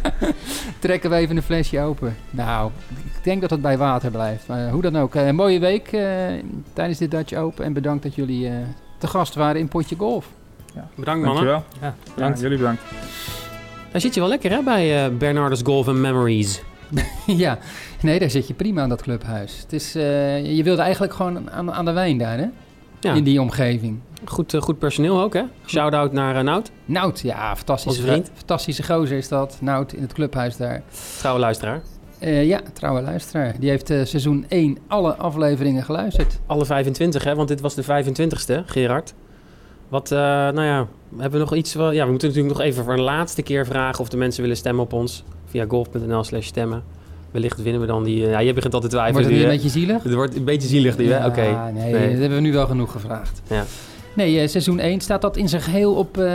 trekken 0.80 1.10
we 1.10 1.16
even 1.16 1.36
een 1.36 1.44
flesje 1.44 1.80
open. 1.80 2.16
Nou, 2.30 2.72
ik 3.20 3.24
denk 3.24 3.42
dat 3.42 3.50
het 3.50 3.62
bij 3.62 3.78
water 3.78 4.12
blijft. 4.12 4.48
Maar 4.48 4.70
hoe 4.70 4.82
dan 4.82 4.98
ook, 4.98 5.16
een 5.16 5.36
mooie 5.36 5.60
week 5.60 5.88
eh, 5.88 6.02
tijdens 6.74 6.98
dit 6.98 7.12
Dutch 7.12 7.34
Open. 7.34 7.66
En 7.66 7.74
bedankt 7.74 8.04
dat 8.04 8.16
jullie 8.16 8.48
eh, 8.48 8.54
te 8.98 9.08
gast 9.08 9.36
waren 9.36 9.62
in 9.62 9.68
Potje 9.68 9.96
Golf. 9.96 10.28
Bedankt 10.96 11.26
mannen. 11.26 11.46
Dankjewel. 11.46 11.96
Ja, 12.18 12.28
Ja, 12.28 12.34
jullie 12.42 12.58
bedankt. 12.58 12.82
Daar 13.92 14.02
zit 14.02 14.14
je 14.14 14.20
wel 14.20 14.30
lekker 14.30 14.52
hè 14.52 14.62
bij 14.64 15.06
eh 15.06 15.12
Bernardus 15.18 15.62
Golf 15.64 15.88
and 15.88 15.98
Memories. 15.98 16.62
ja, 17.26 17.58
nee, 18.02 18.20
daar 18.20 18.30
zit 18.30 18.48
je 18.48 18.54
prima 18.54 18.82
aan 18.82 18.90
dat 18.90 19.02
clubhuis. 19.02 19.60
Het 19.62 19.74
is, 19.74 19.96
eh, 19.96 20.56
je 20.56 20.64
wilde 20.64 20.82
eigenlijk 20.82 21.14
gewoon 21.14 21.52
aan, 21.52 21.72
aan 21.74 21.86
de 21.86 21.92
wijn 21.92 22.18
daar, 22.18 22.38
hè? 22.38 22.46
Ja, 23.00 23.14
In 23.14 23.24
die 23.24 23.42
omgeving. 23.42 24.00
goed, 24.26 24.54
eh, 24.54 24.62
goed 24.62 24.80
personeel 24.80 25.22
ook 25.22 25.34
hè. 25.34 25.44
Shout-out 25.66 26.12
naar 26.12 26.36
uh, 26.36 26.42
Nout, 26.42 26.72
Nout, 26.86 27.20
ja, 27.20 27.56
fantastische, 27.56 28.02
vriend. 28.02 28.32
fantastische 28.36 28.84
gozer 28.84 29.18
is 29.18 29.28
dat. 29.28 29.58
Nout 29.62 29.94
in 29.94 30.02
het 30.02 30.14
clubhuis 30.14 30.58
daar. 30.58 30.82
trouwe 31.18 31.40
luisteraar. 31.40 31.82
Eh, 32.20 32.46
ja, 32.48 32.62
trouwe 32.74 33.02
luisteraar. 33.02 33.56
Die 33.60 33.70
heeft 33.70 33.90
eh, 33.90 34.06
seizoen 34.06 34.46
1 34.50 34.78
alle 34.88 35.16
afleveringen 35.16 35.84
geluisterd. 35.84 36.40
Alle 36.46 36.66
25 36.66 37.24
hè, 37.24 37.36
want 37.36 37.48
dit 37.48 37.62
was 37.62 37.76
de 37.76 37.84
25ste, 37.84 38.66
Gerard. 38.66 39.14
Wat, 39.90 40.12
eh, 40.12 40.18
nou 40.20 40.62
ja, 40.64 40.88
hebben 41.18 41.32
we 41.32 41.46
nog 41.46 41.56
iets... 41.56 41.74
wel- 41.74 41.92
Ja, 41.92 42.04
we 42.06 42.10
moeten 42.12 42.28
natuurlijk 42.28 42.56
nog 42.58 42.66
even 42.66 42.84
voor 42.84 42.94
een 42.94 43.02
laatste 43.02 43.42
keer 43.42 43.66
vragen 43.66 44.00
of 44.00 44.10
de 44.10 44.18
mensen 44.18 44.42
willen 44.42 44.58
stemmen 44.58 44.84
op 44.84 44.94
ons. 44.94 45.24
Via 45.46 45.66
golf.nl 45.68 46.24
slash 46.24 46.46
stemmen. 46.46 46.84
Wellicht 47.32 47.62
winnen 47.64 47.82
we 47.82 47.88
dan 47.88 48.04
die... 48.04 48.26
eh, 48.26 48.32
ja, 48.32 48.40
je 48.40 48.54
begint 48.54 48.74
altijd 48.74 48.92
twijfelen. 48.92 49.22
Wordt 49.22 49.36
het 49.38 49.46
nu, 49.46 49.52
een 49.52 49.56
beetje 49.62 49.80
zielig? 49.80 50.04
Het 50.04 50.14
wordt 50.14 50.36
een 50.36 50.44
beetje 50.44 50.68
zielig 50.68 50.98
hè? 50.98 51.26
Oké. 51.26 51.42
Nee, 51.74 51.92
Nee. 51.94 52.10
dat 52.10 52.20
hebben 52.20 52.36
we 52.36 52.40
nu 52.42 52.52
wel 52.54 52.66
genoeg 52.68 52.92
gevraagd. 52.92 53.42
Ja. 53.50 53.64
Nee, 54.16 54.40
eh, 54.40 54.48
seizoen 54.48 54.80
1 54.80 55.02
staat 55.02 55.22
dat 55.22 55.38
in 55.38 55.50
zijn 55.50 55.62
geheel 55.62 55.94
op 55.94 56.18
eh, 56.18 56.26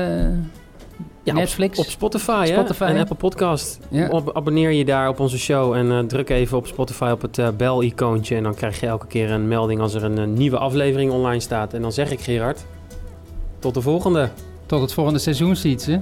Ja, 1.22 1.32
op- 1.32 1.38
Netflix. 1.38 1.78
Op 1.78 1.84
Spotify, 1.84 2.44
Spotify. 2.46 2.84
hè? 2.84 2.92
En 2.94 3.00
Apple 3.00 3.14
Podcast. 3.16 3.78
Ja. 3.90 4.08
Op- 4.08 4.36
abonneer 4.36 4.70
je 4.70 4.84
daar 4.84 5.08
op 5.08 5.20
onze 5.20 5.38
show 5.38 5.72
en 5.74 6.06
druk 6.08 6.30
even 6.30 6.56
op 6.56 6.66
Spotify 6.66 7.10
op 7.12 7.22
het 7.22 7.56
bel-icoontje. 7.56 8.36
En 8.36 8.42
dan 8.42 8.54
krijg 8.54 8.80
je 8.80 8.86
elke 8.86 9.06
keer 9.06 9.30
een 9.30 9.48
melding 9.48 9.80
als 9.80 9.94
er 9.94 10.04
een, 10.04 10.18
eh, 10.18 10.24
nieuwe 10.26 10.58
aflevering 10.58 11.10
online 11.12 11.40
staat. 11.40 11.74
En 11.74 11.82
dan 11.82 11.92
zeg 11.92 12.10
ik, 12.10 12.20
Gerard, 12.20 12.64
tot 13.58 13.74
de 13.74 13.80
volgende. 13.80 14.28
Tot 14.66 14.80
het 14.80 14.92
volgende 14.92 15.18
seizoen, 15.18 15.56
ziet 15.56 15.82
ze. 15.82 15.98